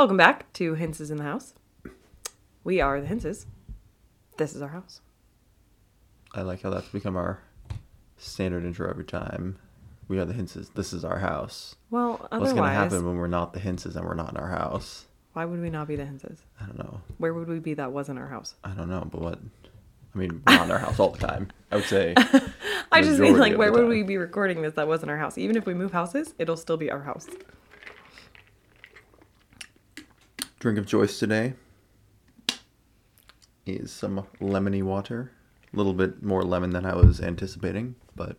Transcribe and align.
Welcome 0.00 0.16
back 0.16 0.50
to 0.54 0.72
Hinces 0.72 1.10
in 1.10 1.18
the 1.18 1.24
House. 1.24 1.52
We 2.64 2.80
are 2.80 3.02
the 3.02 3.06
Hinces. 3.06 3.44
This 4.38 4.54
is 4.54 4.62
our 4.62 4.70
house. 4.70 5.02
I 6.32 6.40
like 6.40 6.62
how 6.62 6.70
that's 6.70 6.88
become 6.88 7.18
our 7.18 7.42
standard 8.16 8.64
intro 8.64 8.88
every 8.88 9.04
time. 9.04 9.58
We 10.08 10.18
are 10.18 10.24
the 10.24 10.32
Hinces. 10.32 10.70
This 10.70 10.94
is 10.94 11.04
our 11.04 11.18
house. 11.18 11.76
Well, 11.90 12.12
otherwise, 12.32 12.40
What's 12.40 12.52
gonna 12.54 12.72
happen 12.72 13.04
when 13.04 13.18
we're 13.18 13.26
not 13.26 13.52
the 13.52 13.60
Hinces 13.60 13.94
and 13.94 14.06
we're 14.06 14.14
not 14.14 14.30
in 14.30 14.38
our 14.38 14.48
house? 14.48 15.04
why 15.34 15.44
would 15.44 15.60
we 15.60 15.68
not 15.68 15.86
be 15.86 15.96
the 15.96 16.06
Hinces? 16.06 16.46
I 16.58 16.64
don't 16.64 16.78
know. 16.78 17.02
Where 17.18 17.34
would 17.34 17.48
we 17.48 17.58
be 17.58 17.74
that 17.74 17.92
wasn't 17.92 18.20
our 18.20 18.28
house? 18.28 18.54
I 18.64 18.70
don't 18.70 18.88
know, 18.88 19.06
but 19.12 19.20
what? 19.20 19.38
I 20.14 20.18
mean, 20.18 20.42
we're 20.46 20.54
not 20.54 20.64
in 20.64 20.70
our 20.70 20.78
house 20.78 20.98
all 20.98 21.10
the 21.10 21.18
time. 21.18 21.48
I 21.70 21.76
would 21.76 21.84
say. 21.84 22.14
I 22.90 23.02
just 23.02 23.20
mean 23.20 23.36
like 23.36 23.58
where 23.58 23.70
would 23.70 23.80
time. 23.80 23.90
we 23.90 24.02
be 24.02 24.16
recording 24.16 24.62
this 24.62 24.72
that 24.76 24.88
wasn't 24.88 25.10
our 25.10 25.18
house? 25.18 25.36
Even 25.36 25.56
if 25.56 25.66
we 25.66 25.74
move 25.74 25.92
houses, 25.92 26.32
it'll 26.38 26.56
still 26.56 26.78
be 26.78 26.90
our 26.90 27.02
house. 27.02 27.26
Drink 30.60 30.78
of 30.78 30.86
choice 30.86 31.18
today 31.18 31.54
is 33.66 33.90
some 33.90 34.26
lemony 34.40 34.82
water. 34.82 35.32
A 35.72 35.76
little 35.76 35.94
bit 35.94 36.22
more 36.22 36.42
lemon 36.42 36.70
than 36.70 36.84
I 36.84 36.94
was 36.94 37.20
anticipating, 37.20 37.94
but 38.14 38.36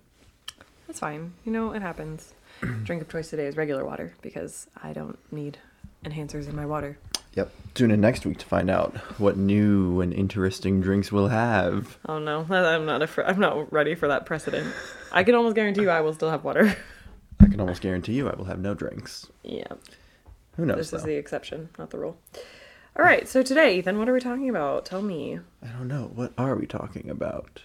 That's 0.87 0.99
fine. 0.99 1.33
You 1.45 1.51
know, 1.51 1.71
it 1.73 1.81
happens. 1.81 2.33
Drink 2.83 3.01
of 3.01 3.09
choice 3.09 3.29
today 3.31 3.47
is 3.47 3.57
regular 3.57 3.83
water 3.85 4.13
because 4.21 4.67
I 4.83 4.93
don't 4.93 5.17
need 5.31 5.57
enhancers 6.05 6.47
in 6.47 6.55
my 6.55 6.65
water. 6.65 6.97
yep. 7.33 7.51
Tune 7.73 7.89
in 7.89 8.01
next 8.01 8.23
week 8.25 8.37
to 8.39 8.45
find 8.45 8.69
out 8.69 8.97
what 9.19 9.37
new 9.37 9.99
and 10.01 10.13
interesting 10.13 10.79
drinks 10.81 11.11
we'll 11.11 11.29
have. 11.29 11.97
Oh 12.07 12.19
no, 12.19 12.45
I'm 12.49 12.85
not. 12.85 13.01
Afraid, 13.01 13.25
I'm 13.27 13.39
not 13.39 13.71
ready 13.73 13.95
for 13.95 14.07
that 14.09 14.27
precedent. 14.27 14.71
I 15.11 15.23
can 15.23 15.33
almost 15.33 15.55
guarantee 15.55 15.81
you 15.81 15.89
I 15.89 16.01
will 16.01 16.13
still 16.13 16.29
have 16.29 16.43
water. 16.43 16.75
I 17.39 17.45
can 17.47 17.59
almost 17.59 17.81
guarantee 17.81 18.13
you 18.13 18.29
I 18.29 18.35
will 18.35 18.45
have 18.45 18.59
no 18.59 18.75
drinks. 18.75 19.27
yeah, 19.43 19.63
Who 20.57 20.65
knows? 20.65 20.77
this 20.77 20.93
is 20.93 21.03
the 21.03 21.15
exception, 21.15 21.69
not 21.79 21.89
the 21.91 21.97
rule. 21.97 22.17
All 22.97 23.05
right, 23.05 23.27
so 23.27 23.41
today, 23.41 23.77
Ethan, 23.77 23.97
what 23.97 24.09
are 24.09 24.13
we 24.13 24.19
talking 24.19 24.49
about? 24.49 24.85
Tell 24.85 25.01
me. 25.01 25.39
I 25.63 25.67
don't 25.67 25.87
know. 25.87 26.11
What 26.13 26.33
are 26.37 26.55
we 26.55 26.65
talking 26.65 27.09
about? 27.09 27.61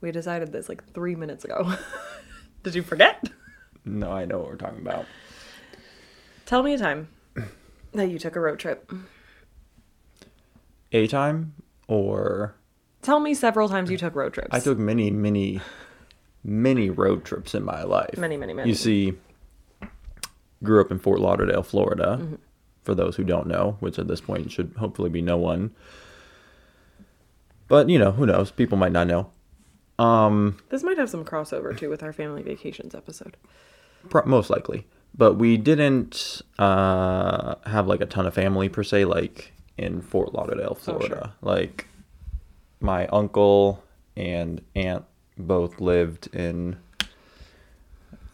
We 0.00 0.10
decided 0.10 0.52
this 0.52 0.68
like 0.68 0.92
three 0.92 1.14
minutes 1.14 1.44
ago. 1.44 1.74
Did 2.64 2.74
you 2.74 2.82
forget? 2.82 3.30
No, 3.84 4.10
I 4.10 4.24
know 4.24 4.38
what 4.38 4.48
we're 4.48 4.56
talking 4.56 4.80
about. 4.80 5.06
Tell 6.46 6.62
me 6.62 6.74
a 6.74 6.78
time 6.78 7.08
that 7.92 8.08
you 8.08 8.18
took 8.18 8.34
a 8.36 8.40
road 8.40 8.58
trip. 8.58 8.90
A 10.92 11.06
time 11.06 11.54
or 11.86 12.54
Tell 13.02 13.20
me 13.20 13.34
several 13.34 13.68
times 13.68 13.90
you 13.90 13.98
took 13.98 14.14
road 14.14 14.32
trips. 14.32 14.48
I 14.50 14.60
took 14.60 14.78
many, 14.78 15.10
many, 15.10 15.60
many 16.42 16.88
road 16.88 17.24
trips 17.24 17.54
in 17.54 17.62
my 17.62 17.82
life. 17.82 18.16
Many, 18.16 18.38
many, 18.38 18.54
many. 18.54 18.68
You 18.70 18.74
see, 18.74 19.12
grew 20.64 20.80
up 20.80 20.90
in 20.90 20.98
Fort 20.98 21.20
Lauderdale, 21.20 21.62
Florida. 21.62 22.18
Mm-hmm. 22.20 22.34
For 22.82 22.94
those 22.94 23.16
who 23.16 23.24
don't 23.24 23.46
know, 23.46 23.76
which 23.80 23.98
at 23.98 24.08
this 24.08 24.20
point 24.20 24.52
should 24.52 24.74
hopefully 24.78 25.08
be 25.08 25.22
no 25.22 25.38
one. 25.38 25.70
But 27.68 27.88
you 27.88 27.98
know, 27.98 28.12
who 28.12 28.26
knows? 28.26 28.50
People 28.50 28.76
might 28.76 28.92
not 28.92 29.06
know. 29.06 29.30
Um, 29.98 30.58
This 30.68 30.82
might 30.82 30.98
have 30.98 31.08
some 31.08 31.24
crossover 31.24 31.76
too 31.76 31.88
with 31.88 32.02
our 32.02 32.12
family 32.12 32.42
vacations 32.42 32.94
episode. 32.94 33.36
pro- 34.10 34.26
most 34.26 34.50
likely. 34.50 34.86
But 35.16 35.34
we 35.34 35.56
didn't 35.56 36.42
uh, 36.58 37.54
have 37.66 37.86
like 37.86 38.00
a 38.02 38.06
ton 38.06 38.26
of 38.26 38.34
family 38.34 38.68
per 38.68 38.82
se, 38.82 39.04
like 39.06 39.52
in 39.78 40.02
Fort 40.02 40.34
Lauderdale, 40.34 40.76
Oh, 40.78 40.84
sure. 40.84 40.98
Florida. 41.00 41.34
Like 41.40 41.86
my 42.80 43.06
uncle 43.06 43.82
and 44.16 44.60
aunt 44.74 45.04
both 45.38 45.80
lived 45.80 46.34
in 46.34 46.76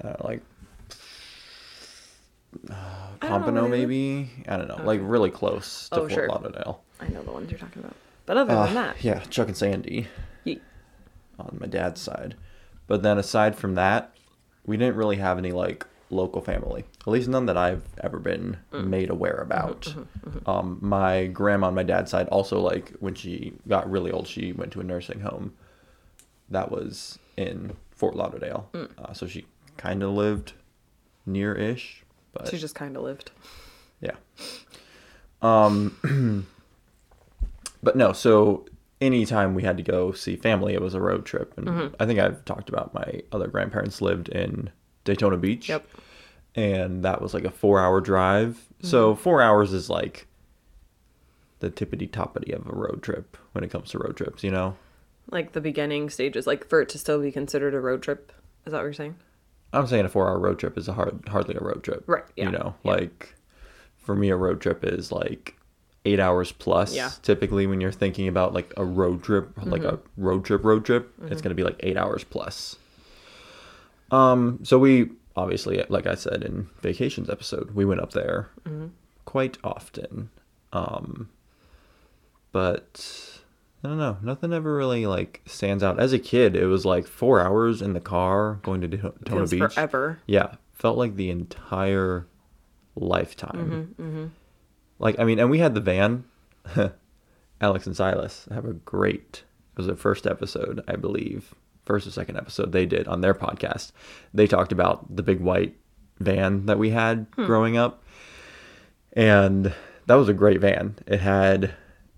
uh, 0.02 0.14
like 0.24 0.42
uh, 2.70 2.74
I 3.22 3.28
Pompano, 3.28 3.62
live. 3.62 3.70
maybe. 3.70 4.30
I 4.48 4.56
don't 4.56 4.68
know, 4.68 4.80
like 4.84 5.00
really 5.02 5.30
close 5.30 5.88
to 5.90 5.96
Oh, 5.96 5.98
Fort 6.00 6.12
sure. 6.12 6.28
Lauderdale. 6.28 6.82
I 7.00 7.08
know 7.08 7.22
the 7.22 7.32
ones 7.32 7.50
you're 7.50 7.60
talking 7.60 7.82
about. 7.82 7.96
But 8.26 8.36
other 8.36 8.54
Uh, 8.54 8.64
than 8.66 8.74
that, 8.74 9.04
yeah, 9.04 9.20
Chuck 9.30 9.48
and 9.48 9.56
Sandy 9.56 10.06
ye- 10.44 10.60
on 11.38 11.56
my 11.60 11.66
dad's 11.66 12.00
side. 12.00 12.36
But 12.86 13.02
then 13.02 13.18
aside 13.18 13.56
from 13.56 13.74
that, 13.74 14.14
we 14.66 14.76
didn't 14.76 14.96
really 14.96 15.16
have 15.16 15.38
any 15.38 15.52
like 15.52 15.86
local 16.10 16.40
family. 16.42 16.84
At 17.02 17.06
least 17.08 17.28
none 17.28 17.46
that 17.46 17.56
I've 17.56 17.84
ever 18.02 18.18
been 18.18 18.56
Mm. 18.72 18.86
made 18.88 19.10
aware 19.10 19.44
Mm-hmm, 19.48 19.52
about. 19.52 19.94
Um, 20.46 20.78
my 20.80 21.26
grandma 21.26 21.68
on 21.68 21.74
my 21.74 21.82
dad's 21.84 22.10
side 22.10 22.26
also 22.28 22.60
like 22.60 22.92
when 23.00 23.14
she 23.14 23.52
got 23.68 23.88
really 23.90 24.10
old, 24.10 24.26
she 24.26 24.52
went 24.52 24.72
to 24.72 24.80
a 24.80 24.84
nursing 24.84 25.20
home. 25.20 25.52
That 26.48 26.70
was 26.72 27.18
in 27.36 27.76
Fort 27.92 28.16
Lauderdale, 28.16 28.68
Mm. 28.72 28.88
uh, 28.98 29.12
so 29.12 29.26
she 29.26 29.46
kind 29.76 30.02
of 30.02 30.10
lived 30.10 30.52
near-ish. 31.26 32.02
But 32.32 32.48
she 32.48 32.58
just 32.58 32.74
kind 32.74 32.96
of 32.96 33.02
lived. 33.02 33.30
yeah. 34.00 34.16
Um, 35.42 36.46
but 37.82 37.96
no, 37.96 38.12
so 38.12 38.66
anytime 39.00 39.54
we 39.54 39.62
had 39.62 39.76
to 39.78 39.82
go 39.82 40.12
see 40.12 40.36
family, 40.36 40.74
it 40.74 40.82
was 40.82 40.94
a 40.94 41.00
road 41.00 41.24
trip. 41.24 41.54
And 41.56 41.66
Mm-hmm. 41.66 41.94
I 41.98 42.06
think 42.06 42.18
I've 42.20 42.44
talked 42.44 42.68
about 42.68 42.92
my 42.94 43.22
other 43.32 43.46
grandparents 43.48 44.00
lived 44.00 44.28
in 44.28 44.70
Daytona 45.04 45.36
Beach. 45.36 45.68
Yep. 45.68 45.86
And 46.54 47.04
that 47.04 47.22
was 47.22 47.32
like 47.32 47.44
a 47.44 47.50
four 47.50 47.80
hour 47.80 48.00
drive. 48.00 48.66
So 48.82 49.12
Mm-hmm. 49.12 49.22
four 49.22 49.40
hours 49.42 49.72
is 49.72 49.88
like 49.88 50.26
the 51.60 51.70
tippity 51.70 52.08
toppity 52.10 52.52
of 52.54 52.66
a 52.66 52.74
road 52.74 53.02
trip 53.02 53.36
when 53.52 53.64
it 53.64 53.70
comes 53.70 53.90
to 53.90 53.98
road 53.98 54.16
trips, 54.16 54.42
you 54.42 54.50
know? 54.50 54.76
Like 55.30 55.52
the 55.52 55.60
beginning 55.60 56.10
stages, 56.10 56.46
like 56.46 56.66
for 56.68 56.80
it 56.80 56.88
to 56.90 56.98
still 56.98 57.20
be 57.20 57.30
considered 57.32 57.74
a 57.74 57.80
road 57.80 58.02
trip. 58.02 58.32
Is 58.66 58.72
that 58.72 58.78
what 58.78 58.84
you're 58.84 58.92
saying? 58.92 59.16
I'm 59.72 59.86
saying 59.86 60.04
a 60.04 60.08
four 60.08 60.28
hour 60.28 60.38
road 60.38 60.58
trip 60.58 60.76
is 60.78 60.88
a 60.88 60.92
hard, 60.92 61.20
hardly 61.28 61.54
a 61.54 61.60
road 61.60 61.82
trip. 61.84 62.04
Right, 62.06 62.24
yeah, 62.36 62.46
You 62.46 62.50
know, 62.52 62.74
yeah. 62.82 62.90
like 62.92 63.34
for 63.98 64.14
me, 64.14 64.30
a 64.30 64.36
road 64.36 64.60
trip 64.60 64.84
is 64.84 65.12
like 65.12 65.56
eight 66.04 66.18
hours 66.20 66.50
plus. 66.52 66.94
Yeah. 66.94 67.06
Mm-hmm. 67.08 67.22
Typically, 67.22 67.66
when 67.66 67.80
you're 67.80 67.92
thinking 67.92 68.26
about 68.28 68.52
like 68.54 68.72
a 68.76 68.84
road 68.84 69.22
trip, 69.22 69.50
like 69.62 69.84
a 69.84 69.98
road 70.16 70.44
trip, 70.44 70.64
road 70.64 70.84
trip, 70.84 71.12
it's 71.24 71.40
going 71.42 71.50
to 71.50 71.54
be 71.54 71.62
like 71.62 71.76
eight 71.80 71.96
hours 71.96 72.24
plus. 72.24 72.76
Um, 74.10 74.58
so 74.64 74.78
we 74.78 75.10
obviously, 75.36 75.84
like 75.88 76.06
I 76.06 76.14
said 76.16 76.42
in 76.42 76.68
vacations 76.82 77.30
episode, 77.30 77.70
we 77.74 77.84
went 77.84 78.00
up 78.00 78.12
there 78.12 78.48
Mm-hmm. 78.64 78.86
quite 79.24 79.58
often. 79.62 80.30
Um, 80.72 81.28
but 82.52 83.39
I 83.82 83.88
don't 83.88 83.98
know. 83.98 84.18
Nothing 84.22 84.52
ever 84.52 84.74
really 84.74 85.06
like 85.06 85.40
stands 85.46 85.82
out. 85.82 85.98
As 85.98 86.12
a 86.12 86.18
kid, 86.18 86.54
it 86.54 86.66
was 86.66 86.84
like 86.84 87.06
four 87.06 87.40
hours 87.40 87.80
in 87.80 87.94
the 87.94 88.00
car 88.00 88.60
going 88.62 88.80
to 88.82 88.88
Daytona 88.88 89.46
Beach. 89.46 89.72
forever. 89.74 90.18
Yeah, 90.26 90.54
felt 90.72 90.98
like 90.98 91.16
the 91.16 91.30
entire 91.30 92.26
lifetime. 92.94 93.94
Mm-hmm, 93.98 94.26
Like, 94.98 95.18
I 95.18 95.24
mean, 95.24 95.38
and 95.38 95.50
we 95.50 95.58
had 95.60 95.74
the 95.74 95.80
van. 95.80 96.24
Alex 97.62 97.86
and 97.86 97.96
Silas 97.96 98.46
have 98.52 98.64
a 98.66 98.72
great. 98.74 99.44
It 99.72 99.78
was 99.78 99.86
the 99.86 99.96
first 99.96 100.26
episode, 100.26 100.82
I 100.86 100.96
believe, 100.96 101.54
first 101.86 102.06
or 102.06 102.10
second 102.10 102.36
episode 102.36 102.72
they 102.72 102.84
did 102.86 103.08
on 103.08 103.20
their 103.22 103.34
podcast. 103.34 103.92
They 104.34 104.46
talked 104.46 104.72
about 104.72 105.14
the 105.16 105.22
big 105.22 105.40
white 105.40 105.74
van 106.18 106.66
that 106.66 106.78
we 106.78 106.90
had 106.90 107.26
Hmm. 107.34 107.46
growing 107.46 107.76
up, 107.78 108.02
and 109.14 109.72
that 110.06 110.14
was 110.14 110.28
a 110.28 110.34
great 110.34 110.60
van. 110.60 110.96
It 111.06 111.20
had 111.20 111.74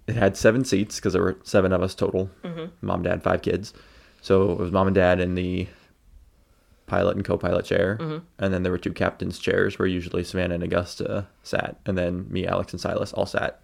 it 0.06 0.14
had 0.16 0.36
seven 0.36 0.64
seats 0.64 0.96
because 0.96 1.12
there 1.12 1.22
were 1.22 1.36
seven 1.44 1.72
of 1.72 1.82
us 1.82 1.94
total. 1.94 2.30
Mm-hmm. 2.44 2.64
Mom, 2.86 3.02
dad, 3.02 3.22
five 3.22 3.42
kids. 3.42 3.72
So 4.20 4.52
it 4.52 4.58
was 4.58 4.70
mom 4.72 4.86
and 4.88 4.94
dad 4.94 5.20
in 5.20 5.34
the 5.34 5.68
pilot 6.86 7.16
and 7.16 7.24
co-pilot 7.24 7.64
chair, 7.64 7.96
Mm-hmm. 8.00 8.18
and 8.38 8.52
then 8.54 8.62
there 8.62 8.72
were 8.72 8.78
two 8.78 8.92
captains' 8.92 9.38
chairs 9.38 9.78
where 9.78 9.88
usually 9.88 10.24
Savannah 10.24 10.54
and 10.54 10.62
Augusta 10.64 11.26
sat, 11.42 11.76
and 11.86 11.96
then 11.96 12.26
me, 12.30 12.46
Alex, 12.46 12.72
and 12.72 12.80
Silas 12.80 13.12
all 13.12 13.26
sat 13.26 13.60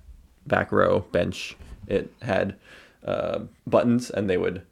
back 0.47 0.73
row 0.73 1.01
bench. 1.13 1.57
It 1.87 2.13
had 2.23 2.57
uh, 3.05 3.41
buttons, 3.67 4.11
and 4.11 4.29
they 4.31 4.37
would 4.39 4.63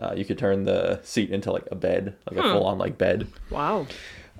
uh, 0.00 0.14
you 0.16 0.24
could 0.24 0.36
turn 0.38 0.64
the 0.64 1.00
seat 1.04 1.30
into 1.30 1.52
like 1.52 1.66
a 1.70 1.74
bed, 1.76 2.14
like 2.30 2.38
Hmm. 2.38 2.46
a 2.50 2.52
full-on 2.52 2.76
like 2.78 2.98
bed. 2.98 3.28
Wow. 3.50 3.86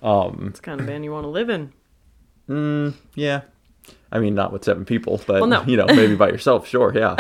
Um, 0.03 0.47
It's 0.51 0.61
kind 0.61 0.81
of 0.81 0.87
band 0.87 1.05
you 1.05 1.13
want 1.13 1.25
to 1.25 1.29
live 1.29 1.49
in. 1.49 1.73
mm, 2.49 2.95
yeah, 3.15 3.43
I 4.11 4.19
mean 4.19 4.35
not 4.35 4.53
with 4.53 4.65
seven 4.65 4.85
people, 4.85 5.21
but 5.27 5.41
Well, 5.41 5.47
no. 5.47 5.63
you 5.67 5.77
know 5.77 5.87
maybe 5.87 6.15
by 6.15 6.29
yourself, 6.35 6.67
sure, 6.69 6.93
yeah. 6.97 7.17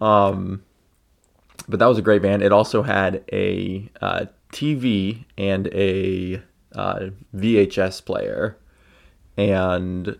um, 0.00 0.62
but 1.68 1.78
that 1.78 1.86
was 1.86 1.98
a 1.98 2.02
great 2.02 2.22
band. 2.22 2.42
It 2.42 2.52
also 2.52 2.82
had 2.82 3.24
a 3.32 3.88
uh, 4.00 4.26
TV 4.52 5.24
and 5.38 5.66
a 5.68 6.42
uh, 6.74 7.10
VHS 7.34 8.04
player, 8.04 8.56
and 9.36 10.16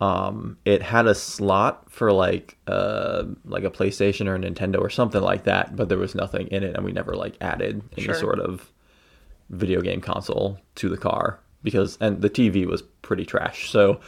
um, 0.00 0.58
it 0.64 0.82
had 0.82 1.06
a 1.06 1.14
slot 1.14 1.90
for 1.90 2.12
like 2.12 2.56
uh, 2.66 3.24
like 3.44 3.64
a 3.64 3.70
PlayStation 3.70 4.26
or 4.26 4.34
a 4.34 4.38
Nintendo 4.38 4.78
or 4.80 4.90
something 4.90 5.22
like 5.22 5.44
that, 5.44 5.74
but 5.76 5.88
there 5.88 5.98
was 5.98 6.14
nothing 6.14 6.46
in 6.48 6.62
it, 6.62 6.74
and 6.76 6.84
we 6.84 6.92
never 6.92 7.14
like 7.14 7.36
added 7.40 7.82
any 7.96 8.04
Sure. 8.06 8.14
sort 8.14 8.40
of 8.40 8.70
video 9.50 9.80
game 9.80 10.00
console 10.00 10.58
to 10.76 10.88
the 10.88 10.96
car 10.96 11.38
because 11.62 11.96
and 12.00 12.22
the 12.22 12.30
TV 12.30 12.66
was 12.66 12.82
pretty 13.02 13.24
trash. 13.24 13.70
So 13.70 14.00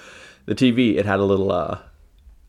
the 0.47 0.55
TV 0.55 0.97
it 0.97 1.07
had 1.07 1.21
a 1.21 1.25
little 1.25 1.53
uh 1.53 1.79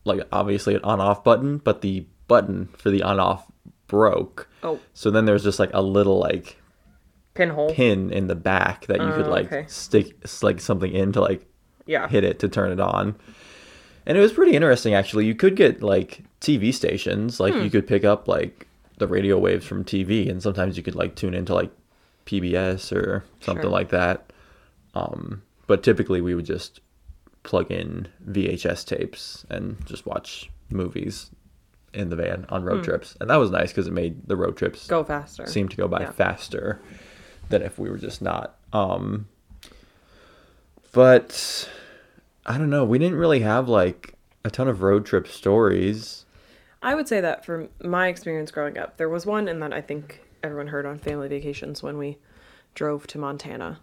like 0.04 0.20
obviously 0.32 0.74
an 0.74 0.80
on 0.82 1.00
off 1.00 1.22
button, 1.22 1.58
but 1.58 1.80
the 1.82 2.06
button 2.28 2.68
for 2.76 2.90
the 2.90 3.02
on 3.02 3.20
off 3.20 3.44
broke. 3.86 4.48
Oh, 4.62 4.80
So 4.94 5.10
then 5.10 5.24
there 5.24 5.32
was 5.32 5.44
just 5.44 5.58
like 5.58 5.70
a 5.74 5.82
little 5.82 6.18
like 6.18 6.56
pinhole. 7.34 7.72
pin 7.74 8.10
in 8.12 8.26
the 8.26 8.34
back 8.34 8.86
that 8.86 9.00
you 9.00 9.12
could 9.12 9.26
Oh, 9.26 9.30
like 9.30 9.46
okay. 9.46 9.64
stick 9.68 10.16
like 10.42 10.60
something 10.60 10.92
in 10.92 11.12
to 11.12 11.20
like 11.20 11.46
Yeah. 11.86 12.08
hit 12.08 12.24
it 12.24 12.38
to 12.40 12.48
turn 12.48 12.72
it 12.72 12.80
on. 12.80 13.16
And 14.06 14.16
it 14.16 14.20
was 14.20 14.32
pretty 14.32 14.52
interesting 14.56 14.94
actually. 14.94 15.26
You 15.26 15.34
could 15.34 15.56
get 15.56 15.82
like 15.82 16.22
TV 16.40 16.72
stations, 16.72 17.40
like 17.40 17.54
Hmm. 17.54 17.62
you 17.62 17.70
could 17.70 17.86
pick 17.86 18.04
up 18.04 18.26
like 18.28 18.66
the 18.98 19.06
radio 19.06 19.38
waves 19.38 19.64
from 19.66 19.84
TV 19.84 20.28
and 20.30 20.42
sometimes 20.42 20.76
you 20.76 20.82
could 20.82 20.94
like 20.96 21.14
tune 21.14 21.34
into 21.34 21.54
like 21.54 21.70
PBS 22.26 22.92
or 22.92 23.24
something 23.40 23.62
Sure. 23.62 23.70
like 23.70 23.90
that. 23.90 24.32
Um 24.94 25.42
but 25.66 25.82
typically 25.82 26.20
we 26.20 26.34
would 26.34 26.46
just 26.46 26.80
plug 27.42 27.70
in 27.70 28.08
VHS 28.28 28.84
tapes 28.84 29.46
and 29.50 29.84
just 29.86 30.04
watch 30.06 30.50
movies 30.70 31.30
in 31.94 32.10
the 32.10 32.16
van 32.16 32.44
on 32.50 32.64
road 32.64 32.84
trips. 32.84 33.16
And 33.20 33.30
that 33.30 33.36
was 33.36 33.50
nice 33.50 33.70
because 33.70 33.86
it 33.86 33.92
made 33.92 34.28
the 34.28 34.36
road 34.36 34.56
trips. 34.56 34.86
Go 34.86 35.02
faster. 35.04 35.46
seem 35.46 35.68
to 35.68 35.76
go 35.76 35.88
by 35.88 36.00
Yeah. 36.00 36.10
faster 36.12 36.80
than 37.48 37.62
if 37.62 37.78
we 37.78 37.88
were 37.88 37.96
just 37.96 38.20
not. 38.20 38.56
Um, 38.72 39.26
but 40.92 41.68
I 42.46 42.58
don't 42.58 42.70
know. 42.70 42.84
We 42.84 42.98
didn't 42.98 43.18
really 43.18 43.40
have 43.40 43.68
like 43.68 44.14
a 44.44 44.50
ton 44.50 44.68
of 44.68 44.82
road 44.82 45.06
trip 45.06 45.26
stories. 45.26 46.24
I 46.82 46.94
would 46.94 47.08
say 47.08 47.20
that 47.20 47.44
from 47.44 47.68
my 47.82 48.08
experience 48.08 48.50
growing 48.50 48.78
up, 48.78 48.96
there 48.98 49.08
was 49.08 49.26
one, 49.26 49.48
and 49.48 49.60
that 49.62 49.72
I 49.72 49.80
think 49.80 50.22
everyone 50.42 50.68
heard 50.68 50.86
on 50.86 50.98
family 50.98 51.26
vacations 51.28 51.82
when 51.82 51.98
we 51.98 52.18
drove 52.74 53.06
to 53.08 53.18
Montana 53.18 53.80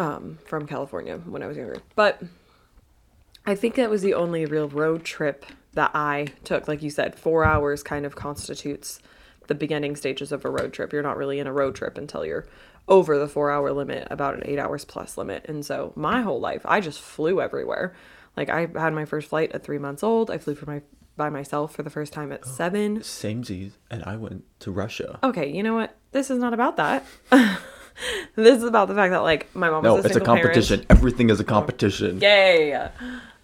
um, 0.00 0.38
from 0.46 0.66
California 0.66 1.18
when 1.18 1.42
I 1.42 1.46
was 1.46 1.58
younger. 1.58 1.76
But 1.94 2.22
I 3.44 3.54
think 3.54 3.74
that 3.74 3.90
was 3.90 4.00
the 4.00 4.14
only 4.14 4.46
real 4.46 4.68
road 4.68 5.04
trip 5.04 5.44
that 5.74 5.90
I 5.94 6.28
took. 6.42 6.66
Like 6.66 6.82
you 6.82 6.88
said, 6.88 7.14
four 7.14 7.44
hours 7.44 7.82
kind 7.82 8.06
of 8.06 8.16
constitutes 8.16 9.00
the 9.46 9.54
beginning 9.54 9.96
stages 9.96 10.32
of 10.32 10.44
a 10.44 10.50
road 10.50 10.72
trip. 10.72 10.92
You're 10.92 11.02
not 11.02 11.18
really 11.18 11.38
in 11.38 11.46
a 11.46 11.52
road 11.52 11.74
trip 11.74 11.98
until 11.98 12.24
you're 12.24 12.46
over 12.88 13.18
the 13.18 13.28
four 13.28 13.50
hour 13.50 13.72
limit, 13.72 14.08
about 14.10 14.34
an 14.34 14.42
eight 14.46 14.58
hours 14.58 14.86
plus 14.86 15.18
limit. 15.18 15.44
And 15.46 15.66
so 15.66 15.92
my 15.96 16.22
whole 16.22 16.40
life, 16.40 16.62
I 16.64 16.80
just 16.80 17.00
flew 17.00 17.42
everywhere. 17.42 17.94
Like 18.38 18.48
I 18.48 18.68
had 18.74 18.94
my 18.94 19.04
first 19.04 19.28
flight 19.28 19.52
at 19.52 19.62
three 19.62 19.78
months 19.78 20.02
old. 20.02 20.30
I 20.30 20.38
flew 20.38 20.54
for 20.54 20.64
my 20.64 20.80
by 21.16 21.28
myself 21.28 21.74
for 21.74 21.82
the 21.82 21.90
first 21.90 22.14
time 22.14 22.32
at 22.32 22.46
seven. 22.46 23.00
Samesies, 23.00 23.72
and 23.90 24.02
I 24.04 24.16
went 24.16 24.44
to 24.60 24.70
Russia. 24.70 25.18
Okay, 25.22 25.52
you 25.52 25.62
know 25.62 25.74
what? 25.74 25.94
This 26.12 26.30
is 26.30 26.38
not 26.38 26.54
about 26.54 26.76
that. 26.78 27.04
this 28.36 28.58
is 28.58 28.64
about 28.64 28.88
the 28.88 28.94
fact 28.94 29.10
that 29.12 29.22
like 29.22 29.54
my 29.54 29.70
mom 29.70 29.84
no, 29.84 29.94
was 29.96 30.04
a 30.04 30.08
it's 30.08 30.16
a 30.16 30.18
single 30.20 30.34
parent. 30.36 30.54
competition. 30.54 30.86
Everything 30.90 31.30
is 31.30 31.40
a 31.40 31.44
competition. 31.44 32.20
Yay! 32.20 32.88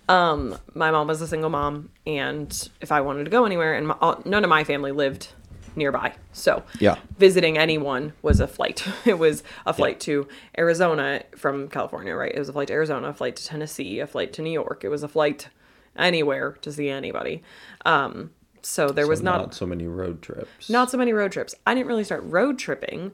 Um, 0.09 0.57
my 0.75 0.91
mom 0.91 1.09
was 1.09 1.21
a 1.21 1.27
single 1.27 1.51
mom, 1.51 1.91
and 2.07 2.69
if 2.81 2.93
I 2.93 3.01
wanted 3.01 3.25
to 3.25 3.31
go 3.31 3.45
anywhere, 3.45 3.75
and 3.75 3.89
my, 3.89 3.97
all, 4.01 4.23
none 4.25 4.45
of 4.45 4.51
my 4.51 4.63
family 4.63 4.93
lived 4.93 5.29
nearby, 5.75 6.15
so 6.33 6.63
Yeah. 6.79 6.97
visiting 7.19 7.59
anyone 7.59 8.13
was 8.23 8.39
a 8.41 8.47
flight. 8.47 8.87
It 9.05 9.19
was 9.19 9.43
a 9.67 9.73
flight 9.75 9.99
to 10.01 10.27
Arizona 10.57 11.23
from 11.37 11.69
California, 11.69 12.15
right? 12.15 12.33
It 12.35 12.39
was 12.39 12.49
a 12.49 12.53
flight 12.53 12.69
to 12.69 12.75
Arizona, 12.75 13.09
a 13.09 13.13
flight 13.13 13.37
to 13.37 13.45
Tennessee, 13.47 13.99
a 14.01 14.07
flight 14.07 14.33
to 14.35 14.43
New 14.43 14.51
York. 14.53 14.85
It 14.85 14.89
was 14.89 15.03
a 15.03 15.09
flight 15.09 15.49
anywhere 15.97 16.53
to 16.63 16.73
see 16.73 16.89
anybody. 16.89 17.43
Um, 17.85 18.31
so 18.63 18.89
there 18.91 19.07
was 19.07 19.19
So 19.19 19.25
not 19.25 19.55
so 19.55 19.67
many 19.67 19.87
road 19.87 20.23
trips. 20.23 20.71
not 20.71 20.91
so 20.91 20.97
many 20.99 21.13
road 21.13 21.33
trips. 21.33 21.55
I 21.67 21.75
didn't 21.75 21.89
really 21.89 22.05
start 22.05 22.23
road 22.25 22.59
tripping 22.59 23.13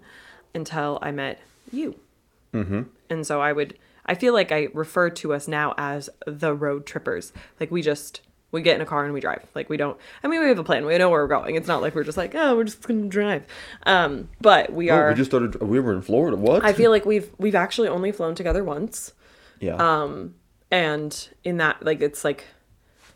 until 0.54 0.99
I 1.02 1.10
met 1.10 1.40
you. 1.72 1.96
Mm-hmm. 2.52 2.82
And 3.10 3.26
so 3.26 3.40
I 3.40 3.52
would, 3.52 3.78
I 4.06 4.14
feel 4.14 4.32
like 4.34 4.52
I 4.52 4.69
refer 4.75 5.10
to 5.10 5.32
us 5.32 5.49
now 5.49 5.75
as 5.78 6.10
the 6.26 6.54
road 6.54 6.87
trippers. 6.87 7.32
Like 7.60 7.70
we 7.70 7.82
just, 7.82 8.20
we 8.50 8.60
get 8.62 8.75
in 8.76 8.81
a 8.82 8.87
car 8.87 9.04
and 9.04 9.14
we 9.14 9.20
drive. 9.20 9.46
Like 9.54 9.70
we 9.70 9.76
don't, 9.76 9.96
I 10.22 10.28
mean, 10.28 10.40
we 10.43 10.49
have 10.49 10.58
a 10.58 10.64
plan. 10.64 10.84
We 10.84 10.96
know 10.99 11.08
where 11.08 11.22
we're 11.22 11.28
going. 11.28 11.54
It's 11.56 11.69
not 11.69 11.81
like 11.81 11.94
we're 11.94 12.04
just 12.04 12.19
like, 12.19 12.34
oh, 12.34 12.56
we're 12.56 12.64
just 12.64 12.82
going 12.87 13.02
to 13.04 13.08
drive. 13.08 13.44
Um, 13.87 14.28
but 14.40 14.72
we 14.72 14.90
Oh, 14.90 14.96
are, 14.96 15.08
we 15.10 15.14
just 15.14 15.31
started. 15.31 15.60
We 15.62 15.81
were 15.81 15.93
in 15.94 16.02
Florida. 16.02 16.37
What? 16.37 16.64
I 16.64 16.72
feel 16.72 16.90
like 16.90 17.06
we've, 17.06 17.31
we've 17.38 17.54
actually 17.54 17.88
only 17.88 18.12
flown 18.12 18.34
together 18.34 18.62
once. 18.64 19.12
yeah. 19.60 19.76
Um, 19.76 20.34
and 20.70 21.28
in 21.44 21.58
that, 21.58 21.84
like, 21.84 22.00
it's 22.00 22.25
like, 22.25 22.44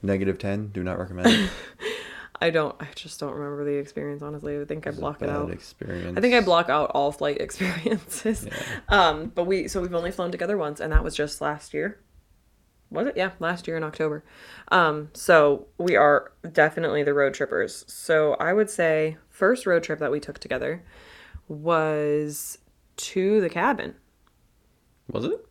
Negative 0.02 0.38
ten. 0.38 0.68
Do 0.68 0.82
not 0.84 0.98
recommend. 0.98 1.50
I 2.40 2.50
don't, 2.50 2.74
I 2.80 2.88
just 2.94 3.18
don't 3.20 3.32
remember 3.32 3.64
the 3.64 3.76
experience, 3.78 4.22
honestly. 4.22 4.60
I 4.60 4.64
think 4.64 4.86
I 4.86 4.90
block 4.90 5.22
it 5.22 5.28
out. 5.28 5.50
experience. 5.50 6.16
I 6.16 6.20
think 6.20 6.34
I 6.34 6.40
block 6.40 6.68
out 6.68 6.90
all 6.94 7.12
flight 7.12 7.40
experiences. 7.40 8.46
Um, 8.88 9.32
but 9.34 9.44
we 9.44 9.68
so 9.68 9.80
we've 9.80 9.94
only 9.94 10.10
flown 10.10 10.30
together 10.30 10.56
once, 10.56 10.80
and 10.80 10.92
that 10.92 11.02
was 11.04 11.14
just 11.16 11.40
last 11.40 11.72
year. 11.74 11.98
Was 12.90 13.08
it? 13.08 13.16
Yeah, 13.16 13.32
last 13.40 13.66
year 13.66 13.76
in 13.76 13.82
October. 13.82 14.22
Um, 14.68 15.10
so 15.12 15.66
we 15.78 15.96
are 15.96 16.30
definitely 16.52 17.02
the 17.02 17.14
road 17.14 17.34
trippers. 17.34 17.84
So 17.88 18.34
I 18.34 18.52
would 18.52 18.70
say 18.70 19.16
first 19.28 19.66
road 19.66 19.82
trip 19.82 19.98
that 19.98 20.12
we 20.12 20.20
took 20.20 20.38
together 20.38 20.84
was 21.48 22.58
to 22.96 23.40
the 23.40 23.48
cabin. 23.48 23.94
Was 25.10 25.24
it? 25.24 25.50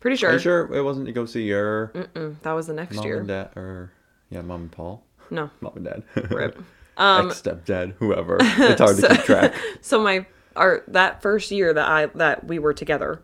Pretty 0.00 0.14
Are 0.14 0.16
sure. 0.16 0.32
you 0.32 0.38
sure 0.38 0.74
it 0.74 0.82
wasn't 0.82 1.06
to 1.06 1.12
go 1.12 1.24
see 1.26 1.42
your 1.44 1.88
Mm, 1.94 2.40
that 2.42 2.52
was 2.52 2.66
the 2.66 2.72
next 2.74 2.96
mom 2.96 3.04
year. 3.06 3.18
and 3.20 3.28
dad, 3.28 3.50
or 3.56 3.92
yeah, 4.30 4.40
mom 4.42 4.62
and 4.62 4.72
Paul, 4.72 5.04
No, 5.30 5.50
mom 5.60 5.72
and 5.76 5.84
dad, 5.84 6.02
rip. 6.30 6.62
Um, 6.96 7.28
ex 7.28 7.40
stepdad, 7.40 7.94
whoever. 7.94 8.36
It's 8.40 8.80
hard 8.80 8.96
to 8.98 9.08
keep 9.08 9.24
track. 9.24 9.54
so 9.80 10.02
my 10.02 10.26
our 10.54 10.84
that 10.88 11.22
first 11.22 11.50
year 11.50 11.72
that 11.72 11.88
I 11.88 12.06
that 12.06 12.46
we 12.46 12.58
were 12.58 12.74
together 12.74 13.22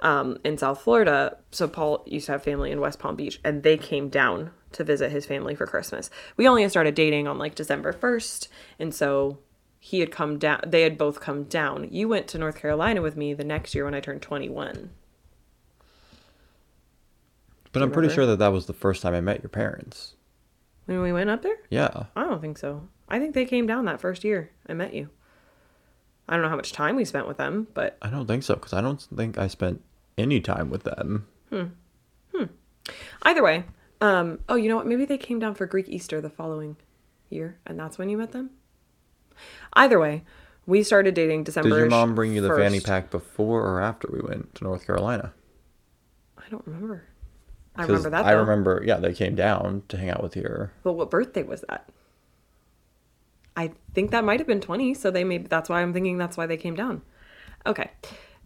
um, 0.00 0.38
in 0.42 0.56
South 0.56 0.80
Florida. 0.80 1.36
So 1.50 1.68
Paul 1.68 2.02
used 2.06 2.26
to 2.26 2.32
have 2.32 2.42
family 2.42 2.70
in 2.70 2.80
West 2.80 2.98
Palm 2.98 3.16
Beach, 3.16 3.38
and 3.44 3.62
they 3.62 3.76
came 3.76 4.08
down 4.08 4.52
to 4.72 4.84
visit 4.84 5.10
his 5.10 5.26
family 5.26 5.54
for 5.54 5.66
Christmas. 5.66 6.08
We 6.38 6.48
only 6.48 6.66
started 6.70 6.94
dating 6.94 7.28
on 7.28 7.36
like 7.36 7.54
December 7.54 7.92
first, 7.92 8.48
and 8.78 8.94
so 8.94 9.38
he 9.78 10.00
had 10.00 10.10
come 10.10 10.38
down. 10.38 10.62
They 10.66 10.82
had 10.82 10.96
both 10.96 11.20
come 11.20 11.44
down. 11.44 11.88
You 11.90 12.08
went 12.08 12.26
to 12.28 12.38
North 12.38 12.56
Carolina 12.56 13.02
with 13.02 13.16
me 13.16 13.34
the 13.34 13.44
next 13.44 13.74
year 13.74 13.84
when 13.84 13.94
I 13.94 14.00
turned 14.00 14.22
twenty 14.22 14.48
one. 14.48 14.90
But 17.72 17.82
I'm 17.82 17.92
pretty 17.92 18.12
sure 18.12 18.26
that 18.26 18.38
that 18.38 18.52
was 18.52 18.66
the 18.66 18.72
first 18.72 19.02
time 19.02 19.14
I 19.14 19.20
met 19.20 19.42
your 19.42 19.50
parents. 19.50 20.14
When 20.90 21.02
we 21.02 21.12
went 21.12 21.30
up 21.30 21.42
there, 21.42 21.56
Yeah. 21.70 22.06
I 22.16 22.24
don't 22.24 22.40
think 22.40 22.58
so. 22.58 22.88
I 23.08 23.20
think 23.20 23.32
they 23.36 23.44
came 23.44 23.64
down 23.64 23.84
that 23.84 24.00
first 24.00 24.24
year 24.24 24.50
I 24.68 24.72
met 24.72 24.92
you. 24.92 25.08
I 26.28 26.32
don't 26.34 26.42
know 26.42 26.48
how 26.48 26.56
much 26.56 26.72
time 26.72 26.96
we 26.96 27.04
spent 27.04 27.28
with 27.28 27.36
them, 27.36 27.68
but 27.74 27.96
I 28.02 28.10
don't 28.10 28.26
think 28.26 28.42
so 28.42 28.54
because 28.54 28.72
I 28.72 28.80
don't 28.80 29.00
think 29.00 29.38
I 29.38 29.46
spent 29.46 29.82
any 30.18 30.40
time 30.40 30.68
with 30.68 30.82
them. 30.82 31.28
Hmm. 31.48 31.66
Hmm. 32.34 32.44
Either 33.22 33.40
way, 33.40 33.66
um, 34.00 34.40
oh, 34.48 34.56
you 34.56 34.68
know 34.68 34.74
what? 34.74 34.86
Maybe 34.88 35.04
they 35.04 35.16
came 35.16 35.38
down 35.38 35.54
for 35.54 35.64
Greek 35.64 35.88
Easter 35.88 36.20
the 36.20 36.28
following 36.28 36.76
year, 37.28 37.60
and 37.64 37.78
that's 37.78 37.96
when 37.96 38.08
you 38.08 38.16
met 38.18 38.32
them. 38.32 38.50
Either 39.74 40.00
way, 40.00 40.24
we 40.66 40.82
started 40.82 41.14
dating 41.14 41.44
December. 41.44 41.68
Did 41.70 41.76
your 41.78 41.88
mom 41.88 42.16
bring 42.16 42.34
you 42.34 42.40
the 42.40 42.56
fanny 42.56 42.80
pack 42.80 43.10
before 43.12 43.62
or 43.64 43.80
after 43.80 44.08
we 44.12 44.18
went 44.20 44.56
to 44.56 44.64
North 44.64 44.84
Carolina? 44.84 45.34
I 46.36 46.48
don't 46.50 46.66
remember. 46.66 47.04
I 47.76 47.84
remember 47.84 48.10
that. 48.10 48.24
I 48.26 48.32
remember, 48.32 48.82
yeah, 48.84 48.96
they 48.96 49.12
came 49.14 49.34
down 49.34 49.82
to 49.88 49.96
hang 49.96 50.10
out 50.10 50.22
with 50.22 50.36
your. 50.36 50.72
But 50.82 50.92
what 50.94 51.10
birthday 51.10 51.42
was 51.42 51.62
that? 51.68 51.88
I 53.56 53.72
think 53.94 54.10
that 54.10 54.24
might 54.24 54.40
have 54.40 54.46
been 54.46 54.60
twenty. 54.60 54.94
So 54.94 55.10
they 55.10 55.24
maybe 55.24 55.46
that's 55.48 55.68
why 55.68 55.80
I'm 55.82 55.92
thinking 55.92 56.18
that's 56.18 56.36
why 56.36 56.46
they 56.46 56.56
came 56.56 56.74
down. 56.74 57.02
Okay. 57.66 57.90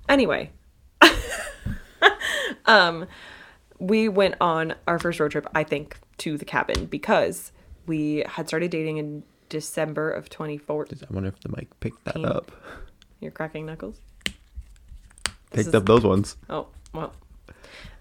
Anyway, 0.08 0.50
um, 2.66 3.06
we 3.78 4.08
went 4.08 4.34
on 4.40 4.74
our 4.86 4.98
first 4.98 5.20
road 5.20 5.30
trip. 5.32 5.46
I 5.54 5.64
think 5.64 5.96
to 6.18 6.36
the 6.38 6.44
cabin 6.44 6.86
because 6.86 7.52
we 7.86 8.24
had 8.26 8.48
started 8.48 8.70
dating 8.70 8.98
in 8.98 9.22
December 9.48 10.10
of 10.10 10.28
2014. 10.30 11.00
I 11.08 11.12
wonder 11.14 11.28
if 11.28 11.40
the 11.40 11.48
mic 11.50 11.68
picked 11.80 12.04
that 12.04 12.24
up. 12.24 12.50
You're 13.20 13.30
cracking 13.30 13.66
knuckles. 13.66 14.00
This 14.24 14.34
Picked 15.50 15.68
is- 15.68 15.74
up 15.74 15.86
those 15.86 16.04
ones. 16.04 16.36
Oh, 16.50 16.68
well. 16.92 17.12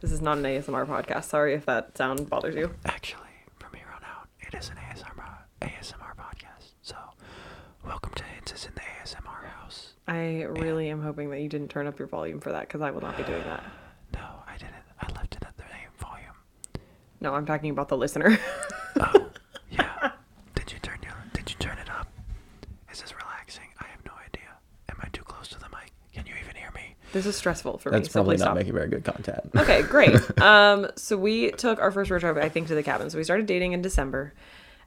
This 0.04 0.12
is 0.12 0.22
not 0.22 0.38
an 0.38 0.44
ASMR 0.44 0.86
podcast. 0.86 1.24
Sorry 1.24 1.54
if 1.54 1.66
that 1.66 1.98
sound 1.98 2.30
bothers 2.30 2.56
you. 2.56 2.76
Actually, 2.86 3.22
from 3.58 3.72
here 3.74 3.88
on 3.96 4.04
out, 4.04 4.28
it 4.42 4.54
is 4.54 4.68
an 4.68 4.76
ASMR 4.76 5.38
ASMR 5.62 6.14
podcast. 6.20 6.74
So, 6.82 6.98
welcome 7.86 8.12
to 8.16 8.24
Hinces 8.26 8.66
in 8.66 8.74
the 8.76 8.82
ASMR 8.82 9.46
house. 9.46 9.94
I 10.06 10.44
really 10.44 10.90
am 10.90 11.02
hoping 11.02 11.30
that 11.30 11.40
you 11.40 11.48
didn't 11.48 11.70
turn 11.70 11.88
up 11.88 12.00
your 12.00 12.10
volume 12.10 12.42
for 12.42 12.52
that 12.52 12.68
because 12.68 12.82
I 12.82 12.92
will 12.92 13.00
not 13.00 13.16
be 13.16 13.24
doing 13.24 13.44
that. 13.44 13.64
No, 14.14 14.20
I 14.46 14.58
didn't. 14.58 14.74
I 15.00 15.10
left 15.14 15.38
it 15.38 15.44
at 15.48 15.56
the 15.56 15.64
same 15.72 15.90
volume. 15.98 16.36
No, 17.22 17.34
I'm 17.34 17.46
talking 17.46 17.70
about 17.70 17.88
the 17.88 17.96
listener. 17.98 18.38
Oh, 19.00 19.30
yeah. 19.72 20.12
Did 20.54 20.72
you 20.74 20.80
turn 20.80 21.00
your? 21.02 21.16
Did 21.34 21.50
you 21.50 21.56
turn 21.60 21.78
it 21.80 21.90
up? 21.90 22.08
Is 22.92 23.02
this 23.02 23.12
relaxing? 23.16 23.70
I 23.80 23.86
have 23.86 24.06
no 24.06 24.12
idea. 24.24 24.50
Am 24.90 24.98
I 25.02 25.08
too 25.14 25.24
close 25.24 25.48
to 25.48 25.60
the 25.60 25.66
mic? 25.70 25.92
Can 26.14 26.26
you 26.28 26.34
even 26.44 26.56
hear 26.56 26.70
me? 26.76 26.96
This 27.14 27.26
is 27.26 27.36
stressful 27.36 27.78
for 27.78 27.92
That's 27.92 28.08
me. 28.08 28.10
So 28.10 28.14
probably 28.14 28.36
please 28.36 28.40
not 28.42 28.46
stop. 28.48 28.58
making 28.58 28.74
very 28.74 28.90
good 28.90 29.06
content. 29.06 29.52
Okay, 29.56 29.84
great. 29.84 30.42
um, 30.42 30.88
so 30.96 31.16
we 31.16 31.52
took 31.52 31.80
our 31.80 31.92
first 31.92 32.12
road 32.12 32.20
trip, 32.20 32.38
I 32.38 32.50
think, 32.50 32.68
to 32.68 32.76
the 32.76 32.84
cabin. 32.84 33.10
So 33.10 33.18
we 33.18 33.24
started 33.24 33.46
dating 33.46 33.72
in 33.72 33.82
December 33.82 34.34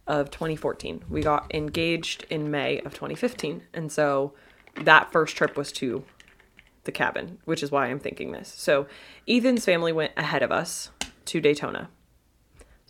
of 0.06 0.30
2014. 0.30 1.04
We 1.08 1.22
got 1.22 1.52
engaged 1.54 2.26
in 2.28 2.50
May 2.50 2.80
of 2.80 2.92
2015, 2.92 3.62
and 3.72 3.90
so 3.90 4.34
that 4.82 5.10
first 5.10 5.36
trip 5.36 5.56
was 5.56 5.72
to 5.72 6.04
the 6.84 6.92
cabin, 6.92 7.38
which 7.44 7.62
is 7.62 7.70
why 7.70 7.86
I'm 7.86 7.98
thinking 7.98 8.32
this. 8.32 8.52
So 8.56 8.86
Ethan's 9.28 9.64
family 9.64 9.92
went 9.92 10.12
ahead 10.16 10.42
of 10.42 10.52
us 10.52 10.90
to 11.26 11.40
Daytona 11.40 11.88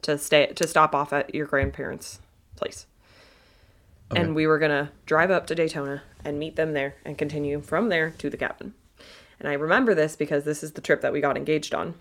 to 0.02 0.18
stay 0.18 0.46
to 0.46 0.66
stop 0.66 0.94
off 0.94 1.12
at 1.12 1.34
your 1.34 1.46
grandparents' 1.46 2.20
place. 2.54 2.86
Okay. 4.10 4.22
And 4.22 4.34
we 4.34 4.46
were 4.46 4.58
gonna 4.58 4.92
drive 5.04 5.30
up 5.30 5.46
to 5.48 5.54
Daytona 5.54 6.02
and 6.24 6.38
meet 6.38 6.56
them 6.56 6.72
there 6.72 6.96
and 7.04 7.18
continue 7.18 7.60
from 7.60 7.88
there 7.88 8.10
to 8.18 8.30
the 8.30 8.36
cabin. 8.36 8.74
And 9.40 9.48
I 9.48 9.52
remember 9.54 9.94
this 9.94 10.16
because 10.16 10.44
this 10.44 10.62
is 10.62 10.72
the 10.72 10.80
trip 10.80 11.00
that 11.02 11.12
we 11.12 11.20
got 11.20 11.36
engaged 11.36 11.74
on. 11.74 11.94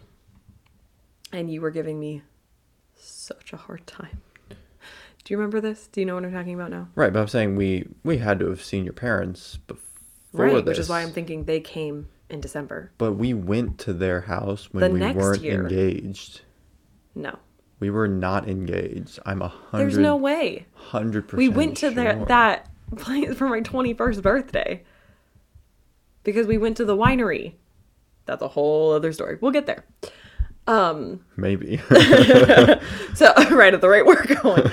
and 1.34 1.52
you 1.52 1.60
were 1.62 1.72
giving 1.72 2.00
me 2.00 2.22
such 2.98 3.52
a 3.52 3.58
hard 3.58 3.86
time. 3.88 4.22
Do 4.50 5.34
you 5.34 5.38
remember 5.38 5.60
this? 5.60 5.88
Do 5.88 6.00
you 6.00 6.06
know 6.06 6.16
what 6.16 6.24
I'm 6.24 6.32
talking 6.32 6.54
about 6.54 6.70
now? 6.70 6.88
Right, 6.96 7.12
but 7.12 7.20
I'm 7.20 7.28
saying 7.28 7.56
we 7.56 7.88
we 8.04 8.18
had 8.20 8.40
to 8.40 8.48
have 8.50 8.64
seen 8.64 8.84
your 8.84 8.94
parents 8.94 9.58
before 9.68 9.82
right, 10.46 10.54
this. 10.58 10.66
which 10.66 10.80
is 10.80 10.88
why 10.90 11.02
I'm 11.02 11.12
thinking 11.12 11.46
they 11.46 11.60
came 11.60 12.08
in 12.30 12.40
December. 12.42 12.92
But 13.00 13.14
we 13.14 13.34
went 13.34 13.80
to 13.80 13.94
their 13.94 14.22
house 14.22 14.70
when 14.72 14.84
The 14.84 14.90
we 15.08 15.12
weren't 15.14 15.42
year. 15.42 15.62
engaged. 15.64 16.42
No, 17.16 17.40
We 17.80 17.90
were 17.90 18.08
not 18.08 18.48
engaged. 18.48 19.20
I'm 19.26 19.42
a 19.42 19.48
hundred. 19.48 19.84
there's 19.86 19.98
no 19.98 20.16
way. 20.16 20.68
Hundred 20.76 21.24
percent. 21.28 21.38
We 21.40 21.50
went 21.50 21.78
to 21.78 21.88
sure. 21.88 21.92
their, 21.92 22.26
that 22.26 22.70
place 22.98 23.36
for 23.36 23.48
my 23.48 23.62
21st 23.62 24.22
birthday 24.22 24.84
because 26.26 26.48
we 26.48 26.58
went 26.58 26.76
to 26.78 26.86
the 26.86 26.98
winery. 26.98 27.54
That's 28.26 28.42
a 28.42 28.50
whole 28.50 28.92
other 28.92 29.14
story. 29.14 29.38
We'll 29.40 29.52
get 29.52 29.68
there. 29.68 29.86
Um, 30.68 31.24
Maybe. 31.38 31.78
so 33.14 33.34
right 33.52 33.74
at 33.74 33.82
the 33.82 33.88
right, 33.88 34.06
we're 34.06 34.26
going. 34.42 34.68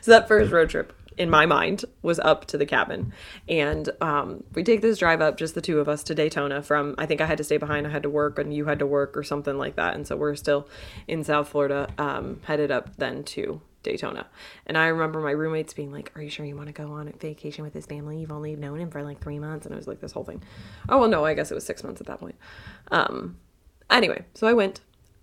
so 0.00 0.10
that 0.10 0.26
first 0.26 0.50
road 0.50 0.70
trip 0.70 0.92
in 1.18 1.28
my 1.28 1.44
mind 1.44 1.84
was 2.00 2.18
up 2.20 2.46
to 2.46 2.56
the 2.56 2.64
cabin 2.64 3.12
and 3.46 3.90
um, 4.00 4.42
we 4.54 4.62
take 4.62 4.80
this 4.80 4.96
drive 4.96 5.20
up 5.20 5.36
just 5.36 5.54
the 5.54 5.60
two 5.60 5.78
of 5.78 5.86
us 5.86 6.02
to 6.02 6.14
daytona 6.14 6.62
from 6.62 6.94
i 6.96 7.04
think 7.04 7.20
i 7.20 7.26
had 7.26 7.36
to 7.36 7.44
stay 7.44 7.58
behind 7.58 7.86
i 7.86 7.90
had 7.90 8.02
to 8.02 8.08
work 8.08 8.38
and 8.38 8.54
you 8.54 8.64
had 8.64 8.78
to 8.78 8.86
work 8.86 9.14
or 9.14 9.22
something 9.22 9.58
like 9.58 9.76
that 9.76 9.94
and 9.94 10.06
so 10.06 10.16
we're 10.16 10.34
still 10.34 10.66
in 11.06 11.22
south 11.22 11.48
florida 11.48 11.86
um, 11.98 12.40
headed 12.44 12.70
up 12.70 12.96
then 12.96 13.22
to 13.22 13.60
daytona 13.82 14.26
and 14.66 14.76
i 14.78 14.86
remember 14.86 15.20
my 15.20 15.30
roommates 15.30 15.74
being 15.74 15.90
like 15.92 16.10
are 16.16 16.22
you 16.22 16.30
sure 16.30 16.44
you 16.46 16.56
want 16.56 16.68
to 16.68 16.72
go 16.72 16.92
on 16.92 17.08
a 17.08 17.12
vacation 17.12 17.64
with 17.64 17.74
his 17.74 17.86
family 17.86 18.18
you've 18.18 18.32
only 18.32 18.54
known 18.56 18.78
him 18.80 18.90
for 18.90 19.02
like 19.02 19.20
three 19.20 19.38
months 19.38 19.66
and 19.66 19.74
it 19.74 19.76
was 19.76 19.86
like 19.88 20.00
this 20.00 20.12
whole 20.12 20.24
thing 20.24 20.42
oh 20.88 20.98
well 20.98 21.08
no 21.08 21.24
i 21.24 21.34
guess 21.34 21.50
it 21.50 21.54
was 21.54 21.64
six 21.66 21.82
months 21.84 22.00
at 22.00 22.06
that 22.06 22.20
point 22.20 22.36
um, 22.90 23.36
anyway 23.90 24.24
so 24.34 24.46
i 24.46 24.52
went 24.52 24.80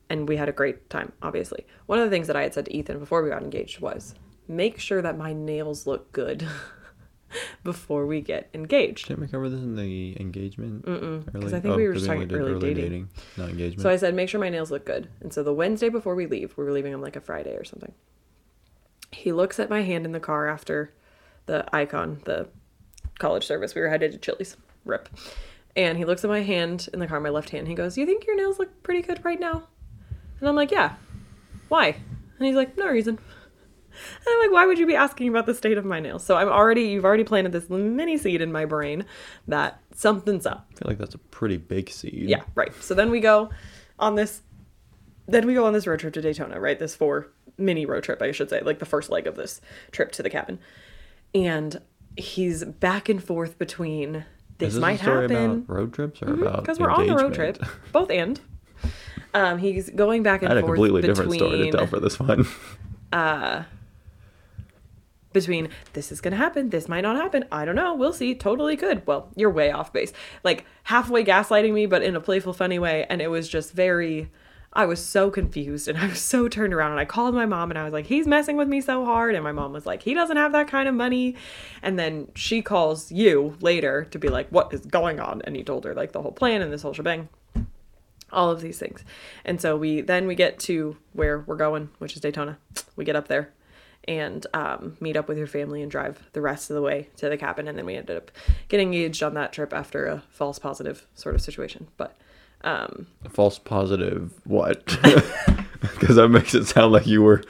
and 0.09 0.27
we 0.27 0.35
had 0.37 0.49
a 0.49 0.53
great 0.53 0.89
time 0.89 1.11
obviously 1.21 1.65
one 1.85 1.99
of 1.99 2.05
the 2.05 2.11
things 2.11 2.27
that 2.27 2.35
i 2.35 2.41
had 2.43 2.53
said 2.53 2.65
to 2.65 2.75
ethan 2.75 2.99
before 2.99 3.21
we 3.23 3.29
got 3.29 3.41
engaged 3.43 3.79
was 3.79 4.15
make 4.47 4.79
sure 4.79 5.01
that 5.01 5.17
my 5.17 5.31
nails 5.33 5.85
look 5.87 6.11
good 6.11 6.45
before 7.63 8.07
we 8.07 8.21
get 8.21 8.49
engaged 8.55 9.07
Didn't 9.07 9.21
we 9.21 9.27
cover 9.27 9.49
this 9.49 9.59
in 9.61 9.75
the 9.75 10.19
engagement? 10.19 10.83
Mm-mm. 10.85 11.31
'cause 11.41 11.53
I 11.53 11.59
think 11.59 11.75
we 11.75 11.87
were 11.87 11.93
just 11.93 12.07
talking 12.07 12.31
early 12.33 12.73
dating. 12.73 13.09
not 13.37 13.49
engagement. 13.49 13.81
so 13.81 13.89
i 13.89 13.95
said 13.97 14.15
make 14.15 14.29
sure 14.29 14.39
my 14.39 14.49
nails 14.49 14.71
look 14.71 14.83
good 14.85 15.07
and 15.21 15.31
so 15.31 15.43
the 15.43 15.53
wednesday 15.53 15.89
before 15.89 16.15
we 16.15 16.25
leave 16.25 16.57
we 16.57 16.63
were 16.63 16.71
leaving 16.71 16.93
on 16.95 17.01
like 17.01 17.15
a 17.15 17.21
friday 17.21 17.53
or 17.55 17.63
something 17.63 17.91
he 19.11 19.31
looks 19.31 19.59
at 19.59 19.69
my 19.69 19.81
hand 19.81 20.05
in 20.05 20.11
the 20.11 20.19
car 20.19 20.47
after 20.47 20.93
the 21.45 21.65
icon 21.75 22.21
the 22.25 22.47
college 23.17 23.45
service 23.45 23.75
we 23.75 23.81
were 23.81 23.89
headed 23.89 24.11
to 24.11 24.17
chili's 24.17 24.55
rip 24.85 25.09
and 25.75 25.97
he 25.97 26.05
looks 26.05 26.23
at 26.23 26.29
my 26.29 26.41
hand 26.41 26.87
in 26.93 26.99
the 26.99 27.07
car 27.07 27.19
my 27.19 27.29
left 27.29 27.49
hand 27.49 27.67
he 27.67 27.75
goes 27.75 27.97
you 27.97 28.05
think 28.05 28.25
your 28.25 28.35
nails 28.35 28.59
look 28.59 28.83
pretty 28.83 29.01
good 29.01 29.23
right 29.25 29.39
now 29.39 29.63
and 30.39 30.47
i'm 30.47 30.55
like 30.55 30.71
yeah 30.71 30.95
why 31.67 31.87
and 32.37 32.47
he's 32.47 32.55
like 32.55 32.77
no 32.77 32.87
reason 32.87 33.19
and 33.91 34.27
I'm 34.27 34.39
like, 34.39 34.51
why 34.51 34.65
would 34.65 34.79
you 34.79 34.87
be 34.87 34.95
asking 34.95 35.29
about 35.29 35.45
the 35.45 35.53
state 35.53 35.77
of 35.77 35.85
my 35.85 35.99
nails? 35.99 36.25
So 36.25 36.37
I'm 36.37 36.49
already, 36.49 36.83
you've 36.83 37.05
already 37.05 37.23
planted 37.23 37.51
this 37.51 37.69
mini 37.69 38.17
seed 38.17 38.41
in 38.41 38.51
my 38.51 38.65
brain 38.65 39.05
that 39.47 39.79
something's 39.93 40.45
up. 40.45 40.67
I 40.71 40.75
feel 40.75 40.87
like 40.87 40.97
that's 40.97 41.15
a 41.15 41.19
pretty 41.19 41.57
big 41.57 41.89
seed. 41.89 42.29
Yeah, 42.29 42.43
right. 42.55 42.73
So 42.81 42.93
then 42.93 43.09
we 43.11 43.19
go 43.19 43.49
on 43.97 44.15
this, 44.15 44.41
then 45.31 45.45
we 45.47 45.53
go 45.53 45.65
on 45.65 45.73
this 45.73 45.87
road 45.87 45.99
trip 45.99 46.13
to 46.13 46.21
Daytona, 46.21 46.59
right? 46.59 46.77
This 46.77 46.95
four 46.95 47.27
mini 47.57 47.85
road 47.85 48.03
trip, 48.03 48.21
I 48.21 48.31
should 48.31 48.49
say, 48.49 48.61
like 48.61 48.79
the 48.79 48.85
first 48.85 49.09
leg 49.09 49.27
of 49.27 49.35
this 49.35 49.61
trip 49.91 50.11
to 50.13 50.23
the 50.23 50.29
cabin. 50.29 50.59
And 51.33 51.81
he's 52.17 52.63
back 52.63 53.09
and 53.09 53.23
forth 53.23 53.57
between 53.57 54.25
this 54.57 54.69
Is 54.69 54.73
this 54.75 54.81
might 54.81 54.99
a 54.99 55.03
story 55.03 55.21
happen 55.23 55.51
about 55.51 55.69
road 55.73 55.93
trips 55.93 56.21
or 56.21 56.33
about 56.33 56.61
because 56.61 56.79
we're 56.79 56.91
on 56.91 57.07
the 57.07 57.15
road 57.15 57.33
trip, 57.33 57.63
both 57.91 58.11
and. 58.11 58.39
Um, 59.33 59.59
he's 59.59 59.89
going 59.91 60.23
back 60.23 60.41
and 60.41 60.49
forth. 60.49 60.51
I 60.51 60.55
had 60.55 60.63
a 60.63 60.67
forth 60.67 60.77
completely 60.77 61.01
between 61.01 61.15
different 61.15 61.33
story 61.33 61.71
to 61.71 61.77
tell 61.77 61.87
for 61.87 61.99
this 61.99 62.19
one. 62.19 62.47
between 65.33 65.69
this 65.93 66.11
is 66.11 66.21
going 66.21 66.31
to 66.31 66.37
happen, 66.37 66.69
this 66.69 66.87
might 66.87 67.01
not 67.01 67.15
happen. 67.15 67.45
I 67.51 67.65
don't 67.65 67.75
know. 67.75 67.93
We'll 67.93 68.13
see. 68.13 68.33
Totally 68.35 68.75
could. 68.75 69.05
Well, 69.05 69.29
you're 69.35 69.49
way 69.49 69.71
off 69.71 69.93
base. 69.93 70.11
Like 70.43 70.65
halfway 70.83 71.23
gaslighting 71.23 71.73
me, 71.73 71.85
but 71.85 72.01
in 72.01 72.15
a 72.15 72.21
playful, 72.21 72.53
funny 72.53 72.79
way. 72.79 73.05
And 73.09 73.21
it 73.21 73.27
was 73.27 73.47
just 73.47 73.73
very. 73.73 74.31
I 74.71 74.85
was 74.85 75.03
so 75.03 75.31
confused 75.31 75.87
and 75.87 75.97
I 75.99 76.07
was 76.07 76.19
so 76.19 76.47
turned 76.47 76.73
around. 76.73 76.91
And 76.91 76.99
I 76.99 77.05
called 77.05 77.35
my 77.35 77.45
mom 77.45 77.71
and 77.71 77.77
I 77.77 77.83
was 77.83 77.93
like, 77.93 78.05
he's 78.05 78.27
messing 78.27 78.57
with 78.57 78.67
me 78.67 78.81
so 78.81 79.05
hard. 79.05 79.35
And 79.35 79.43
my 79.43 79.51
mom 79.51 79.73
was 79.73 79.85
like, 79.85 80.03
he 80.03 80.13
doesn't 80.13 80.37
have 80.37 80.51
that 80.51 80.67
kind 80.67 80.87
of 80.87 80.95
money. 80.95 81.35
And 81.81 81.97
then 81.97 82.31
she 82.35 82.61
calls 82.61 83.11
you 83.11 83.57
later 83.61 84.05
to 84.11 84.19
be 84.19 84.29
like, 84.29 84.49
what 84.49 84.73
is 84.73 84.85
going 84.85 85.19
on? 85.19 85.41
And 85.43 85.55
he 85.55 85.63
told 85.63 85.85
her 85.85 85.93
like 85.93 86.11
the 86.11 86.21
whole 86.21 86.31
plan 86.31 86.61
and 86.61 86.71
this 86.71 86.81
whole 86.81 86.93
shebang 86.93 87.29
all 88.31 88.49
of 88.49 88.61
these 88.61 88.77
things. 88.77 89.03
And 89.45 89.59
so 89.59 89.75
we 89.75 90.01
then 90.01 90.27
we 90.27 90.35
get 90.35 90.59
to 90.59 90.97
where 91.13 91.39
we're 91.39 91.55
going, 91.55 91.89
which 91.97 92.15
is 92.15 92.21
Daytona. 92.21 92.57
We 92.95 93.05
get 93.05 93.15
up 93.15 93.27
there 93.27 93.51
and 94.07 94.45
um, 94.53 94.97
meet 94.99 95.17
up 95.17 95.27
with 95.27 95.37
your 95.37 95.47
family 95.47 95.81
and 95.81 95.91
drive 95.91 96.23
the 96.33 96.41
rest 96.41 96.69
of 96.69 96.75
the 96.75 96.81
way 96.81 97.09
to 97.17 97.29
the 97.29 97.37
cabin. 97.37 97.67
And 97.67 97.77
then 97.77 97.85
we 97.85 97.95
ended 97.95 98.17
up 98.17 98.31
getting 98.67 98.93
engaged 98.93 99.23
on 99.23 99.33
that 99.35 99.53
trip 99.53 99.73
after 99.73 100.05
a 100.05 100.23
false 100.29 100.59
positive 100.59 101.05
sort 101.15 101.35
of 101.35 101.41
situation. 101.41 101.87
But 101.97 102.15
um, 102.63 103.07
false 103.29 103.59
positive 103.59 104.31
what? 104.45 104.85
Because 105.81 106.17
that 106.17 106.27
makes 106.27 106.53
it 106.53 106.65
sound 106.65 106.91
like 106.91 107.07
you 107.07 107.21
were 107.21 107.41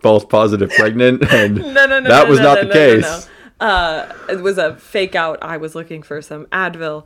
false 0.00 0.24
positive 0.24 0.70
pregnant, 0.70 1.22
and 1.32 1.56
no, 1.58 1.86
no, 1.86 2.00
no, 2.00 2.08
that 2.08 2.24
no, 2.24 2.30
was 2.30 2.40
no, 2.40 2.44
not 2.54 2.62
no, 2.62 2.66
the 2.68 2.72
case. 2.72 3.28
Uh, 3.60 4.12
it 4.28 4.40
was 4.42 4.58
a 4.58 4.74
fake 4.76 5.14
out. 5.14 5.38
I 5.40 5.56
was 5.58 5.76
looking 5.76 6.02
for 6.02 6.20
some 6.20 6.46
Advil, 6.46 7.04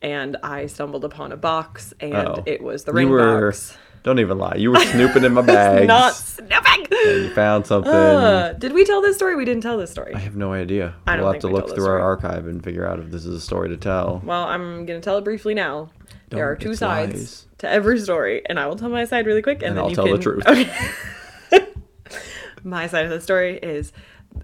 and 0.00 0.38
I 0.42 0.66
stumbled 0.66 1.04
upon 1.04 1.32
a 1.32 1.36
box, 1.36 1.92
and 2.00 2.14
Oh. 2.14 2.42
it 2.46 2.62
was 2.62 2.84
the 2.84 2.92
You 2.92 2.96
ring 2.96 3.10
were. 3.10 3.46
box. 3.50 3.76
Don't 4.04 4.18
even 4.18 4.38
lie. 4.38 4.54
You 4.56 4.70
were 4.72 4.80
snooping 4.86 5.22
in 5.22 5.32
my 5.34 5.42
bags. 5.42 5.86
Not 5.86 6.14
sniffing. 6.14 6.86
and 6.90 7.24
you 7.24 7.34
found 7.34 7.66
something. 7.66 7.92
Uh, 7.92 8.54
did 8.58 8.72
we 8.72 8.84
tell 8.84 9.00
this 9.02 9.16
story? 9.16 9.36
We 9.36 9.44
didn't 9.44 9.62
tell 9.62 9.76
this 9.78 9.90
story. 9.92 10.12
I 10.14 10.18
have 10.18 10.34
no 10.34 10.52
idea. 10.52 10.94
I 11.06 11.16
don't 11.16 11.24
we'll 11.24 11.34
have 11.34 11.42
to 11.42 11.48
we 11.48 11.54
look 11.54 11.74
through 11.74 11.86
our 11.86 12.00
archive 12.00 12.46
and 12.48 12.64
figure 12.64 12.84
out 12.86 12.98
if 12.98 13.10
this 13.10 13.24
is 13.24 13.34
a 13.36 13.40
story 13.40 13.68
to 13.68 13.76
tell. 13.76 14.20
Well, 14.24 14.44
I'm 14.44 14.86
gonna 14.86 15.00
tell 15.00 15.18
it 15.18 15.24
briefly 15.24 15.54
now. 15.54 15.90
There 16.32 16.44
Don't, 16.44 16.52
are 16.52 16.56
two 16.56 16.74
sides 16.74 17.14
lies. 17.14 17.46
to 17.58 17.68
every 17.68 17.98
story, 18.00 18.42
and 18.46 18.58
I 18.58 18.66
will 18.66 18.76
tell 18.76 18.88
my 18.88 19.04
side 19.04 19.26
really 19.26 19.42
quick, 19.42 19.58
and, 19.58 19.68
And 19.68 19.76
then 19.76 19.84
I'll 19.84 19.90
you 19.90 19.96
tell 19.96 20.08
the 20.08 20.18
truth. 20.18 20.46
Okay. 20.46 20.70
my 22.64 22.86
side 22.86 23.04
of 23.04 23.10
the 23.10 23.20
story 23.20 23.58
is 23.58 23.92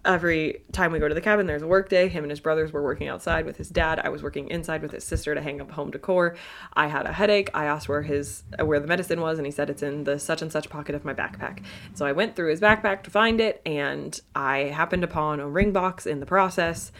every 0.05 0.63
time 0.73 0.93
we 0.93 0.99
go 0.99 1.09
to 1.09 1.15
the 1.15 1.21
cabin, 1.21 1.47
there's 1.47 1.63
a 1.63 1.67
work 1.67 1.89
day. 1.89 2.09
Him 2.09 2.25
and 2.25 2.31
his 2.31 2.41
brothers 2.41 2.73
were 2.73 2.83
working 2.83 3.09
outside 3.09 3.47
with 3.47 3.57
his 3.57 3.69
dad. 3.69 4.01
I 4.01 4.09
was 4.09 4.23
working 4.23 4.51
inside 4.51 4.83
with 4.83 4.93
his 4.93 5.05
sister 5.05 5.35
to 5.35 5.41
hang 5.41 5.61
up 5.61 5.71
home 5.71 5.91
decor. 5.91 6.37
I 6.75 6.89
had 6.89 7.07
a 7.07 7.13
headache. 7.13 7.51
I 7.55 7.65
asked 7.65 7.89
where 7.89 8.03
his 8.03 8.43
where 8.63 8.81
the 8.81 8.87
medicine 8.87 9.21
was, 9.21 9.39
and 9.39 9.47
he 9.47 9.51
said 9.51 9.71
it's 9.71 9.83
in 9.83 10.05
the 10.05 10.19
such 10.19 10.43
and 10.43 10.53
such 10.53 10.69
pocket 10.69 10.95
of 10.95 11.05
my 11.05 11.15
backpack. 11.15 11.63
So 11.95 12.05
I 12.07 12.13
went 12.13 12.37
through 12.37 12.51
his 12.51 12.61
backpack 12.61 13.03
to 13.05 13.11
find 13.11 13.41
it, 13.41 13.63
and 13.65 14.19
I 14.35 14.59
happened 14.65 15.05
upon 15.05 15.41
a 15.41 15.49
ring 15.49 15.73
box 15.73 16.07
in 16.07 16.21
the 16.21 16.27
process 16.27 16.93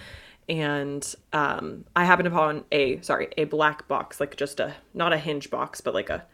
and 0.49 1.15
um, 1.33 1.85
I 1.97 2.05
happened 2.05 2.29
upon 2.29 2.65
a 2.73 3.01
sorry 3.03 3.29
a 3.37 3.45
black 3.45 3.87
box, 3.89 4.21
like 4.21 4.37
just 4.37 4.61
a 4.61 4.75
not 4.95 5.13
a 5.13 5.19
hinge 5.19 5.51
box, 5.51 5.81
but 5.81 5.95
like 5.95 6.11
a 6.11 6.25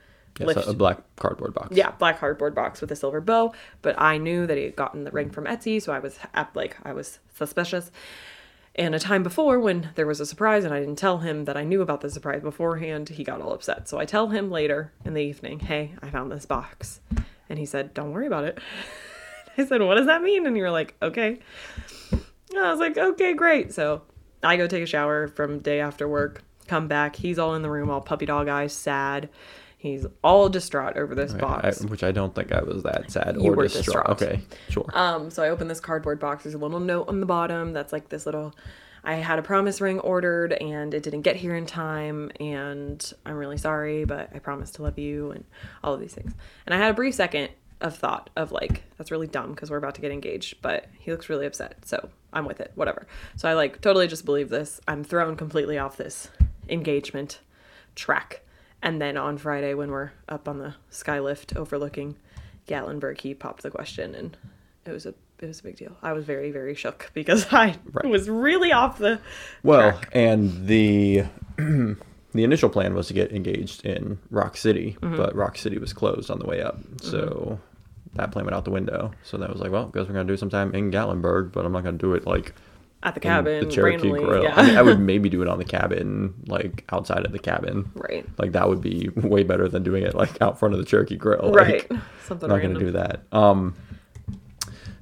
Yes, 0.40 0.48
lift. 0.48 0.68
a 0.68 0.72
black 0.72 0.98
cardboard 1.14 1.54
box. 1.54 1.76
yeah, 1.76 1.92
black 1.92 2.18
cardboard 2.18 2.56
box 2.56 2.80
with 2.80 2.90
a 2.90 2.96
silver 2.96 3.20
bow. 3.20 3.54
But 3.82 3.94
I 4.00 4.18
knew 4.18 4.48
that 4.48 4.56
he 4.56 4.64
had 4.64 4.74
gotten 4.74 5.04
the 5.04 5.12
ring 5.12 5.30
from 5.30 5.44
Etsy, 5.44 5.80
so 5.80 5.92
I 5.92 6.00
was 6.00 6.18
like 6.54 6.76
I 6.84 6.92
was 6.92 7.20
suspicious. 7.34 7.92
And 8.74 8.96
a 8.96 8.98
time 8.98 9.22
before, 9.22 9.60
when 9.60 9.90
there 9.94 10.06
was 10.08 10.18
a 10.18 10.26
surprise 10.26 10.64
and 10.64 10.74
I 10.74 10.80
didn't 10.80 10.96
tell 10.96 11.18
him 11.18 11.44
that 11.44 11.56
I 11.56 11.62
knew 11.62 11.80
about 11.82 12.00
the 12.00 12.10
surprise 12.10 12.42
beforehand, 12.42 13.10
he 13.10 13.22
got 13.22 13.40
all 13.40 13.52
upset. 13.52 13.88
So 13.88 13.98
I 14.00 14.04
tell 14.06 14.30
him 14.30 14.50
later 14.50 14.90
in 15.04 15.14
the 15.14 15.22
evening, 15.22 15.60
"Hey, 15.60 15.92
I 16.02 16.10
found 16.10 16.32
this 16.32 16.46
box," 16.46 16.98
and 17.48 17.56
he 17.56 17.64
said, 17.66 17.94
"Don't 17.94 18.10
worry 18.10 18.26
about 18.26 18.42
it." 18.42 18.58
I 19.56 19.64
said, 19.66 19.80
"What 19.82 19.94
does 19.94 20.06
that 20.06 20.20
mean?" 20.22 20.46
And 20.46 20.56
you 20.56 20.64
were 20.64 20.70
like, 20.72 20.94
"Okay." 21.00 21.38
And 22.54 22.64
I 22.64 22.70
was 22.70 22.80
like, 22.80 22.96
okay, 22.96 23.32
great. 23.34 23.72
So 23.74 24.02
I 24.42 24.56
go 24.56 24.66
take 24.66 24.82
a 24.82 24.86
shower 24.86 25.28
from 25.28 25.58
day 25.58 25.80
after 25.80 26.08
work, 26.08 26.42
come 26.68 26.86
back. 26.88 27.16
He's 27.16 27.38
all 27.38 27.54
in 27.54 27.62
the 27.62 27.70
room, 27.70 27.90
all 27.90 28.00
puppy 28.00 28.26
dog 28.26 28.48
eyes, 28.48 28.72
sad. 28.72 29.28
He's 29.76 30.06
all 30.22 30.48
distraught 30.48 30.96
over 30.96 31.14
this 31.14 31.32
Okay, 31.32 31.40
box. 31.40 31.82
I, 31.82 31.86
which 31.88 32.02
I 32.02 32.10
don't 32.10 32.34
think 32.34 32.52
I 32.52 32.62
was 32.62 32.84
that 32.84 33.10
sad 33.10 33.36
You 33.38 33.52
or 33.52 33.56
were 33.56 33.64
distraught. 33.64 34.06
distraught. 34.18 34.22
Okay, 34.22 34.40
sure. 34.70 34.86
Um, 34.94 35.30
so 35.30 35.42
I 35.42 35.50
open 35.50 35.68
this 35.68 35.80
cardboard 35.80 36.18
box. 36.20 36.44
There's 36.44 36.54
a 36.54 36.58
little 36.58 36.80
note 36.80 37.08
on 37.08 37.20
the 37.20 37.26
bottom 37.26 37.72
that's 37.74 37.92
like 37.92 38.08
this 38.08 38.24
little. 38.24 38.54
I 39.06 39.16
had 39.16 39.38
a 39.38 39.42
promise 39.42 39.82
ring 39.82 39.98
ordered 40.00 40.54
and 40.54 40.94
it 40.94 41.02
didn't 41.02 41.20
get 41.22 41.36
here 41.36 41.54
in 41.54 41.66
time, 41.66 42.30
and 42.40 43.12
I'm 43.26 43.34
really 43.34 43.58
sorry, 43.58 44.06
but 44.06 44.30
I 44.34 44.38
promise 44.38 44.70
to 44.72 44.82
love 44.82 44.98
you 44.98 45.32
and 45.32 45.44
all 45.82 45.92
of 45.92 46.00
these 46.00 46.14
things. 46.14 46.32
And 46.64 46.74
I 46.74 46.78
had 46.78 46.90
a 46.90 46.94
brief 46.94 47.14
second 47.14 47.50
of 47.84 47.96
thought 47.96 48.30
of 48.34 48.50
like, 48.50 48.82
that's 48.98 49.10
really 49.12 49.26
dumb 49.28 49.50
because 49.52 49.70
we're 49.70 49.76
about 49.76 49.94
to 49.94 50.00
get 50.00 50.10
engaged, 50.10 50.60
but 50.62 50.86
he 50.98 51.10
looks 51.12 51.28
really 51.28 51.46
upset, 51.46 51.76
so 51.86 52.08
I'm 52.32 52.46
with 52.46 52.58
it, 52.60 52.72
whatever. 52.74 53.06
So 53.36 53.48
I 53.48 53.52
like 53.52 53.80
totally 53.80 54.08
just 54.08 54.24
believe 54.24 54.48
this. 54.48 54.80
I'm 54.88 55.04
thrown 55.04 55.36
completely 55.36 55.78
off 55.78 55.96
this 55.96 56.28
engagement 56.68 57.38
track. 57.94 58.40
And 58.82 59.00
then 59.00 59.16
on 59.16 59.38
Friday, 59.38 59.74
when 59.74 59.90
we're 59.90 60.10
up 60.28 60.48
on 60.48 60.58
the 60.58 60.74
skylift 60.90 61.56
overlooking 61.56 62.16
Gatlinburg, 62.66 63.20
he 63.20 63.34
popped 63.34 63.62
the 63.62 63.70
question, 63.70 64.14
and 64.14 64.36
it 64.86 64.90
was 64.92 65.06
a 65.06 65.14
it 65.40 65.46
was 65.48 65.60
a 65.60 65.62
big 65.64 65.76
deal. 65.76 65.96
I 66.02 66.12
was 66.12 66.24
very 66.24 66.50
very 66.50 66.74
shook 66.74 67.10
because 67.14 67.46
I 67.52 67.76
Right. 67.92 68.06
was 68.10 68.28
really 68.30 68.72
off 68.72 68.98
the 68.98 69.20
Well, 69.62 69.92
track. 69.92 70.10
and 70.12 70.66
the 70.66 71.24
the 71.58 71.96
initial 72.44 72.68
plan 72.68 72.94
was 72.94 73.08
to 73.08 73.14
get 73.14 73.32
engaged 73.32 73.84
in 73.86 74.18
Rock 74.30 74.56
City, 74.56 74.96
Mm-hmm. 75.02 75.16
but 75.16 75.34
Rock 75.34 75.56
City 75.58 75.78
was 75.78 75.92
closed 75.92 76.30
on 76.30 76.38
the 76.38 76.46
way 76.46 76.60
up, 76.62 76.78
so 77.00 77.58
that 78.14 78.30
plan 78.32 78.44
went 78.44 78.54
out 78.56 78.64
the 78.64 78.70
window. 78.70 79.10
So 79.22 79.36
that 79.38 79.50
was 79.50 79.60
like, 79.60 79.70
well, 79.72 79.86
guess 79.88 80.06
we're 80.06 80.14
gonna 80.14 80.24
do 80.24 80.34
it 80.34 80.38
sometime 80.40 80.74
in 80.74 80.90
Gatlinburg, 80.90 81.52
but 81.52 81.64
I'm 81.64 81.72
not 81.72 81.84
gonna 81.84 81.98
do 81.98 82.14
it 82.14 82.26
like 82.26 82.54
At 83.02 83.14
the 83.14 83.20
cabin, 83.20 83.66
the 83.68 83.70
Cherokee 83.70 84.08
randomly. 84.10 84.24
Grill. 84.24 84.42
Yeah. 84.44 84.54
I 84.56 84.66
mean, 84.66 84.76
I 84.76 84.82
would 84.82 84.98
maybe 85.12 85.28
do 85.28 85.42
it 85.42 85.48
on 85.48 85.58
the 85.58 85.64
cabin, 85.64 86.34
like 86.46 86.84
outside 86.92 87.26
of 87.26 87.32
the 87.32 87.38
cabin. 87.38 87.90
right. 87.94 88.24
Like 88.38 88.52
that 88.52 88.68
would 88.68 88.80
be 88.80 89.08
way 89.16 89.42
better 89.42 89.68
than 89.68 89.82
doing 89.82 90.02
it 90.04 90.14
like 90.14 90.40
out 90.40 90.58
front 90.58 90.74
of 90.74 90.80
the 90.80 90.86
Cherokee 90.86 91.16
Grill. 91.16 91.52
Right. 91.52 91.90
Like, 91.90 92.00
Something 92.26 92.48
not 92.48 92.56
random. 92.56 92.74
gonna 92.74 92.84
do 92.86 92.92
that. 92.92 93.22
Um, 93.32 93.74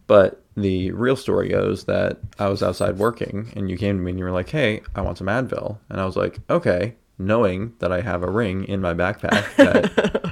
but 0.06 0.42
the 0.56 0.90
real 0.92 1.16
story 1.16 1.48
goes 1.48 1.84
that 1.84 2.18
I 2.38 2.48
was 2.48 2.62
outside 2.62 2.98
working, 2.98 3.52
and 3.56 3.70
you 3.70 3.76
came 3.78 3.96
to 3.96 4.02
me 4.02 4.10
and 4.10 4.18
you 4.18 4.24
were 4.24 4.30
like, 4.32 4.48
"Hey, 4.50 4.82
I 4.94 5.00
want 5.00 5.16
some 5.18 5.26
Advil," 5.28 5.78
and 5.88 6.00
I 6.00 6.04
was 6.04 6.16
like, 6.16 6.40
"Okay," 6.50 6.96
knowing 7.18 7.72
that 7.78 7.90
I 7.92 8.00
have 8.02 8.22
a 8.22 8.30
ring 8.30 8.64
in 8.64 8.80
my 8.80 8.92
backpack 8.92 9.54
that 9.56 10.31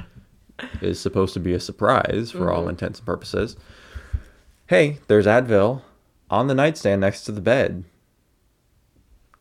is 0.81 0.99
supposed 0.99 1.33
to 1.33 1.39
be 1.39 1.53
a 1.53 1.59
surprise 1.59 2.31
for 2.31 2.51
all 2.51 2.67
intents 2.67 2.99
and 2.99 3.05
purposes. 3.05 3.55
Hey, 4.67 4.99
there's 5.07 5.25
Advil 5.25 5.81
on 6.29 6.47
the 6.47 6.55
nightstand 6.55 7.01
next 7.01 7.23
to 7.25 7.31
the 7.31 7.41
bed. 7.41 7.83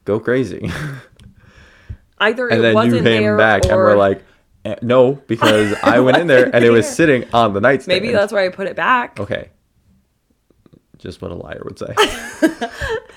Go 0.05 0.19
crazy. 0.19 0.71
Either 2.19 2.49
and 2.49 2.59
it 2.59 2.63
then 2.63 2.75
wasn't 2.75 2.95
you 2.97 3.03
came 3.03 3.23
there 3.23 3.37
back 3.39 3.63
and 3.65 3.73
or 3.73 3.77
we're 3.77 3.97
like, 3.97 4.23
eh, 4.65 4.75
no, 4.83 5.15
because 5.27 5.75
I 5.83 6.01
went 6.01 6.19
in 6.19 6.27
there 6.27 6.55
and 6.55 6.65
it 6.65 6.71
was 6.71 6.89
sitting 6.97 7.25
on 7.33 7.55
the 7.55 7.61
nightstand. 7.61 8.03
maybe 8.03 8.13
that's 8.13 8.33
why 8.33 8.45
I 8.45 8.49
put 8.51 8.67
it 8.67 8.77
back. 8.77 9.19
okay. 9.21 9.51
Just 11.01 11.23
what 11.23 11.31
a 11.31 11.35
liar 11.35 11.63
would 11.65 11.79
say. 11.79 11.95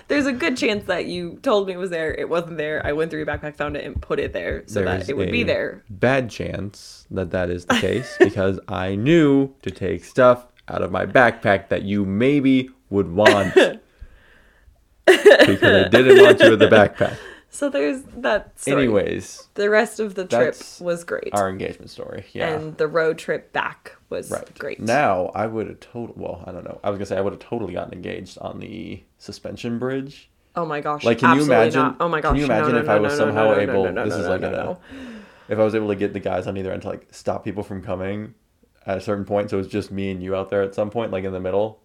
There's 0.07 0.25
a 0.25 0.31
good 0.31 0.55
chance 0.55 0.85
that 0.85 1.05
you 1.05 1.37
told 1.41 1.67
me 1.67 1.73
it 1.73 1.77
was 1.77 1.89
there. 1.89 2.13
It 2.13 2.29
wasn't 2.29 2.57
there. 2.57 2.85
I 2.85 2.93
went 2.93 3.11
through 3.11 3.19
your 3.19 3.27
backpack, 3.27 3.57
found 3.57 3.75
it, 3.75 3.83
and 3.83 4.01
put 4.01 4.19
it 4.19 4.31
there 4.31 4.63
so 4.67 4.81
There's 4.83 5.01
that 5.01 5.09
it 5.09 5.17
would 5.17 5.31
be 5.31 5.43
there. 5.43 5.83
Bad 5.89 6.29
chance 6.29 7.05
that 7.11 7.31
that 7.31 7.49
is 7.49 7.65
the 7.65 7.75
case 7.75 8.15
because 8.19 8.59
I 8.69 8.95
knew 8.95 9.53
to 9.63 9.71
take 9.71 10.05
stuff 10.05 10.47
out 10.69 10.81
of 10.81 10.91
my 10.91 11.05
backpack 11.05 11.69
that 11.69 11.83
you 11.83 12.05
maybe 12.05 12.69
would 12.89 13.11
want. 13.11 13.53
because 15.05 15.63
I 15.63 15.87
didn't 15.89 16.23
want 16.23 16.39
you 16.39 16.53
in 16.53 16.59
the 16.59 16.67
backpack. 16.67 17.17
So 17.53 17.69
there's 17.69 18.01
that. 18.17 18.59
Story. 18.59 18.83
Anyways, 18.85 19.47
the 19.53 19.69
rest 19.69 19.99
of 19.99 20.15
the 20.15 20.25
trip 20.25 20.55
was 20.81 21.03
great, 21.03 21.29
our 21.33 21.47
engagement 21.49 21.91
story. 21.91 22.25
Yeah. 22.33 22.49
and 22.49 22.75
the 22.77 22.87
road 22.87 23.19
trip 23.19 23.53
back 23.53 23.95
was 24.09 24.31
Right. 24.31 24.57
great. 24.57 24.79
Now 24.79 25.27
I 25.35 25.45
would 25.45 25.67
have 25.67 25.79
total. 25.79 26.15
Well, 26.17 26.43
I 26.47 26.51
don't 26.51 26.63
know. 26.63 26.79
I 26.83 26.89
was 26.89 26.97
gonna 26.97 27.05
say 27.05 27.15
I 27.17 27.21
would 27.21 27.33
have 27.33 27.39
totally 27.41 27.73
gotten 27.73 27.93
engaged 27.93 28.39
on 28.39 28.59
the 28.59 29.03
suspension 29.19 29.77
bridge. 29.77 30.31
oh 30.55 30.65
my 30.65 30.81
gosh! 30.81 31.03
Like, 31.03 31.19
can 31.19 31.37
you 31.37 31.43
imagine? 31.43 31.81
Not. 31.81 31.97
Oh 31.99 32.09
my 32.09 32.21
gosh! 32.21 32.31
Can 32.33 32.41
you 32.41 32.47
no, 32.47 32.55
imagine 32.55 32.73
no, 32.73 32.79
if 32.79 32.85
no, 32.87 32.91
I 32.95 32.99
was 32.99 33.13
no, 33.13 33.17
somehow 33.17 33.43
no, 33.43 33.49
no, 33.51 33.55
no, 33.55 33.61
able? 33.71 33.83
no, 33.85 33.91
no, 33.91 34.03
this 34.05 34.13
no, 34.15 34.19
is 34.19 34.25
no, 34.25 34.31
like 34.31 34.41
no, 34.41 34.47
a. 34.47 34.51
no. 34.51 34.79
If 35.49 35.59
I 35.59 35.63
was 35.63 35.75
able 35.75 35.89
to 35.89 35.95
get 35.95 36.13
the 36.13 36.19
guys 36.19 36.47
on 36.47 36.57
either 36.57 36.71
end 36.71 36.81
to 36.83 36.89
like 36.89 37.07
stop 37.11 37.43
people 37.43 37.61
from 37.63 37.83
coming 37.83 38.33
at 38.87 38.97
a 38.97 39.01
certain 39.01 39.25
point, 39.25 39.51
so 39.51 39.59
it's 39.59 39.67
just 39.67 39.91
me 39.91 40.09
and 40.09 40.23
you 40.23 40.35
out 40.35 40.49
there 40.49 40.63
at 40.63 40.73
some 40.73 40.89
point, 40.89 41.11
like 41.11 41.23
in 41.23 41.33
the 41.33 41.39
middle, 41.39 41.79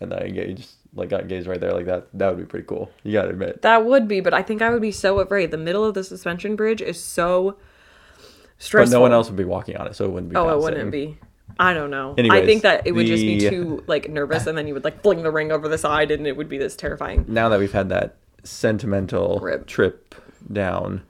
and 0.00 0.12
I 0.12 0.18
engaged, 0.18 0.70
like 0.94 1.08
got 1.08 1.22
engaged 1.22 1.46
right 1.46 1.60
there, 1.60 1.72
like 1.72 1.86
that. 1.86 2.06
That 2.14 2.28
would 2.28 2.38
be 2.38 2.44
pretty 2.44 2.66
cool. 2.66 2.90
You 3.02 3.12
gotta 3.12 3.30
admit. 3.30 3.62
That 3.62 3.84
would 3.84 4.06
be, 4.08 4.20
but 4.20 4.32
I 4.34 4.42
think 4.42 4.62
I 4.62 4.70
would 4.70 4.82
be 4.82 4.92
so 4.92 5.20
afraid. 5.20 5.50
The 5.50 5.56
middle 5.58 5.84
of 5.84 5.94
the 5.94 6.04
suspension 6.04 6.56
bridge 6.56 6.80
is 6.80 7.02
so 7.02 7.56
But 8.16 8.26
stressful. 8.58 8.92
no 8.96 9.00
one 9.00 9.12
else 9.12 9.28
would 9.28 9.36
be 9.36 9.44
walking 9.44 9.76
on 9.76 9.86
it, 9.86 9.96
so 9.96 10.04
it 10.04 10.10
wouldn't 10.12 10.30
be. 10.30 10.36
Oh, 10.36 10.48
it 10.50 10.62
wouldn't 10.62 10.90
be. 10.90 11.18
I 11.58 11.72
don't 11.74 11.90
know. 11.90 12.14
I 12.18 12.44
think 12.44 12.62
that 12.62 12.86
it 12.86 12.92
would 12.92 13.06
just 13.06 13.22
be 13.22 13.38
too 13.38 13.84
like 13.86 14.08
nervous, 14.08 14.46
and 14.46 14.56
then 14.56 14.66
you 14.66 14.74
would 14.74 14.84
like 14.84 15.02
fling 15.02 15.22
the 15.22 15.30
ring 15.30 15.52
over 15.52 15.68
the 15.68 15.78
side, 15.78 16.10
and 16.10 16.26
it 16.26 16.36
would 16.36 16.48
be 16.48 16.58
this 16.58 16.74
terrifying. 16.76 17.24
now 17.28 17.48
that 17.48 17.58
we've 17.60 17.72
had 17.72 17.88
that 17.90 18.16
sentimental 18.42 19.38
Rip. 19.40 19.66
trip 19.66 20.14
down 20.52 21.02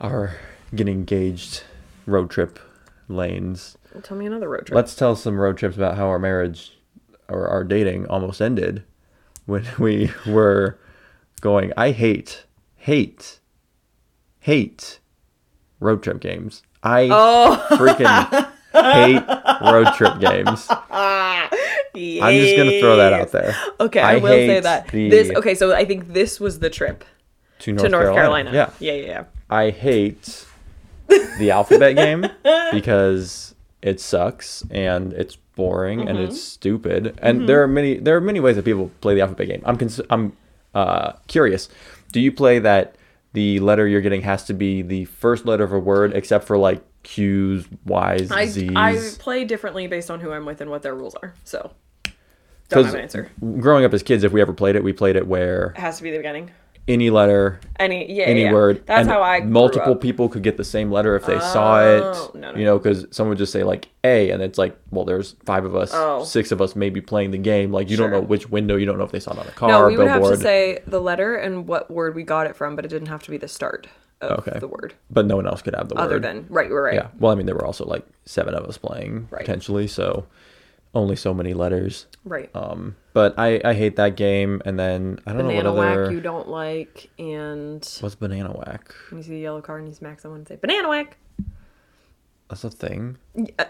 our 0.00 0.36
getting 0.74 0.94
engaged 0.94 1.62
road 2.06 2.30
trip 2.30 2.58
lanes, 3.08 3.76
Tell 4.02 4.16
me 4.16 4.26
another 4.26 4.48
road 4.48 4.66
trip. 4.66 4.76
let's 4.76 4.94
tell 4.94 5.16
some 5.16 5.38
road 5.38 5.56
trips 5.56 5.76
about 5.76 5.96
how 5.96 6.06
our 6.08 6.18
marriage 6.18 6.77
or 7.28 7.48
our 7.48 7.64
dating 7.64 8.06
almost 8.06 8.40
ended 8.40 8.84
when 9.46 9.66
we 9.78 10.10
were 10.26 10.78
going. 11.40 11.72
I 11.76 11.90
hate, 11.90 12.44
hate, 12.76 13.40
hate 14.40 15.00
road 15.80 16.02
trip 16.02 16.20
games. 16.20 16.62
I 16.82 17.08
oh, 17.10 17.66
freaking 17.70 18.50
hate 18.72 19.24
road 19.60 19.94
trip 19.94 20.20
games. 20.20 20.66
I'm 20.70 22.34
just 22.34 22.56
gonna 22.56 22.80
throw 22.80 22.96
that 22.96 23.12
out 23.12 23.32
there. 23.32 23.54
Okay, 23.80 24.00
I, 24.00 24.14
I 24.14 24.16
will 24.16 24.28
say 24.28 24.60
that 24.60 24.88
this. 24.88 25.30
Okay, 25.30 25.54
so 25.54 25.74
I 25.74 25.84
think 25.84 26.12
this 26.12 26.38
was 26.38 26.60
the 26.60 26.70
trip 26.70 27.04
To 27.60 27.72
North, 27.72 27.82
to 27.82 27.88
North 27.88 28.14
Carolina. 28.14 28.50
Carolina. 28.50 28.74
Yeah. 28.80 28.92
yeah, 28.92 29.00
yeah. 29.00 29.06
yeah. 29.06 29.24
I 29.50 29.70
hate 29.70 30.46
the 31.38 31.50
alphabet 31.50 31.96
game 31.96 32.26
because 32.72 33.54
it 33.82 34.00
sucks 34.00 34.64
and 34.70 35.12
it's 35.14 35.38
boring 35.58 36.00
and 36.08 36.16
Mm-hmm. 36.18 36.28
it's 36.28 36.40
stupid. 36.42 37.18
And 37.20 37.46
there 37.48 37.62
are 37.62 37.68
many 37.68 37.98
there 37.98 38.16
are 38.16 38.20
many 38.22 38.40
ways 38.40 38.56
that 38.56 38.64
people 38.64 38.90
play 39.02 39.14
the 39.14 39.20
alphabet 39.20 39.48
game. 39.48 39.62
I'm 39.66 39.76
cons- 39.76 40.00
I'm 40.08 40.32
uh, 40.74 41.12
curious. 41.26 41.68
Do 42.12 42.20
you 42.20 42.32
play 42.32 42.58
that 42.60 42.94
the 43.34 43.60
letter 43.60 43.86
you're 43.86 44.00
getting 44.00 44.22
has 44.22 44.44
to 44.46 44.54
be 44.54 44.80
the 44.80 45.04
first 45.04 45.44
letter 45.44 45.64
of 45.64 45.72
a 45.72 45.78
word 45.78 46.14
except 46.14 46.46
for 46.46 46.56
like 46.56 46.82
Q's, 47.02 47.66
Y's, 47.84 48.30
I 48.30 48.46
Z's? 48.46 48.70
I 48.74 48.96
play 49.18 49.44
differently 49.44 49.86
based 49.86 50.10
on 50.10 50.20
who 50.20 50.32
I'm 50.32 50.46
with 50.46 50.60
and 50.62 50.70
what 50.70 50.82
their 50.82 50.94
rules 50.94 51.14
are. 51.16 51.34
So 51.44 51.72
don't 52.70 52.84
have 52.84 52.94
an 52.94 53.00
answer. 53.00 53.30
growing 53.60 53.84
up 53.84 53.92
as 53.94 54.02
kids, 54.02 54.24
if 54.24 54.32
we 54.32 54.40
ever 54.40 54.52
played 54.52 54.76
it, 54.76 54.84
we 54.84 54.92
played 54.92 55.16
it 55.16 55.26
where 55.26 55.72
It 55.76 55.80
has 55.80 55.96
to 55.98 56.02
be 56.02 56.10
the 56.10 56.18
beginning. 56.18 56.50
Any 56.88 57.10
letter 57.10 57.60
Any 57.78 58.10
yeah, 58.12 58.24
any 58.24 58.42
yeah, 58.44 58.52
word. 58.52 58.82
That's 58.86 59.02
and 59.02 59.10
how 59.10 59.22
I 59.22 59.40
multiple 59.40 59.92
up. 59.92 60.00
people 60.00 60.28
could 60.28 60.42
get 60.42 60.56
the 60.56 60.64
same 60.64 60.90
letter 60.90 61.14
if 61.14 61.26
they 61.26 61.38
saw 61.38 61.78
Oh, 61.80 62.30
it. 62.34 62.38
no, 62.38 62.52
no, 62.52 62.58
you 62.58 62.64
know, 62.64 62.78
because 62.78 63.06
someone 63.10 63.30
would 63.30 63.38
just 63.38 63.52
say 63.52 63.62
like 63.62 63.88
A, 64.04 64.30
and 64.30 64.42
it's 64.42 64.58
like, 64.58 64.76
well, 64.90 65.04
there's 65.04 65.36
five 65.44 65.64
of 65.64 65.76
us, 65.76 65.90
Oh. 65.94 66.24
six 66.24 66.50
of 66.50 66.60
us 66.60 66.74
maybe 66.74 67.00
playing 67.00 67.30
the 67.30 67.38
game. 67.38 67.70
Like 67.72 67.90
you 67.90 67.96
don't 67.96 68.10
know 68.10 68.20
which 68.20 68.50
window. 68.50 68.76
You 68.76 68.86
don't 68.86 68.98
know 68.98 69.04
if 69.04 69.12
they 69.12 69.20
saw 69.20 69.32
it 69.32 69.38
on 69.38 69.46
a 69.46 69.50
car, 69.52 69.68
No, 69.68 69.86
we 69.86 69.96
would 69.96 70.08
have 70.08 70.22
to 70.22 70.36
say 70.36 70.80
the 70.86 71.00
letter 71.00 71.36
and 71.36 71.68
what 71.68 71.90
word 71.90 72.14
we 72.14 72.22
got 72.24 72.46
it 72.46 72.56
from, 72.56 72.74
but 72.74 72.84
it 72.84 72.88
didn't 72.88 73.08
have 73.08 73.22
to 73.24 73.30
be 73.30 73.36
the 73.36 73.48
start 73.48 73.86
of 74.20 74.40
Okay. 74.40 74.58
the 74.58 74.66
word. 74.66 74.94
but 75.10 75.26
no 75.26 75.36
one 75.36 75.46
else 75.46 75.62
could 75.62 75.74
have 75.76 75.88
the 75.88 75.94
Other 75.94 76.16
word. 76.16 76.24
Other 76.24 76.34
than 76.34 76.46
right, 76.48 76.70
right, 76.70 76.80
right. 76.80 76.94
yeah. 76.94 77.08
Well, 77.20 77.30
I 77.30 77.36
mean, 77.36 77.46
there 77.46 77.54
were 77.54 77.64
also 77.66 77.84
like 77.84 78.04
seven 78.24 78.54
of 78.54 78.64
us 78.64 78.76
playing 78.76 79.28
Right. 79.30 79.42
potentially, 79.42 79.86
so 79.86 80.24
only 80.98 81.16
so 81.16 81.32
many 81.32 81.54
letters. 81.54 82.06
Right. 82.24 82.50
Um, 82.54 82.96
but 83.14 83.34
I 83.38 83.60
I 83.64 83.74
hate 83.74 83.96
that 83.96 84.16
game. 84.16 84.60
And 84.64 84.78
then 84.78 85.20
I 85.26 85.32
don't 85.32 85.42
Banana 85.46 85.62
know 85.62 85.72
what 85.74 85.86
other. 85.88 86.02
whack 86.04 86.12
you 86.12 86.20
don't 86.20 86.48
like, 86.48 87.10
and 87.18 87.82
What's 88.00 88.14
banana 88.14 88.50
whack? 88.52 88.94
when 89.10 89.18
you 89.18 89.22
see 89.24 89.30
the 89.30 89.38
yellow 89.40 89.62
card 89.62 89.80
and 89.82 89.88
you 89.88 89.94
smack 89.94 90.20
someone 90.20 90.40
and 90.40 90.48
say 90.48 90.56
banana 90.56 90.88
whack. 90.88 91.16
That's 92.50 92.64
a 92.64 92.70
thing. 92.70 93.16
Uh, 93.58 93.64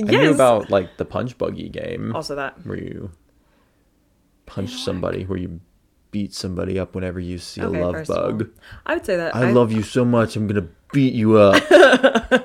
I 0.00 0.02
knew 0.02 0.32
about 0.32 0.70
like 0.70 0.96
the 0.96 1.04
punch 1.04 1.36
buggy 1.38 1.68
game. 1.68 2.14
also 2.14 2.34
that. 2.36 2.64
where 2.66 2.78
you 2.78 3.10
punch 4.46 4.70
somebody, 4.70 5.24
where 5.24 5.38
you 5.38 5.60
beat 6.10 6.32
somebody 6.32 6.78
up 6.78 6.94
whenever 6.94 7.20
you 7.20 7.36
see 7.38 7.60
Okay, 7.62 7.80
a 7.80 7.84
love 7.86 7.96
all, 8.08 8.32
bug. 8.32 8.48
I 8.86 8.94
would 8.94 9.04
say 9.04 9.16
that 9.16 9.34
I 9.34 9.50
love 9.50 9.72
you 9.72 9.82
so 9.82 10.04
much, 10.04 10.36
I'm 10.36 10.46
gonna 10.46 10.68
beat 10.92 11.14
you 11.14 11.36
up. 11.38 11.62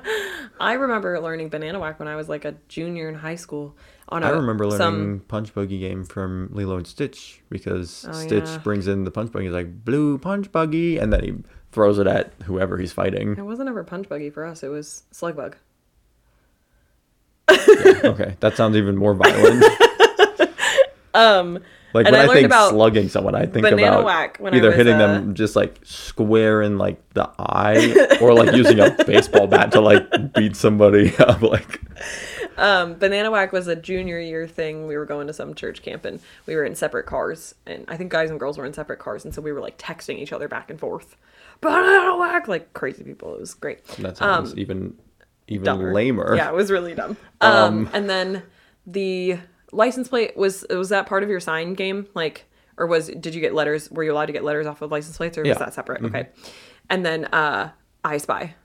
I 0.60 0.74
remember 0.74 1.20
learning 1.20 1.50
banana 1.50 1.80
whack 1.80 2.00
when 2.00 2.08
I 2.08 2.16
was 2.16 2.30
like 2.30 2.46
a 2.46 2.56
junior 2.70 3.10
in 3.10 3.16
high 3.16 3.36
school. 3.36 3.76
On 4.10 4.22
a, 4.22 4.28
I 4.28 4.30
remember 4.32 4.66
learning 4.66 4.78
some 4.78 5.22
punch 5.28 5.54
buggy 5.54 5.80
game 5.80 6.04
from 6.04 6.50
Lilo 6.52 6.78
and 6.78 6.86
Stitch 6.86 7.42
because 7.50 8.06
Oh, 8.08 8.12
Stitch 8.14 8.46
yeah. 8.46 8.58
brings 8.60 8.88
in 8.88 9.06
the 9.06 9.12
punch 9.12 9.32
buggy. 9.32 9.46
He's 9.46 9.54
like 9.54 9.86
blue 9.86 10.18
punch 10.18 10.52
buggy, 10.52 10.98
and 10.98 11.12
then 11.14 11.24
he 11.24 11.34
throws 11.72 11.98
it 12.00 12.06
at 12.08 12.34
whoever 12.44 12.78
he's 12.78 12.92
fighting. 12.92 13.36
It 13.38 13.42
wasn't 13.44 13.70
ever 13.70 13.84
punch 13.84 14.10
buggy 14.10 14.30
for 14.30 14.46
us. 14.46 14.62
It 14.62 14.68
was 14.68 15.04
slug 15.12 15.36
bug. 15.36 15.56
okay, 17.50 18.36
that 18.42 18.56
sounds 18.56 18.76
even 18.76 18.96
more 18.98 19.14
violent. 19.14 19.64
Um, 21.16 21.60
Like 21.94 22.08
And 22.08 22.16
when 22.16 22.28
I 22.28 22.32
I, 22.32 22.34
think 22.34 22.48
about 22.48 22.72
slugging 22.72 23.08
someone, 23.08 23.36
I 23.36 23.46
think 23.46 23.68
about 23.68 24.04
whack 24.04 24.38
when 24.40 24.52
I 24.56 24.58
either 24.58 24.70
was, 24.70 24.78
hitting 24.78 24.96
uh, 24.96 24.98
them 24.98 25.36
just 25.36 25.56
like 25.56 25.80
square 25.84 26.64
in 26.64 26.80
like 26.80 27.08
the 27.14 27.30
eye, 27.38 28.18
or 28.20 28.34
like 28.34 28.56
using 28.56 28.80
a 28.80 28.90
baseball 29.06 29.46
bat 29.46 29.72
to 29.74 29.80
like 29.80 30.34
beat 30.34 30.56
somebody 30.56 31.16
up. 31.18 31.44
Like 31.44 31.80
um, 32.58 32.96
banana 32.96 33.30
whack 33.32 33.52
was 33.52 33.68
a 33.68 33.76
junior 33.76 34.20
year 34.20 34.48
thing. 34.48 34.88
We 34.88 34.98
were 34.98 35.06
going 35.06 35.28
to 35.28 35.34
some 35.34 35.54
church 35.54 35.82
camp 35.82 36.06
and 36.06 36.20
we 36.46 36.56
were 36.56 36.64
in 36.66 36.76
separate 36.76 37.06
cars, 37.06 37.56
and 37.66 37.86
I 37.88 37.98
think 37.98 38.12
guys 38.12 38.30
and 38.30 38.40
girls 38.40 38.58
were 38.58 38.66
in 38.66 38.74
separate 38.74 39.00
cars, 39.00 39.26
and 39.26 39.34
so 39.34 39.42
we 39.42 39.52
were 39.52 39.62
like 39.62 39.78
texting 39.78 40.18
each 40.20 40.32
other 40.34 40.48
back 40.48 40.70
and 40.70 40.80
forth, 40.80 41.16
banana 41.62 42.18
whack 42.18 42.48
like 42.48 42.74
crazy 42.74 43.04
people. 43.04 43.36
It 43.36 43.40
was 43.42 43.54
great. 43.54 43.84
that 44.00 44.18
sounds 44.18 44.56
even 44.58 44.96
even 45.48 45.68
Um, 45.68 45.78
dumber. 45.80 45.94
lamer. 45.94 46.36
Yeah, 46.36 46.50
it 46.50 46.56
was 46.56 46.72
really 46.72 46.96
dumb. 46.96 47.18
Um, 47.42 47.90
and 47.94 48.10
then 48.10 48.44
the 48.88 49.38
license 49.74 50.08
plate 50.08 50.38
was 50.38 50.66
was 50.70 50.90
that 50.90 51.06
part 51.08 51.24
of 51.24 51.30
your 51.30 51.40
sign 51.42 51.74
game? 51.74 52.08
Like, 52.14 52.46
or 52.78 52.88
was 52.88 53.08
did 53.08 53.36
you 53.36 53.42
get 53.42 53.54
letters? 53.54 53.92
Were 53.92 54.04
you 54.04 54.14
allowed 54.14 54.28
to 54.28 54.34
get 54.34 54.44
letters 54.46 54.66
off 54.68 54.82
of 54.82 54.92
license 54.92 55.18
plates, 55.18 55.38
or 55.38 55.42
was 55.42 55.48
Yeah. 55.50 55.56
Mm-hmm. 55.56 55.64
that 55.66 55.74
separate? 55.74 56.04
Okay. 56.04 56.30
And 56.90 57.06
then 57.06 57.26
uh, 57.26 57.72
I 58.04 58.18
Spy. 58.18 58.56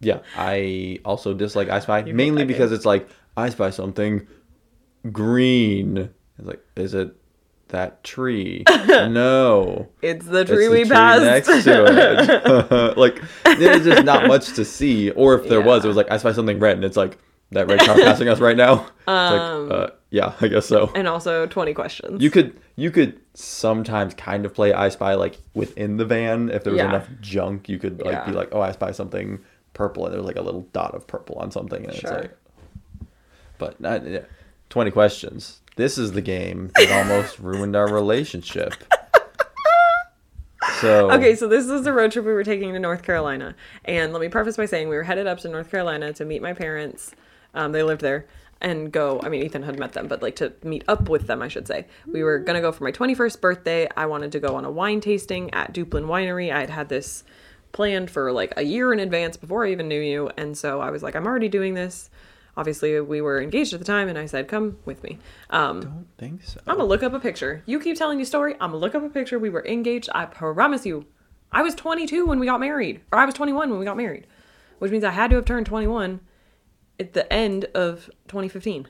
Yeah, 0.00 0.20
I 0.36 1.00
also 1.04 1.34
dislike 1.34 1.68
I 1.68 1.80
Spy 1.80 2.02
mainly 2.02 2.44
because 2.44 2.70
it's 2.72 2.86
like 2.86 3.08
I 3.36 3.48
spy 3.50 3.70
something 3.70 4.26
green. 5.10 6.10
It's 6.38 6.46
like, 6.46 6.60
is 6.76 6.94
it 6.94 7.14
that 7.68 8.02
tree. 8.04 8.64
no. 8.88 9.88
It's 10.02 10.26
the 10.26 10.40
It's 10.40 10.50
tree 10.50 10.66
the 10.66 10.70
we 10.72 10.84
tree 10.84 10.90
passed. 10.90 11.22
next 11.48 11.64
to 11.64 11.84
it. 11.86 12.96
like 12.98 13.20
there's 13.44 13.84
just 13.84 14.04
not 14.04 14.26
much 14.28 14.54
to 14.54 14.64
see. 14.64 15.10
Or 15.10 15.34
if 15.38 15.48
there 15.48 15.60
was, 15.60 15.84
it 15.84 15.88
was 15.88 15.96
like 15.96 16.10
I 16.10 16.16
spy 16.18 16.32
something 16.32 16.58
red, 16.58 16.76
and 16.76 16.84
it's 16.84 16.96
like 16.96 17.18
that 17.50 17.66
red 17.68 17.80
car 17.80 17.96
passing 17.96 18.28
us 18.28 18.40
right 18.40 18.56
now. 18.56 18.86
It's 19.00 19.08
Um, 19.08 19.68
like, 19.68 19.78
uh, 19.78 19.92
yeah, 20.10 20.32
I 20.40 20.48
guess 20.48 20.66
so. 20.66 20.90
and 20.94 21.08
also 21.08 21.46
20 21.46 21.74
questions. 21.74 22.22
You 22.22 22.30
could 22.30 22.58
you 22.76 22.90
could 22.90 23.20
sometimes 23.34 24.14
kind 24.14 24.46
of 24.46 24.54
play 24.54 24.72
I 24.72 24.88
Spy 24.88 25.14
like 25.14 25.38
within 25.54 25.96
the 25.96 26.04
van 26.04 26.50
if 26.50 26.64
there 26.64 26.72
was 26.72 26.78
Yeah. 26.78 26.88
enough 26.90 27.08
junk. 27.20 27.68
You 27.68 27.78
could 27.78 28.00
like 28.02 28.12
Yeah. 28.12 28.26
be 28.26 28.32
like, 28.32 28.48
oh, 28.52 28.60
I 28.60 28.72
spy 28.72 28.92
something 28.92 29.40
purple, 29.78 30.04
and 30.04 30.14
there's 30.14 30.24
like 30.26 30.36
a 30.36 30.42
little 30.42 30.62
dot 30.74 30.94
of 30.94 31.06
purple 31.06 31.36
on 31.36 31.50
something, 31.50 31.84
and 31.84 31.94
Sure. 31.94 32.10
it's 32.10 32.22
like. 32.22 32.36
But 33.56 33.80
not, 33.80 34.06
yeah. 34.06 34.20
twenty 34.68 34.90
questions. 34.90 35.60
This 35.76 35.96
is 35.96 36.12
the 36.12 36.20
game 36.20 36.70
that 36.76 36.90
almost 36.92 37.38
ruined 37.40 37.74
our 37.76 37.90
relationship. 37.90 38.74
So 40.80 41.10
Okay, 41.10 41.34
so 41.34 41.48
this 41.48 41.66
is 41.66 41.82
the 41.82 41.92
road 41.92 42.12
trip 42.12 42.24
we 42.24 42.32
were 42.32 42.44
taking 42.44 42.72
to 42.72 42.78
North 42.78 43.02
Carolina. 43.02 43.54
And 43.84 44.12
let 44.12 44.20
me 44.20 44.28
preface 44.28 44.56
by 44.56 44.66
saying 44.66 44.88
we 44.88 44.96
were 44.96 45.02
headed 45.04 45.26
up 45.26 45.38
to 45.40 45.48
North 45.48 45.70
Carolina 45.70 46.12
to 46.14 46.24
meet 46.24 46.42
my 46.42 46.52
parents. 46.52 47.12
Um, 47.54 47.72
they 47.72 47.82
lived 47.82 48.00
there 48.00 48.26
and 48.60 48.92
go. 48.92 49.20
I 49.22 49.28
mean, 49.28 49.42
Ethan 49.42 49.62
had 49.62 49.78
met 49.78 49.92
them, 49.92 50.06
but 50.08 50.22
like 50.22 50.36
to 50.36 50.52
meet 50.62 50.84
up 50.86 51.08
with 51.08 51.26
them, 51.26 51.42
I 51.42 51.48
should 51.48 51.66
say. 51.66 51.86
We 52.06 52.22
were 52.22 52.40
to 52.40 52.60
go 52.60 52.70
for 52.72 52.84
my 52.84 52.92
21st 52.92 53.40
birthday. 53.40 53.88
I 53.96 54.06
wanted 54.06 54.30
to 54.32 54.40
go 54.40 54.54
on 54.56 54.64
a 54.64 54.70
wine 54.70 55.00
tasting 55.00 55.52
at 55.52 55.72
Duplin 55.72 56.04
Winery. 56.04 56.52
I 56.52 56.60
had 56.60 56.70
had 56.70 56.88
this 56.88 57.24
planned 57.72 58.10
for 58.10 58.32
like 58.32 58.54
a 58.56 58.62
year 58.62 58.92
in 58.92 58.98
advance 59.00 59.36
before 59.36 59.64
I 59.66 59.70
even 59.72 59.88
knew 59.88 60.00
you. 60.00 60.30
And 60.36 60.56
so 60.56 60.80
I 60.80 60.90
was 60.90 61.02
like, 61.02 61.14
I'm 61.14 61.26
already 61.26 61.48
doing 61.48 61.74
this. 61.74 62.10
Obviously, 62.56 63.00
we 63.00 63.20
were 63.20 63.40
engaged 63.40 63.72
at 63.72 63.78
the 63.78 63.84
time, 63.84 64.08
and 64.08 64.18
I 64.18 64.26
said, 64.26 64.48
Come 64.48 64.78
with 64.84 65.02
me. 65.04 65.18
Um, 65.50 65.80
don't 65.80 66.06
think 66.18 66.42
so. 66.42 66.58
I'm 66.66 66.76
gonna 66.78 66.88
look 66.88 67.04
up 67.04 67.12
a 67.12 67.20
picture. 67.20 67.62
You 67.66 67.78
keep 67.78 67.96
telling 67.96 68.18
your 68.18 68.26
story. 68.26 68.54
I'm 68.54 68.70
gonna 68.70 68.78
look 68.78 68.96
up 68.96 69.04
a 69.04 69.08
picture. 69.08 69.38
We 69.38 69.48
were 69.48 69.64
engaged. 69.64 70.08
I 70.12 70.24
promise 70.24 70.84
you. 70.84 71.06
I 71.52 71.62
was 71.62 71.74
22 71.76 72.26
when 72.26 72.40
we 72.40 72.46
got 72.46 72.58
married, 72.58 73.00
or 73.12 73.18
I 73.18 73.24
was 73.24 73.34
21 73.34 73.70
when 73.70 73.78
we 73.78 73.84
got 73.84 73.96
married, 73.96 74.26
which 74.80 74.90
means 74.90 75.04
I 75.04 75.10
had 75.10 75.30
to 75.30 75.36
have 75.36 75.44
turned 75.44 75.66
21 75.66 76.20
at 77.00 77.12
the 77.12 77.32
end 77.32 77.66
of 77.76 78.06
2015. 78.26 78.82
It 78.82 78.88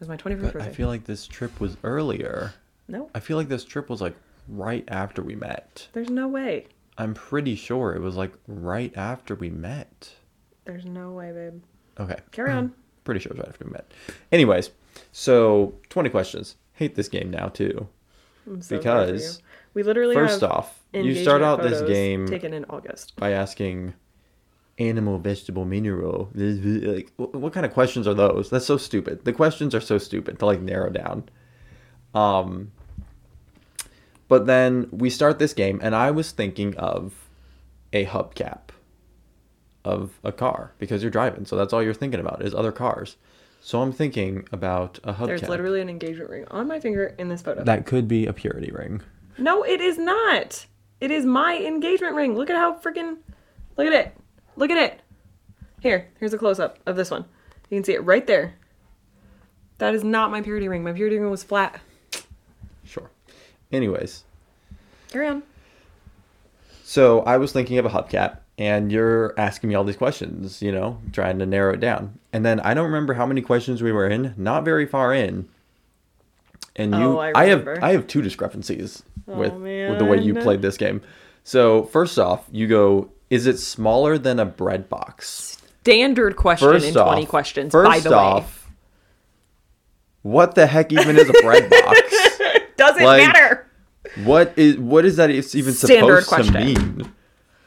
was 0.00 0.08
my 0.08 0.16
21st 0.16 0.40
But 0.42 0.52
birthday. 0.54 0.68
I 0.70 0.72
feel 0.72 0.88
like 0.88 1.04
this 1.04 1.26
trip 1.26 1.60
was 1.60 1.76
earlier. 1.84 2.54
no, 2.88 3.10
I 3.14 3.20
feel 3.20 3.36
like 3.36 3.48
this 3.48 3.64
trip 3.64 3.90
was 3.90 4.00
like 4.00 4.16
right 4.48 4.84
after 4.88 5.22
we 5.22 5.34
met. 5.36 5.88
there's 5.92 6.08
no 6.10 6.26
way. 6.26 6.66
I'm 7.00 7.14
pretty 7.14 7.54
sure 7.54 7.94
it 7.94 8.02
was 8.02 8.16
like 8.16 8.32
right 8.46 8.94
after 8.94 9.34
we 9.34 9.48
met. 9.48 10.10
There's 10.66 10.84
no 10.84 11.12
way, 11.12 11.32
babe. 11.32 11.62
Okay. 11.98 12.18
Carry 12.30 12.52
on. 12.52 12.74
Pretty 13.04 13.20
sure 13.20 13.32
it 13.32 13.36
was 13.36 13.44
right 13.44 13.48
after 13.48 13.64
we 13.64 13.70
met. 13.70 13.90
Anyways, 14.30 14.70
so 15.10 15.74
20 15.88 16.10
questions. 16.10 16.56
Hate 16.74 16.94
this 16.96 17.08
game 17.08 17.30
now 17.30 17.48
too. 17.48 17.88
I'm 18.46 18.60
so 18.60 18.76
Because, 18.76 19.40
we 19.72 19.82
literally 19.82 20.14
First 20.14 20.42
off, 20.42 20.78
you 20.92 21.14
start 21.14 21.40
out 21.40 21.62
this 21.62 21.80
game 21.82 22.26
taken 22.26 22.52
in 22.52 22.66
August. 22.66 23.16
by 23.16 23.30
asking 23.30 23.94
animal, 24.78 25.18
vegetable, 25.18 25.64
mineral. 25.64 26.30
Like, 26.34 27.12
what 27.16 27.52
kind 27.54 27.64
of 27.64 27.72
questions 27.72 28.06
are 28.06 28.14
those? 28.14 28.50
That's 28.50 28.66
so 28.66 28.76
stupid. 28.76 29.24
The 29.24 29.32
questions 29.32 29.74
are 29.74 29.80
so 29.80 29.96
stupid 29.96 30.38
to 30.38 30.46
like 30.46 30.60
narrow 30.60 30.90
down. 30.90 31.28
Um, 32.14 32.72
but 34.30 34.46
then 34.46 34.86
we 34.92 35.10
start 35.10 35.40
this 35.40 35.52
game, 35.52 35.80
and 35.82 35.92
I 35.92 36.12
was 36.12 36.30
thinking 36.30 36.76
of 36.76 37.12
a 37.92 38.06
hubcap 38.06 38.70
of 39.84 40.20
a 40.22 40.30
car 40.30 40.72
because 40.78 41.02
you're 41.02 41.10
driving, 41.10 41.44
so 41.44 41.56
that's 41.56 41.72
all 41.72 41.82
you're 41.82 41.92
thinking 41.92 42.20
about 42.20 42.40
is 42.40 42.54
other 42.54 42.70
cars. 42.70 43.16
So 43.60 43.82
I'm 43.82 43.92
thinking 43.92 44.46
about 44.52 45.00
a 45.02 45.14
hubcap. 45.14 45.26
There's 45.26 45.48
literally 45.48 45.80
an 45.80 45.88
engagement 45.90 46.30
ring 46.30 46.44
on 46.48 46.68
my 46.68 46.78
finger 46.78 47.12
in 47.18 47.28
this 47.28 47.42
photo. 47.42 47.64
that 47.64 47.86
could 47.86 48.06
be 48.06 48.26
a 48.26 48.32
purity 48.32 48.70
ring. 48.70 49.02
No, 49.36 49.64
it 49.64 49.80
is 49.80 49.98
not. 49.98 50.64
It 51.00 51.10
is 51.10 51.26
my 51.26 51.58
engagement 51.58 52.14
ring. 52.14 52.36
Look 52.36 52.50
at 52.50 52.56
how 52.56 52.74
freaking. 52.74 53.16
Look 53.76 53.88
at 53.88 53.92
it. 53.92 54.16
Look 54.54 54.70
at 54.70 54.78
it. 54.78 55.00
Here, 55.80 56.08
here's 56.20 56.32
a 56.32 56.38
close 56.38 56.60
up 56.60 56.78
of 56.86 56.94
this 56.94 57.10
one. 57.10 57.24
You 57.68 57.78
can 57.78 57.84
see 57.84 57.94
it 57.94 58.04
right 58.04 58.26
there. 58.28 58.54
That 59.78 59.92
is 59.96 60.04
not 60.04 60.30
my 60.30 60.40
purity 60.40 60.68
ring. 60.68 60.84
My 60.84 60.92
purity 60.92 61.18
ring 61.18 61.32
was 61.32 61.42
flat. 61.42 61.80
Anyways, 63.72 64.24
Carry 65.10 65.28
on. 65.28 65.42
So 66.84 67.20
I 67.20 67.36
was 67.36 67.52
thinking 67.52 67.78
of 67.78 67.86
a 67.86 67.88
hubcap, 67.88 68.38
and 68.58 68.90
you're 68.90 69.34
asking 69.38 69.68
me 69.68 69.74
all 69.74 69.84
these 69.84 69.96
questions, 69.96 70.60
you 70.60 70.72
know, 70.72 70.98
trying 71.12 71.38
to 71.38 71.46
narrow 71.46 71.74
it 71.74 71.80
down. 71.80 72.18
And 72.32 72.44
then 72.44 72.60
I 72.60 72.74
don't 72.74 72.86
remember 72.86 73.14
how 73.14 73.26
many 73.26 73.42
questions 73.42 73.82
we 73.82 73.92
were 73.92 74.08
in, 74.08 74.34
not 74.36 74.64
very 74.64 74.86
far 74.86 75.14
in. 75.14 75.48
And 76.76 76.94
you, 76.94 77.00
Oh, 77.00 77.18
I 77.18 77.46
have. 77.46 77.66
I 77.82 77.92
have 77.92 78.06
two 78.06 78.22
discrepancies 78.22 79.02
oh, 79.28 79.36
with, 79.36 79.52
Oh, 79.52 79.60
with 79.60 79.98
the 79.98 80.04
way 80.04 80.18
you 80.18 80.34
played 80.34 80.62
this 80.62 80.76
game. 80.76 81.00
So 81.42 81.84
first 81.84 82.18
off, 82.18 82.44
you 82.50 82.66
go, 82.66 83.10
is 83.30 83.46
it 83.46 83.58
smaller 83.58 84.18
than 84.18 84.38
a 84.38 84.44
bread 84.46 84.88
box? 84.88 85.58
Standard 85.82 86.36
question 86.36 86.70
First 86.70 86.86
in 86.86 86.96
off, 86.96 87.06
20 87.06 87.26
questions, 87.26 87.72
first 87.72 87.88
by 87.88 88.00
the 88.00 88.10
way. 88.10 88.16
off, 88.16 88.70
what 90.22 90.54
the 90.54 90.66
heck 90.66 90.92
even 90.92 91.16
is 91.16 91.28
a 91.28 91.32
bread 91.42 91.70
box? 91.70 92.00
Doesn't 92.80 93.04
like- 93.04 93.22
matter. 93.26 93.66
What 94.24 94.54
is 94.56 94.78
what 94.78 95.04
is 95.04 95.16
that 95.16 95.30
it's 95.30 95.54
even 95.54 95.74
Standard 95.74 96.24
supposed 96.24 96.50
question. 96.52 96.54
to 96.74 96.80
mean? 96.82 97.12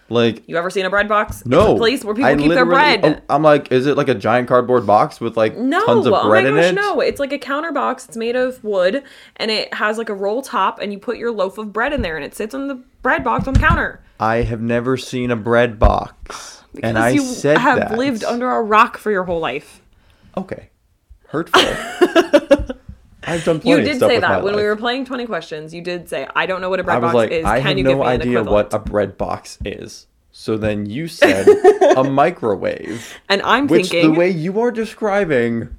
Like 0.10 0.44
You 0.50 0.58
ever 0.58 0.70
seen 0.70 0.86
a 0.86 0.90
bread 0.90 1.08
box? 1.08 1.46
No, 1.46 1.78
place 1.78 2.04
where 2.04 2.14
people 2.16 2.30
I 2.30 2.36
keep 2.36 2.50
their 2.52 2.66
bread. 2.66 3.06
oh, 3.06 3.34
I'm 3.34 3.42
like, 3.44 3.72
is 3.72 3.86
it 3.88 3.96
like 3.98 4.10
a 4.10 4.16
giant 4.16 4.48
cardboard 4.48 4.86
box 4.86 5.22
with 5.22 5.38
like 5.38 5.56
No, 5.58 5.86
tons 5.86 6.06
of 6.08 6.14
oh 6.14 6.28
bread 6.28 6.44
my 6.44 6.50
in 6.50 6.56
gosh, 6.56 6.66
it? 6.66 6.76
no. 6.76 7.00
It's 7.02 7.20
like 7.20 7.32
a 7.32 7.38
counter 7.38 7.72
box. 7.72 8.06
It's 8.08 8.18
made 8.18 8.36
of 8.36 8.62
wood 8.64 9.04
and 9.38 9.50
it 9.52 9.74
has 9.76 9.98
like 10.00 10.10
a 10.10 10.14
roll 10.16 10.42
top 10.42 10.80
and 10.80 10.92
you 10.92 10.98
put 11.00 11.18
your 11.18 11.32
loaf 11.32 11.58
of 11.60 11.72
bread 11.72 11.94
in 11.94 12.02
there 12.02 12.16
and 12.16 12.26
it 12.26 12.36
sits 12.36 12.54
on 12.56 12.68
the 12.68 12.76
bread 13.04 13.24
box 13.24 13.48
on 13.48 13.54
the 13.54 13.60
counter. 13.60 14.04
I 14.20 14.38
have 14.38 14.60
never 14.62 14.98
seen 14.98 15.32
a 15.32 15.36
bread 15.36 15.78
box, 15.80 16.64
Because 16.74 16.90
and 16.90 16.98
I 16.98 17.10
you 17.10 17.22
said 17.22 17.58
have 17.60 17.78
that. 17.80 17.98
lived 17.98 18.24
under 18.24 18.50
a 18.50 18.62
rock 18.62 18.98
for 18.98 19.12
your 19.12 19.24
whole 19.24 19.40
life. 19.40 19.82
Okay, 20.38 20.70
hurtful. 21.28 21.62
I've 23.26 23.44
done 23.44 23.60
plenty 23.60 23.82
You 23.82 23.88
did 23.88 24.00
say 24.00 24.20
that 24.20 24.44
when 24.44 24.56
we 24.56 24.64
were 24.64 24.76
playing 24.76 25.06
20 25.06 25.26
questions. 25.26 25.74
You 25.74 25.82
did 25.82 26.10
say, 26.10 26.28
I 26.36 26.46
don't 26.46 26.62
know 26.62 26.70
what 26.70 26.80
a 26.80 26.84
bread 26.84 27.02
box 27.02 27.14
like, 27.14 27.32
is. 27.32 27.46
I 27.46 27.60
Can 27.60 27.68
have 27.68 27.78
you 27.78 27.84
give 27.84 27.98
no 27.98 28.04
me 28.04 28.16
an 28.16 28.22
idea 28.22 28.44
what 28.44 28.74
a 28.74 28.80
bread 28.80 29.18
box 29.18 29.58
is. 29.66 30.08
So 30.32 30.58
then 30.58 30.86
you 30.88 31.08
said 31.10 31.48
a 31.96 32.04
microwave, 32.04 33.20
and 33.30 33.42
I'm 33.44 33.68
which 33.68 33.90
thinking, 33.90 34.14
the 34.14 34.20
way 34.20 34.30
you 34.30 34.60
are 34.62 34.72
describing 34.72 35.70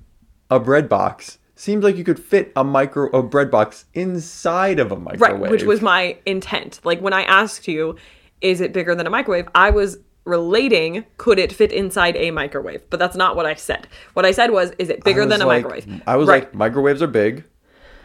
a 0.51 0.61
bread 0.61 0.89
box 0.89 1.39
seems 1.57 1.85
like 1.85 1.97
you 1.97 2.05
could 2.05 2.21
fit 2.21 2.53
a 2.55 2.63
micro 2.63 3.09
a 3.11 3.23
bread 3.23 3.51
box 3.51 3.87
inside 3.95 4.79
of 4.79 4.93
a 4.93 4.97
microwave. 4.97 5.21
right, 5.21 5.33
microwave. 5.33 5.51
which 5.51 5.65
was 5.65 5.83
my 5.83 6.17
intent. 6.25 6.81
Like 6.85 7.01
when 7.01 7.13
I 7.13 7.23
asked 7.23 7.67
you, 7.67 7.97
is 8.41 8.61
it 8.61 8.73
bigger 8.73 8.95
than 8.95 9.07
a 9.07 9.11
microwave? 9.11 9.49
I 9.55 9.71
was 9.71 9.99
relating, 10.25 11.05
could 11.19 11.39
it 11.39 11.53
fit 11.53 11.73
inside 11.73 12.17
a 12.17 12.31
microwave? 12.31 12.83
But 12.91 12.99
that's 12.99 13.17
not 13.17 13.37
what 13.37 13.47
I 13.47 13.55
said. 13.55 13.89
What 14.15 14.25
I 14.25 14.31
said 14.31 14.51
was, 14.51 14.73
is 14.79 14.89
it 14.89 15.05
bigger 15.05 15.27
than 15.27 15.43
a 15.43 15.47
like- 15.47 15.65
microwave? 15.65 16.03
I 16.07 16.17
was 16.17 16.29
right. 16.29 16.45
like, 16.45 16.55
microwaves 16.55 17.03
are 17.03 17.07
big, 17.07 17.45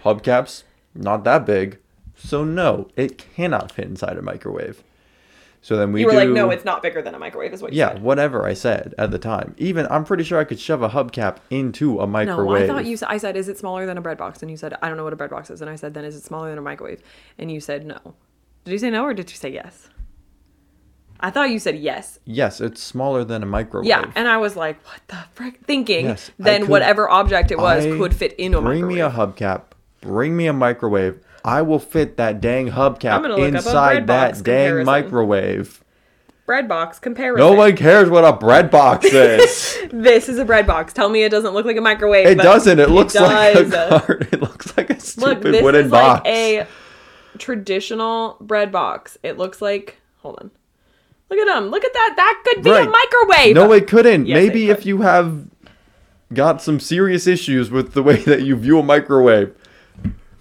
hubcaps 0.04 0.64
not 0.96 1.24
that 1.24 1.46
big, 1.46 1.80
so 2.16 2.44
no, 2.44 2.90
it 2.96 3.18
cannot 3.18 3.72
fit 3.72 3.86
inside 3.86 4.18
a 4.18 4.22
microwave. 4.22 4.84
So 5.62 5.76
then 5.76 5.92
we 5.92 6.02
you 6.02 6.06
were 6.06 6.14
do, 6.14 6.20
like, 6.20 6.30
no, 6.30 6.50
it's 6.52 6.64
not 6.64 6.82
bigger 6.82 7.02
than 7.02 7.14
a 7.14 7.20
microwave, 7.20 7.54
is 7.54 7.62
what 7.62 7.74
you 7.74 7.80
yeah, 7.80 7.94
said. 7.94 8.02
whatever 8.02 8.46
I 8.46 8.54
said 8.54 8.96
at 8.98 9.12
the 9.12 9.20
time. 9.20 9.56
Even 9.58 9.88
I'm 9.88 10.06
pretty 10.06 10.24
sure 10.24 10.40
I 10.40 10.46
could 10.46 10.60
shove 10.60 10.82
a 10.82 10.90
hubcap 10.90 11.38
into 11.50 12.00
a 12.00 12.08
microwave 12.08 12.68
No. 12.68 12.74
I 12.74 12.78
thought 12.78 12.86
you 12.86 12.96
said, 12.96 13.10
I 13.10 13.18
said, 13.18 13.36
is 13.36 13.50
it 13.50 13.58
smaller 13.58 13.86
than 13.86 13.98
a 13.98 14.02
bread 14.02 14.18
box? 14.18 14.42
And 14.42 14.50
you 14.50 14.56
said, 14.56 14.74
I 14.82 14.88
don't 14.88 14.96
know 14.96 15.04
what 15.04 15.12
a 15.12 15.18
bread 15.18 15.30
box 15.30 15.50
is. 15.50 15.62
And 15.62 15.70
I 15.70 15.76
said, 15.76 15.94
then 15.94 16.06
is 16.06 16.16
it 16.16 16.24
smaller 16.24 16.50
than 16.50 16.58
a 16.58 16.62
microwave? 16.62 17.02
And 17.38 17.52
you 17.52 17.60
said, 17.60 17.86
no. 17.86 18.16
Did 18.64 18.72
you 18.72 18.78
say 18.78 18.90
no 18.90 19.04
or 19.04 19.14
did 19.14 19.30
you 19.30 19.36
say 19.36 19.52
yes? 19.52 19.90
I 21.22 21.30
thought 21.32 21.50
you 21.50 21.60
said 21.60 21.78
yes. 21.78 22.20
Yes, 22.26 22.62
it's 22.62 22.82
smaller 22.82 23.24
than 23.24 23.44
a 23.44 23.46
microwave. 23.46 23.88
Yeah. 23.88 24.10
And 24.16 24.28
I 24.28 24.38
was 24.38 24.56
like, 24.56 24.84
what 24.86 25.02
the 25.08 25.18
frick? 25.34 25.60
Thinking 25.66 26.06
Yes, 26.06 26.32
then 26.40 26.62
could- 26.62 26.70
whatever 26.70 27.10
object 27.10 27.52
it 27.52 27.58
was 27.58 27.86
I- 27.86 27.98
could 27.98 28.16
fit 28.16 28.34
in 28.38 28.54
a 28.54 28.62
bring 28.62 28.82
microwave. 28.82 28.86
Bring 28.88 28.96
me 28.96 29.02
a 29.02 29.10
hubcap. 29.10 29.62
Bring 30.02 30.38
me 30.38 30.48
a 30.48 30.54
microwave. 30.54 31.20
I 31.44 31.62
will 31.62 31.80
fit 31.80 32.18
that 32.18 32.40
dang 32.42 32.70
hubcap 32.72 33.22
look 33.28 33.40
a 33.40 33.44
inside 33.46 34.08
that 34.08 34.44
dang 34.44 34.86
microwave. 34.86 35.84
bread 36.46 36.68
box 36.68 37.00
comparison. 37.00 37.46
No 37.46 37.54
one 37.54 37.76
cares 37.76 38.10
what 38.10 38.24
a 38.26 38.34
bread 38.34 38.72
box 38.72 39.06
is. 39.14 39.78
This 39.92 40.30
is 40.30 40.38
a 40.38 40.46
bread 40.46 40.66
box. 40.68 40.94
Tell 40.94 41.10
me 41.10 41.24
it 41.24 41.30
doesn't 41.30 41.54
look 41.54 41.66
like 41.66 41.78
a 41.78 41.82
microwave. 41.82 42.28
It 42.28 42.38
doesn't. 42.40 42.80
It 42.80 42.90
looks 42.90 43.14
like 43.16 43.56
a 43.56 43.64
does. 43.66 44.02
card. 44.02 44.30
It 44.32 44.42
looks 44.42 44.76
like 44.78 44.90
a 44.90 44.94
Look, 44.94 45.02
stupid 45.02 45.54
this 45.54 45.64
wooden 45.64 45.86
is 45.86 45.92
box. 45.92 46.20
like 46.26 46.28
a 46.28 46.68
traditional 47.38 48.38
bread 48.42 48.72
box. 48.72 49.18
It 49.24 49.38
looks 49.38 49.62
like. 49.62 49.98
Hold 50.22 50.40
on. 50.42 50.52
Look 51.30 51.40
at 51.40 51.46
them. 51.46 51.70
Look 51.70 51.84
at 51.86 51.94
that. 51.94 52.14
That 52.18 52.42
could 52.46 52.64
be 52.64 52.72
a 52.72 52.86
microwave. 52.90 53.56
No, 53.56 53.72
it 53.72 53.88
couldn't. 53.88 54.26
Yes, 54.26 54.38
it 54.38 54.48
Maybe 54.48 54.70
if 54.70 54.86
you 54.86 55.02
have 55.02 55.46
got 56.34 56.62
some 56.62 56.80
serious 56.80 57.28
issues 57.28 57.70
with 57.72 57.94
the 57.94 58.04
way 58.04 58.18
that 58.24 58.42
you 58.44 58.56
view 58.56 58.80
a 58.80 58.84
microwave. 58.84 59.54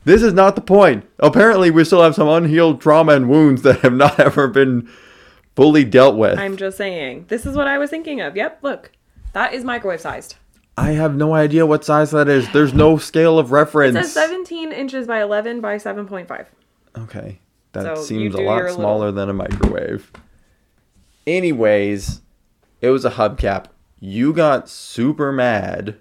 This 0.04 0.22
is 0.22 0.32
not 0.32 0.54
the 0.54 0.62
point. 0.62 1.06
Apparently, 1.18 1.70
we 1.70 1.84
still 1.84 2.02
have 2.02 2.14
some 2.14 2.28
unhealed 2.28 2.80
trauma 2.80 3.12
and 3.12 3.28
wounds 3.28 3.62
that 3.62 3.80
have 3.80 3.92
not 3.92 4.18
ever 4.28 4.48
been 4.48 4.88
fully 5.54 5.84
dealt 5.84 6.16
with. 6.16 6.38
I'm 6.38 6.56
just 6.56 6.78
saying. 6.78 7.26
This 7.28 7.44
is 7.44 7.54
what 7.56 7.66
I 7.66 7.76
was 7.76 7.90
thinking 7.90 8.20
of. 8.22 8.34
Yep. 8.36 8.60
Look, 8.62 8.92
that 9.34 9.52
is 9.52 9.64
microwave 9.64 10.00
sized. 10.00 10.36
I 10.78 10.92
have 10.92 11.14
no 11.16 11.34
idea 11.34 11.66
what 11.66 11.84
size 11.84 12.12
that 12.12 12.28
is. 12.28 12.50
There's 12.52 12.72
no 12.72 12.96
scale 13.10 13.38
of 13.38 13.50
reference. 13.52 13.96
It 13.96 14.04
says 14.04 14.12
17 14.14 14.72
inches 14.72 15.06
by 15.06 15.20
11 15.20 15.60
by 15.60 15.76
7.5. 15.76 16.46
Okay. 16.96 17.40
That 17.72 17.96
So 17.96 18.02
seems 18.02 18.34
a 18.34 18.38
lot 18.38 18.56
your 18.56 18.62
little- 18.68 18.76
smaller 18.76 19.12
than 19.12 19.28
a 19.28 19.34
microwave. 19.34 20.10
Anyways, 21.28 22.22
it 22.80 22.88
was 22.88 23.04
a 23.04 23.10
hubcap. 23.10 23.66
You 24.00 24.32
got 24.32 24.68
super 24.68 25.30
mad 25.30 25.96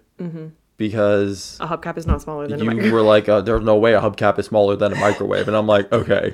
because 0.77 1.57
A 1.59 1.67
hubcap 1.67 1.97
is 1.97 2.07
not 2.07 2.21
smaller 2.21 2.47
than 2.47 2.61
a 2.61 2.63
you 2.63 2.69
microwave. 2.69 2.93
were 2.93 3.01
like, 3.01 3.27
uh, 3.27 3.41
"There's 3.41 3.63
no 3.63 3.75
way 3.75 3.93
a 3.93 3.99
hubcap 3.99 4.39
is 4.39 4.45
smaller 4.45 4.77
than 4.77 4.93
a 4.93 4.95
microwave," 4.95 5.47
and 5.47 5.57
I'm 5.57 5.67
like, 5.67 5.91
"Okay, 5.91 6.33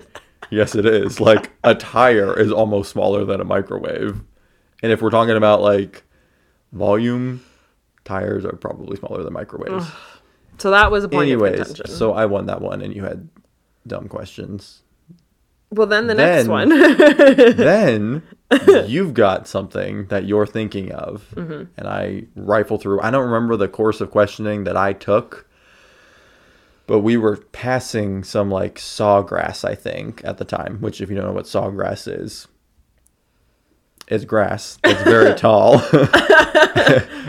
yes, 0.51 0.75
it 0.75 0.85
is. 0.85 1.19
Like 1.19 1.51
a 1.63 1.73
tire 1.73 2.37
is 2.39 2.51
almost 2.51 2.91
smaller 2.91 3.25
than 3.25 3.41
a 3.41 3.45
microwave, 3.45 4.21
and 4.83 4.91
if 4.91 5.01
we're 5.01 5.09
talking 5.09 5.35
about 5.35 5.61
like 5.61 6.03
volume, 6.71 7.41
tires 8.03 8.45
are 8.45 8.55
probably 8.55 8.97
smaller 8.97 9.23
than 9.23 9.33
microwaves." 9.33 9.87
So 10.59 10.69
that 10.69 10.91
was 10.91 11.03
a 11.03 11.09
point 11.09 11.31
Anyways, 11.31 11.81
so 11.89 12.13
I 12.13 12.27
won 12.27 12.45
that 12.45 12.61
one, 12.61 12.83
and 12.83 12.95
you 12.95 13.03
had 13.03 13.27
dumb 13.87 14.07
questions. 14.07 14.83
well, 15.71 15.87
then 15.87 16.05
the 16.05 16.13
next 16.13 16.47
one. 16.47 16.69
then 17.57 18.21
you've 18.85 19.13
got 19.13 19.47
something 19.47 20.05
that 20.07 20.25
you're 20.25 20.45
thinking 20.45 20.91
of 20.91 21.27
Mm-hmm. 21.35 21.63
and 21.77 21.87
i 21.87 22.23
rifle 22.35 22.77
through. 22.77 23.01
I 23.01 23.09
don't 23.11 23.25
remember 23.25 23.55
the 23.57 23.67
course 23.67 23.99
of 24.01 24.11
questioning 24.11 24.63
that 24.65 24.77
i 24.77 24.93
took 24.93 25.47
but 26.85 26.99
we 26.99 27.15
were 27.17 27.37
passing 27.37 28.23
some 28.23 28.51
like 28.51 28.75
sawgrass 28.75 29.63
i 29.67 29.73
think 29.75 30.21
at 30.23 30.37
the 30.37 30.45
time 30.45 30.77
which 30.81 31.01
if 31.01 31.09
you 31.09 31.15
don't 31.15 31.25
know 31.25 31.31
what 31.33 31.45
sawgrass 31.45 32.07
is 32.07 32.47
it's 34.07 34.25
grass 34.25 34.77
it's 34.83 35.01
very 35.03 35.33
tall 35.37 35.75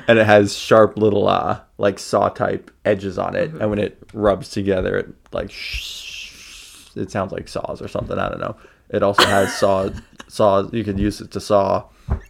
and 0.09 0.19
it 0.19 0.27
has 0.27 0.57
sharp 0.57 0.97
little 0.99 1.29
uh 1.29 1.61
like 1.79 1.99
saw 1.99 2.29
type 2.29 2.71
edges 2.85 3.17
on 3.19 3.37
it 3.37 3.51
and 3.53 3.71
when 3.71 3.79
it 3.79 3.97
rubs 4.13 4.49
together 4.51 4.97
it 4.99 5.09
like 5.33 5.51
sh- 5.51 6.91
it 6.97 7.11
sounds 7.11 7.33
like 7.33 7.47
saws 7.49 7.81
or 7.81 7.89
something 7.89 8.19
i 8.19 8.29
don't 8.29 8.41
know. 8.41 8.57
It 8.91 9.03
also 9.03 9.25
has 9.25 9.53
saw 9.57 9.89
saws 10.35 10.73
you 10.73 10.83
could 10.85 10.99
use 10.99 11.21
it 11.21 11.31
to 11.31 11.41
saw 11.41 11.85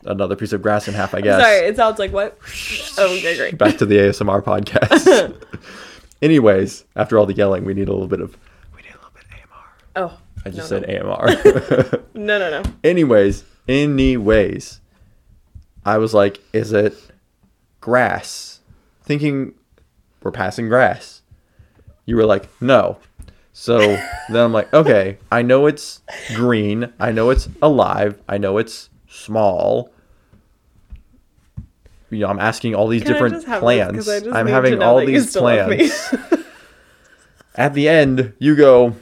another 0.04 0.36
piece 0.36 0.52
of 0.52 0.60
grass 0.62 0.86
in 0.86 0.94
half 0.94 1.14
i 1.14 1.20
guess. 1.20 1.40
Sorry, 1.42 1.66
it 1.66 1.76
sounds 1.76 1.98
like 1.98 2.12
what? 2.12 2.38
Oh, 2.98 3.12
okay, 3.16 3.36
great. 3.36 3.58
back 3.58 3.78
to 3.78 3.86
the 3.86 3.96
asmr 3.96 4.42
podcast. 4.42 5.34
Anyways 6.22 6.84
after 6.96 7.18
all 7.18 7.26
the 7.26 7.34
yelling 7.34 7.64
we 7.64 7.74
need 7.74 7.88
a 7.88 7.92
little 7.92 8.06
bit 8.08 8.20
of 8.20 8.36
we 8.76 8.82
need 8.82 8.90
a 8.90 8.96
little 8.96 9.10
bit 9.14 9.24
of 9.24 9.30
amr 9.40 10.12
Oh, 10.12 10.18
i 10.46 10.50
just 10.50 10.70
no, 10.70 10.80
said 10.80 10.84
amr 10.88 12.04
no, 12.14 12.38
no, 12.38 12.50
no. 12.50 12.62
anyways 12.84 13.44
anyways 13.68 14.80
i 15.84 15.98
was 15.98 16.14
like 16.14 16.40
is 16.52 16.72
it 16.72 16.94
grass? 17.80 18.60
Thinking 19.02 19.52
we're 20.22 20.30
passing 20.30 20.68
grass. 20.68 21.20
You 22.06 22.16
were 22.16 22.24
like 22.24 22.48
no 22.62 22.96
so 23.56 23.78
then 23.78 24.44
i'm 24.44 24.52
like 24.52 24.72
okay 24.74 25.16
i 25.30 25.40
know 25.40 25.66
it's 25.66 26.02
green 26.34 26.92
i 26.98 27.12
know 27.12 27.30
it's 27.30 27.48
alive 27.62 28.20
i 28.28 28.36
know 28.36 28.58
it's 28.58 28.90
small. 29.08 29.90
You 32.10 32.18
know 32.20 32.28
i'm 32.28 32.40
asking 32.40 32.74
all 32.74 32.88
these 32.88 33.02
Can 33.02 33.12
different 33.12 33.34
just 33.34 33.46
have 33.46 33.56
this? 33.56 33.62
plans 33.62 33.92
'Cause 33.96 34.08
I 34.08 34.20
just 34.20 34.34
i'm 34.36 34.46
having 34.48 34.82
all 34.82 34.98
these 35.04 35.34
plans. 35.36 35.92
At 37.56 37.74
the 37.74 37.88
end 37.88 38.32
you 38.40 38.56
go 38.56 38.94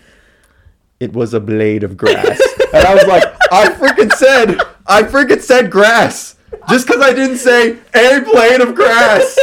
it 1.01 1.13
was 1.15 1.33
a 1.35 1.41
blade 1.41 1.83
of 1.83 1.97
grass. 1.97 2.41
And 2.75 2.85
i 2.87 2.95
was 2.95 3.07
like 3.07 3.25
i 3.51 3.69
freaking 3.71 4.13
said 4.13 4.61
i 4.87 5.03
freaking 5.03 5.41
said 5.41 5.71
grass. 5.71 6.37
Just 6.69 6.87
because 6.87 7.03
i 7.03 7.13
didn't 7.15 7.39
say 7.39 7.79
a 7.95 8.21
blade 8.21 8.61
of 8.61 8.75
grass. 8.75 9.39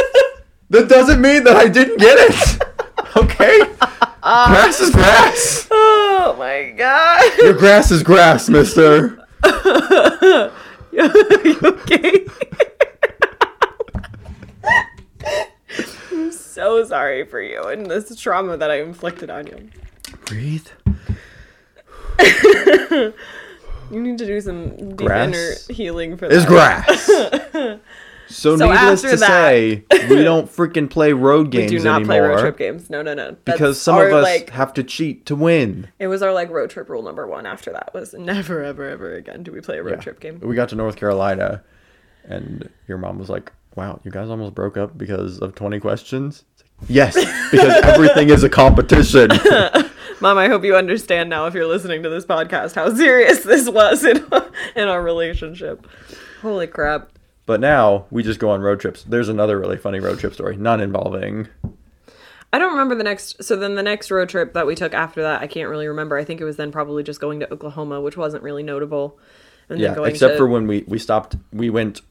That 0.70 0.88
doesn't 0.88 1.20
mean 1.20 1.42
that 1.44 1.56
i 1.56 1.66
didn't 1.68 1.98
get 1.98 2.16
it 2.18 2.62
okay 3.16 3.60
grass 4.22 4.80
is 4.80 4.90
grass 4.90 5.66
Oh 5.70 6.36
my 6.38 6.70
god. 6.76 7.38
your 7.38 7.54
grass 7.54 7.90
is 7.90 8.02
grass 8.02 8.48
mister 8.48 9.16
you 10.92 11.58
okay? 11.62 12.26
I'm 16.12 16.30
so 16.32 16.84
sorry 16.84 17.24
for 17.24 17.40
you 17.40 17.62
and 17.64 17.86
this 17.86 18.14
trauma 18.20 18.56
that 18.58 18.70
I 18.70 18.80
inflicted 18.82 19.30
on 19.30 19.46
you. 19.46 19.68
breathe 20.26 20.66
You 23.92 24.00
need 24.00 24.18
to 24.18 24.26
do 24.26 24.40
some 24.40 24.90
deep 24.90 24.98
Grass 25.08 25.68
inner 25.68 25.74
healing 25.74 26.16
for 26.16 26.28
that. 26.28 26.34
is 26.36 26.44
grass 26.44 27.10
so, 28.30 28.56
So 28.56 28.70
needless 28.70 29.02
to 29.02 29.08
that- 29.16 29.18
say 29.18 29.84
we 30.08 30.22
don't 30.22 30.48
freaking 30.50 30.88
play 30.88 31.12
road 31.12 31.50
games. 31.50 31.70
We 31.72 31.78
do 31.78 31.84
not 31.84 31.96
anymore 31.96 32.06
play 32.06 32.20
road 32.20 32.40
trip 32.40 32.56
games. 32.58 32.88
No, 32.90 33.02
no, 33.02 33.14
no. 33.14 33.36
That's 33.44 33.58
because 33.58 33.80
some 33.82 33.96
our, 33.96 34.08
of 34.08 34.14
us 34.14 34.24
like 34.24 34.50
have 34.50 34.72
to 34.74 34.84
cheat 34.84 35.26
to 35.26 35.36
win 35.36 35.88
it 35.98 36.06
was 36.06 36.22
our 36.22 36.32
like 36.32 36.50
road 36.50 36.70
trip 36.70 36.88
rule 36.88 37.02
number 37.02 37.26
one. 37.26 37.46
After 37.46 37.72
that 37.72 37.92
was 37.92 38.14
never, 38.14 38.62
ever, 38.64 38.88
ever 38.88 39.14
again 39.14 39.42
do 39.42 39.52
we 39.52 39.60
play 39.60 39.78
a 39.78 39.82
road 39.82 39.96
Yeah. 39.96 40.00
trip 40.00 40.20
game. 40.20 40.40
We 40.40 40.54
got 40.54 40.68
to 40.70 40.76
North 40.76 40.96
Carolina, 40.96 41.62
and 42.24 42.68
your 42.88 42.98
mom 42.98 43.18
was 43.18 43.28
like, 43.28 43.52
"Wow, 43.74 44.00
you 44.04 44.10
guys 44.10 44.30
almost 44.30 44.54
broke 44.54 44.76
up 44.76 44.96
because 44.96 45.38
of 45.40 45.54
twenty 45.54 45.80
questions." 45.80 46.44
Like, 46.80 46.90
yes, 46.90 47.14
because 47.50 47.74
everything 47.84 48.30
is 48.30 48.42
a 48.42 48.48
competition. 48.48 49.28
Mom, 50.22 50.36
I 50.36 50.48
hope 50.48 50.64
you 50.64 50.76
understand 50.76 51.30
now 51.30 51.46
if 51.46 51.54
you're 51.54 51.66
listening 51.66 52.02
to 52.02 52.10
this 52.10 52.26
podcast 52.26 52.74
how 52.74 52.94
serious 52.94 53.42
this 53.42 53.68
was 53.70 54.04
in 54.04 54.18
in 54.76 54.86
our 54.88 55.02
relationship. 55.02 55.86
Holy 56.42 56.66
crap. 56.66 57.10
But 57.50 57.58
now 57.58 58.06
we 58.12 58.22
just 58.22 58.38
go 58.38 58.50
on 58.50 58.60
road 58.60 58.78
trips. 58.78 59.02
There's 59.02 59.28
another 59.28 59.58
really 59.58 59.76
funny 59.76 59.98
road 59.98 60.20
trip 60.20 60.34
story, 60.34 60.56
not 60.56 60.80
involving. 60.80 61.48
I 62.52 62.60
don't 62.60 62.70
remember 62.70 62.94
the 62.94 63.02
next. 63.02 63.42
So 63.42 63.56
then 63.56 63.74
the 63.74 63.82
next 63.82 64.08
road 64.08 64.28
trip 64.28 64.52
that 64.52 64.68
we 64.68 64.76
took 64.76 64.94
after 64.94 65.22
that, 65.22 65.42
I 65.42 65.48
can't 65.48 65.68
really 65.68 65.88
remember. 65.88 66.16
I 66.16 66.22
think 66.22 66.40
it 66.40 66.44
was 66.44 66.58
then 66.58 66.70
probably 66.70 67.02
just 67.02 67.20
going 67.20 67.40
to 67.40 67.52
Oklahoma, 67.52 68.00
which 68.00 68.16
wasn't 68.16 68.44
really 68.44 68.62
notable. 68.62 69.18
And 69.68 69.80
Yeah, 69.80 69.88
then 69.88 69.96
going 69.96 70.10
except 70.12 70.34
to, 70.34 70.38
for 70.38 70.46
when 70.46 70.68
we 70.68 70.84
we 70.86 71.00
stopped. 71.00 71.34
We 71.52 71.70
went. 71.70 72.02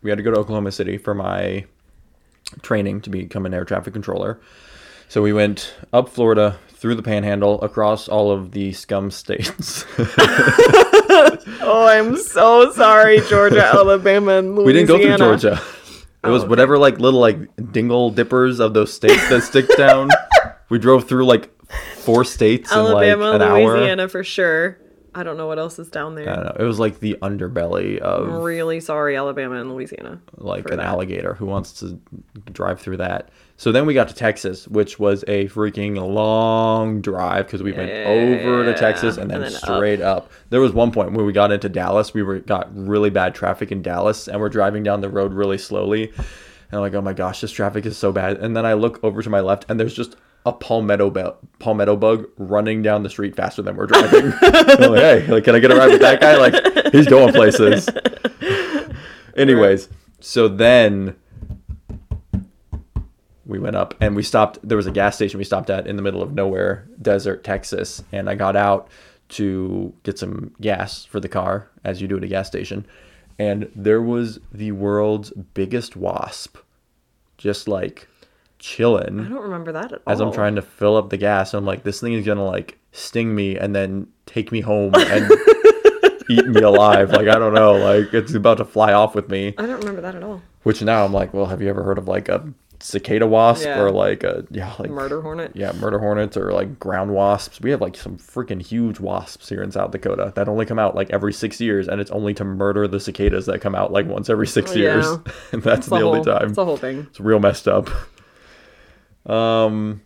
We 0.00 0.08
had 0.08 0.16
to 0.16 0.22
go 0.22 0.30
to 0.30 0.38
Oklahoma 0.38 0.72
City 0.72 0.96
for 0.96 1.12
my 1.12 1.66
training 2.62 3.02
to 3.02 3.10
become 3.10 3.44
an 3.44 3.52
air 3.52 3.66
traffic 3.66 3.92
controller. 3.92 4.40
So 5.08 5.20
we 5.20 5.34
went 5.34 5.74
up 5.92 6.08
Florida 6.08 6.58
through 6.70 6.94
the 6.94 7.02
Panhandle 7.02 7.60
across 7.60 8.08
all 8.08 8.30
of 8.30 8.52
the 8.52 8.72
scum 8.72 9.10
states. 9.10 9.84
Oh, 11.62 11.86
I'm 11.86 12.16
so 12.16 12.72
sorry, 12.72 13.20
Georgia, 13.28 13.64
Alabama, 13.74 14.32
and 14.38 14.56
Louisiana. 14.56 14.66
We 14.66 14.72
didn't 14.72 14.88
go 14.88 14.98
through 14.98 15.16
Georgia. 15.18 15.60
It 16.22 16.28
was 16.28 16.42
Oh, 16.42 16.44
okay. 16.44 16.48
whatever 16.50 16.78
like 16.78 16.98
little 16.98 17.20
like 17.20 17.38
dingle 17.72 18.10
dippers 18.10 18.60
of 18.60 18.74
those 18.74 18.92
states 18.92 19.28
that 19.30 19.42
stick 19.42 19.66
down. 19.76 20.10
We 20.68 20.78
drove 20.78 21.08
through 21.08 21.26
like 21.26 21.50
four 21.96 22.24
states 22.24 22.70
Alabama, 22.72 23.32
in 23.32 23.32
like 23.32 23.34
an 23.36 23.42
hour. 23.42 23.76
Louisiana 23.78 24.08
for 24.08 24.22
sure. 24.24 24.78
I 25.14 25.22
don't 25.24 25.36
know 25.36 25.46
what 25.48 25.58
else 25.58 25.78
is 25.80 25.88
down 25.88 26.14
there. 26.14 26.30
I 26.30 26.36
don't 26.36 26.44
know. 26.44 26.56
It 26.60 26.64
was 26.64 26.78
like 26.78 27.00
the 27.00 27.16
underbelly 27.20 27.96
I'm 28.00 28.30
of 28.34 28.42
really 28.44 28.78
sorry, 28.80 29.16
Alabama 29.16 29.56
and 29.60 29.72
Louisiana. 29.72 30.20
like 30.36 30.70
an 30.70 30.76
that. 30.76 30.86
alligator 30.86 31.34
who 31.34 31.46
wants 31.46 31.72
to 31.80 31.98
drive 32.52 32.80
through 32.80 32.98
that. 32.98 33.30
So 33.60 33.72
then 33.72 33.84
we 33.84 33.92
got 33.92 34.08
to 34.08 34.14
Texas, 34.14 34.66
which 34.68 34.98
was 34.98 35.22
a 35.28 35.46
freaking 35.48 36.02
long 36.02 37.02
drive 37.02 37.44
because 37.44 37.62
we 37.62 37.72
went 37.72 37.90
over 37.90 38.64
to 38.64 38.72
Texas 38.72 39.18
and 39.18 39.30
then, 39.30 39.42
and 39.42 39.52
then 39.52 39.54
up. 39.54 39.60
straight 39.60 40.00
up. 40.00 40.32
There 40.48 40.62
was 40.62 40.72
one 40.72 40.90
point 40.90 41.12
when 41.12 41.26
we 41.26 41.34
got 41.34 41.52
into 41.52 41.68
Dallas, 41.68 42.14
we 42.14 42.22
were 42.22 42.38
got 42.38 42.74
really 42.74 43.10
bad 43.10 43.34
traffic 43.34 43.70
in 43.70 43.82
Dallas, 43.82 44.28
and 44.28 44.40
we're 44.40 44.48
driving 44.48 44.82
down 44.82 45.02
the 45.02 45.10
road 45.10 45.34
really 45.34 45.58
slowly. 45.58 46.08
And 46.08 46.72
I'm 46.72 46.80
like, 46.80 46.94
oh 46.94 47.02
my 47.02 47.12
gosh, 47.12 47.42
this 47.42 47.52
traffic 47.52 47.84
is 47.84 47.98
so 47.98 48.12
bad. 48.12 48.38
And 48.38 48.56
then 48.56 48.64
I 48.64 48.72
look 48.72 48.98
over 49.04 49.20
to 49.20 49.28
my 49.28 49.40
left, 49.40 49.66
and 49.68 49.78
there's 49.78 49.92
just 49.92 50.16
a 50.46 50.54
palmetto 50.54 51.10
be- 51.10 51.48
palmetto 51.58 51.96
bug 51.96 52.28
running 52.38 52.80
down 52.80 53.02
the 53.02 53.10
street 53.10 53.36
faster 53.36 53.60
than 53.60 53.76
we're 53.76 53.88
driving. 53.88 54.32
I'm 54.40 54.90
like, 54.90 55.02
hey, 55.02 55.26
like, 55.26 55.44
can 55.44 55.54
I 55.54 55.58
get 55.58 55.70
a 55.70 55.76
ride 55.76 55.90
with 55.90 56.00
that 56.00 56.18
guy? 56.22 56.38
Like, 56.38 56.94
he's 56.94 57.08
going 57.08 57.34
places. 57.34 57.90
Anyways, 59.36 59.90
so 60.18 60.48
then 60.48 61.16
we 63.50 63.58
went 63.58 63.76
up 63.76 63.94
and 64.00 64.16
we 64.16 64.22
stopped. 64.22 64.58
There 64.62 64.76
was 64.76 64.86
a 64.86 64.92
gas 64.92 65.16
station 65.16 65.38
we 65.38 65.44
stopped 65.44 65.68
at 65.70 65.86
in 65.86 65.96
the 65.96 66.02
middle 66.02 66.22
of 66.22 66.32
nowhere, 66.32 66.88
desert, 67.02 67.44
Texas. 67.44 68.02
And 68.12 68.30
I 68.30 68.34
got 68.34 68.56
out 68.56 68.88
to 69.30 69.92
get 70.02 70.18
some 70.18 70.54
gas 70.60 71.04
for 71.04 71.20
the 71.20 71.28
car, 71.28 71.68
as 71.84 72.00
you 72.00 72.08
do 72.08 72.16
at 72.16 72.24
a 72.24 72.28
gas 72.28 72.46
station. 72.46 72.86
And 73.38 73.70
there 73.74 74.02
was 74.02 74.38
the 74.52 74.72
world's 74.72 75.30
biggest 75.30 75.96
wasp, 75.96 76.56
just 77.38 77.68
like 77.68 78.08
chilling. 78.58 79.20
I 79.20 79.28
don't 79.28 79.42
remember 79.42 79.72
that 79.72 79.92
at 79.92 80.02
all. 80.06 80.12
as 80.12 80.20
I'm 80.20 80.32
trying 80.32 80.54
to 80.56 80.62
fill 80.62 80.96
up 80.96 81.10
the 81.10 81.16
gas. 81.16 81.54
I'm 81.54 81.64
like, 81.64 81.82
this 81.82 82.00
thing 82.00 82.12
is 82.12 82.24
gonna 82.26 82.44
like 82.44 82.78
sting 82.92 83.34
me 83.34 83.56
and 83.56 83.74
then 83.74 84.08
take 84.26 84.52
me 84.52 84.60
home 84.60 84.92
and 84.94 85.30
eat 86.28 86.46
me 86.46 86.60
alive. 86.60 87.10
Like 87.10 87.28
I 87.28 87.38
don't 87.38 87.54
know, 87.54 87.74
like 87.74 88.12
it's 88.12 88.34
about 88.34 88.58
to 88.58 88.64
fly 88.64 88.92
off 88.92 89.14
with 89.14 89.28
me. 89.28 89.54
I 89.58 89.66
don't 89.66 89.80
remember 89.80 90.02
that 90.02 90.14
at 90.14 90.22
all. 90.22 90.42
Which 90.62 90.82
now 90.82 91.04
I'm 91.04 91.12
like, 91.12 91.32
well, 91.32 91.46
have 91.46 91.62
you 91.62 91.68
ever 91.70 91.82
heard 91.82 91.98
of 91.98 92.06
like 92.08 92.28
a 92.28 92.52
cicada 92.82 93.26
wasp 93.26 93.64
Yeah. 93.66 93.80
or 93.80 93.90
like 93.90 94.24
a 94.24 94.44
yeah 94.50 94.74
like 94.78 94.90
Murder 94.90 95.20
hornet. 95.20 95.52
yeah 95.54 95.72
murder 95.72 95.98
hornets 95.98 96.36
or 96.36 96.52
like 96.52 96.78
ground 96.80 97.12
wasps. 97.14 97.60
We 97.60 97.70
have 97.70 97.80
like 97.80 97.96
some 97.96 98.16
freaking 98.16 98.62
huge 98.62 98.98
wasps 99.00 99.48
here 99.48 99.62
in 99.62 99.70
South 99.70 99.90
Dakota 99.90 100.32
that 100.34 100.48
only 100.48 100.64
come 100.66 100.78
out 100.78 100.94
like 100.94 101.10
every 101.10 101.32
six 101.32 101.60
years, 101.60 101.88
and 101.88 102.00
it's 102.00 102.10
only 102.10 102.32
to 102.34 102.44
murder 102.44 102.88
the 102.88 102.98
cicadas 103.00 103.46
that 103.46 103.60
come 103.60 103.74
out 103.74 103.92
like 103.92 104.06
once 104.06 104.30
every 104.30 104.46
six 104.46 104.72
Oh, 104.72 104.74
years, 104.76 105.04
yeah. 105.06 105.32
and 105.52 105.62
that's 105.62 105.80
It's 105.80 105.88
the, 105.88 105.96
only 106.02 106.24
time. 106.24 106.46
It's 106.48 106.56
the 106.56 106.64
whole 106.64 106.76
thing. 106.78 107.06
It's 107.10 107.20
real 107.20 107.38
messed 107.38 107.68
up. 107.68 107.88
Um, 109.26 110.00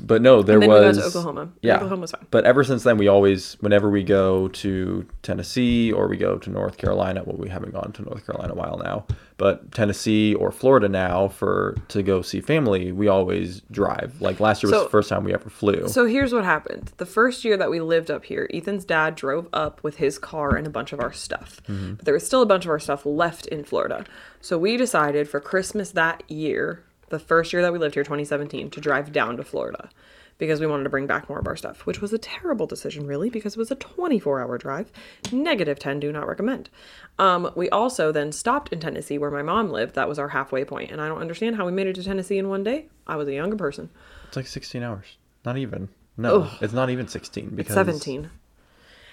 but 0.00 0.22
no, 0.22 0.42
there 0.42 0.58
was 0.60 0.98
Oklahoma. 0.98 1.50
Yeah, 1.60 1.76
Oklahoma 1.76 2.00
was 2.02 2.12
fine. 2.12 2.26
But 2.30 2.44
ever 2.44 2.64
since 2.64 2.82
then, 2.82 2.96
we 2.96 3.08
always, 3.08 3.54
whenever 3.60 3.90
we 3.90 4.02
go 4.04 4.48
to 4.48 5.06
Tennessee 5.22 5.92
or 5.92 6.08
we 6.08 6.16
go 6.16 6.38
to 6.38 6.50
North 6.50 6.78
Carolina, 6.78 7.22
well, 7.26 7.36
we 7.36 7.50
haven't 7.50 7.72
gone 7.72 7.92
to 7.92 8.02
North 8.02 8.24
Carolina 8.24 8.54
a 8.54 8.56
while 8.56 8.78
now, 8.82 9.06
but 9.42 9.72
Tennessee 9.72 10.36
or 10.36 10.52
Florida 10.52 10.88
now 10.88 11.26
for 11.26 11.74
to 11.88 12.00
go 12.00 12.22
see 12.22 12.40
family, 12.40 12.92
we 12.92 13.08
always 13.08 13.60
drive. 13.72 14.20
Like 14.20 14.38
last 14.38 14.62
year 14.62 14.70
was 14.70 14.78
So- 14.78 14.84
the 14.84 14.90
first 14.90 15.08
time 15.08 15.24
we 15.24 15.34
ever 15.34 15.50
flew. 15.50 15.88
So 15.88 16.06
here's 16.06 16.32
what 16.32 16.44
happened. 16.44 16.92
The 16.98 17.06
first 17.06 17.44
year 17.44 17.56
that 17.56 17.68
we 17.68 17.80
lived 17.80 18.08
up 18.08 18.24
here, 18.24 18.48
Ethan's 18.54 18.84
dad 18.84 19.16
drove 19.16 19.48
up 19.52 19.82
with 19.82 19.96
his 19.96 20.16
car 20.16 20.54
and 20.54 20.64
a 20.64 20.70
bunch 20.70 20.92
of 20.92 21.00
our 21.00 21.12
stuff. 21.12 21.60
Mm-hmm. 21.68 21.94
But 21.94 22.04
there 22.04 22.14
was 22.14 22.24
still 22.24 22.40
a 22.40 22.46
bunch 22.46 22.66
of 22.66 22.70
our 22.70 22.78
stuff 22.78 23.04
left 23.04 23.46
in 23.46 23.64
Florida. 23.64 24.04
So 24.40 24.56
we 24.56 24.76
decided 24.76 25.28
for 25.28 25.40
Christmas 25.40 25.90
that 25.90 26.22
year, 26.30 26.84
the 27.08 27.18
first 27.18 27.52
year 27.52 27.62
that 27.62 27.72
we 27.72 27.80
lived 27.80 27.94
here, 27.94 28.04
2017, 28.04 28.70
to 28.70 28.80
drive 28.80 29.10
down 29.10 29.36
to 29.38 29.42
Florida 29.42 29.90
because 30.38 30.60
we 30.60 30.66
wanted 30.66 30.84
to 30.84 30.90
bring 30.90 31.06
back 31.06 31.28
more 31.28 31.38
of 31.38 31.46
our 31.46 31.56
stuff, 31.56 31.86
which 31.86 32.00
was 32.00 32.12
a 32.12 32.18
terrible 32.18 32.66
decision, 32.66 33.06
really, 33.06 33.30
because 33.30 33.54
it 33.54 33.58
was 33.58 33.70
a 33.70 33.76
24 33.76 34.40
hour 34.40 34.58
drive. 34.58 34.90
Negative 35.30 35.78
10, 35.78 36.00
do 36.00 36.12
not 36.12 36.26
recommend. 36.26 36.70
Um, 37.18 37.50
we 37.54 37.68
also 37.70 38.12
then 38.12 38.32
stopped 38.32 38.72
in 38.72 38.80
Tennessee 38.80 39.18
where 39.18 39.30
my 39.30 39.42
mom 39.42 39.70
lived. 39.70 39.94
That 39.94 40.08
was 40.08 40.18
our 40.18 40.28
halfway 40.28 40.64
point, 40.64 40.90
And 40.90 41.00
I 41.00 41.08
don't 41.08 41.20
understand 41.20 41.56
how 41.56 41.66
we 41.66 41.72
made 41.72 41.86
it 41.86 41.94
to 41.96 42.02
Tennessee 42.04 42.38
in 42.38 42.48
one 42.48 42.64
day. 42.64 42.86
I 43.06 43.16
was 43.16 43.28
a 43.28 43.34
younger 43.34 43.56
person. 43.56 43.90
it's 44.28 44.36
like 44.36 44.46
16 44.46 44.82
hours. 44.82 45.16
Not 45.44 45.56
even. 45.56 45.88
No, 46.16 46.48
it's 46.60 46.72
not 46.74 46.90
even 46.90 47.08
16 47.08 47.50
because 47.54 47.74
17 47.74 48.30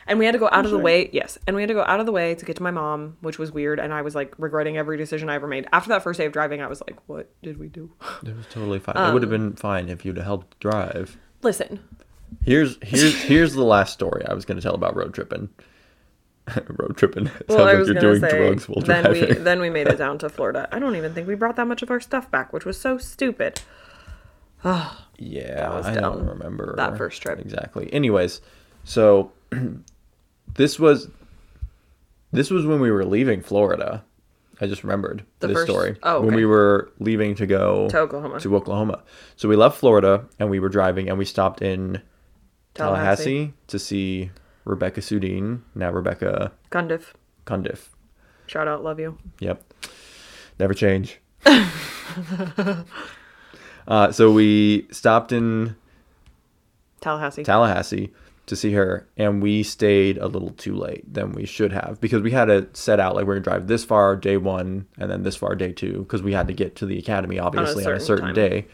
and 0.10 0.20
we 0.20 0.26
had 0.26 0.32
to 0.34 0.38
go 0.40 0.50
out 0.52 0.66
of 0.66 0.72
the 0.72 0.78
way 0.78 1.10
yes 1.14 1.38
and 1.48 1.56
we 1.56 1.62
had 1.62 1.68
to 1.70 1.74
go 1.74 1.84
out 1.84 2.00
of 2.02 2.06
the 2.06 2.12
way 2.12 2.36
to 2.36 2.44
get 2.46 2.56
to 2.58 2.64
my 2.64 2.72
mom 2.72 3.16
which 3.22 3.40
was 3.40 3.52
weird 3.52 3.80
and 3.80 3.94
i 3.94 4.02
was 4.02 4.16
like 4.16 4.34
regretting 4.38 4.76
every 4.78 4.98
decision 4.98 5.30
i 5.30 5.36
ever 5.36 5.48
made 5.48 5.68
after 5.72 5.90
that 5.90 6.04
first 6.04 6.18
day 6.18 6.26
of 6.26 6.34
driving 6.34 6.62
i 6.62 6.68
was 6.68 6.82
like 6.82 6.98
what 7.08 7.30
did 7.44 7.58
we 7.58 7.68
do 7.68 7.90
it 8.26 8.36
was 8.36 8.46
totally 8.50 8.80
fine. 8.80 8.98
it 8.98 9.14
would 9.14 9.24
Um, 9.24 9.30
have 9.32 9.40
been 9.40 9.54
fine 9.56 9.88
if 9.88 10.04
you'd 10.04 10.18
have 10.18 10.26
helped 10.26 10.60
drive. 10.60 11.18
listen 11.42 11.80
Here's 12.44 12.78
here's 12.84 13.16
here's 13.24 13.54
the 13.54 13.64
last 13.64 13.94
story 13.94 14.24
I 14.28 14.34
was 14.36 14.46
going 14.46 14.58
to 14.58 14.62
tell 14.62 14.76
about 14.76 14.96
road 14.96 15.14
tripping. 15.16 15.50
road 16.78 16.96
tripping. 16.98 17.26
It 17.28 17.46
well 17.50 17.62
i 17.62 17.72
like 17.74 17.78
was 17.80 17.88
you're 17.90 18.00
doing 18.00 18.20
say 18.20 18.30
drugs 18.30 18.70
while 18.70 18.82
then 18.82 19.04
driving. 19.04 19.30
we 19.30 19.34
then 19.36 19.60
we 19.60 19.70
made 19.72 19.88
it 19.88 19.98
down 19.98 20.18
to 20.20 20.30
florida 20.38 20.68
i 20.72 20.78
don't 20.80 20.96
even 20.96 21.14
think 21.14 21.28
we 21.28 21.34
brought 21.36 21.56
that 21.56 21.66
much 21.68 21.82
of 21.82 21.90
our 21.92 22.00
stuff 22.00 22.30
back 22.30 22.52
which 22.54 22.66
was 22.66 22.80
so 22.80 22.98
stupid 23.00 23.62
Yeah, 25.22 25.70
was 25.76 25.86
I 25.86 25.96
don't 25.96 26.26
remember 26.26 26.76
That 26.78 26.98
first 26.98 27.22
trip. 27.22 27.40
exactly. 27.40 27.92
Anyways, 27.94 28.42
so 28.84 29.32
this 30.60 30.78
was 30.78 31.08
this 32.34 32.50
was 32.52 32.66
when 32.66 32.82
we 32.82 32.92
were 32.92 33.06
leaving 33.06 33.42
Florida. 33.42 34.04
I 34.60 34.68
just 34.68 34.84
remembered 34.84 35.24
The 35.40 35.48
this 35.48 35.56
first- 35.56 35.72
story 35.72 35.96
oh, 36.04 36.20
when 36.20 36.36
we 36.36 36.46
were 36.46 36.92
leaving 37.00 37.34
to 37.36 37.48
go 37.48 37.88
To 37.92 38.00
Oklahoma. 38.00 38.42
To 38.42 38.56
Oklahoma. 38.58 39.02
So 39.38 39.48
we 39.48 39.56
left 39.56 39.78
Florida 39.78 40.26
and 40.38 40.50
we 40.50 40.60
were 40.60 40.68
driving 40.68 41.08
and 41.08 41.18
we 41.18 41.24
stopped 41.24 41.62
in 41.62 42.02
Tallahassee, 42.74 43.24
Tallahassee. 43.24 43.54
to 43.68 43.80
see 43.80 44.32
Rebecca 44.66 45.00
Sudine, 45.00 45.62
now 45.76 45.92
Rebecca 45.92 46.52
Cundiff. 46.72 47.14
Cundiff. 47.46 47.88
shout 48.48 48.68
out 48.68 48.84
love 48.84 49.00
you 49.00 49.18
Yep. 49.40 49.64
Never 50.60 50.74
change. 50.74 51.22
uh, 53.88 54.12
so 54.12 54.30
we 54.30 54.88
stopped 54.92 55.32
in 55.32 55.78
tallahassee 57.00 57.44
Tallahassee 57.46 58.12
to 58.50 58.56
see 58.56 58.74
her, 58.74 59.08
and 59.18 59.42
we 59.42 59.64
stayed 59.64 60.18
a 60.18 60.28
little 60.28 60.52
too 60.52 60.76
late 60.76 61.12
than 61.12 61.32
we 61.32 61.46
should 61.46 61.72
have 61.72 62.00
because 62.00 62.22
we 62.22 62.32
had 62.32 62.46
to 62.46 62.68
set 62.74 63.00
out 63.00 63.16
like 63.16 63.26
we're 63.26 63.36
gonna 63.36 63.44
drive 63.44 63.68
this 63.68 63.84
far 63.84 64.16
day 64.16 64.38
one 64.38 64.88
and 64.98 65.10
then 65.10 65.24
this 65.24 65.36
far 65.36 65.56
day 65.56 65.72
two 65.72 66.00
because 66.00 66.22
we 66.22 66.34
had 66.34 66.48
to 66.48 66.54
get 66.54 66.76
to 66.76 66.86
the 66.86 66.98
academy 66.98 67.40
obviously 67.40 67.86
on 67.86 67.94
a 67.94 68.00
certain 68.00 68.20
certain 68.20 68.36
day. 68.36 68.68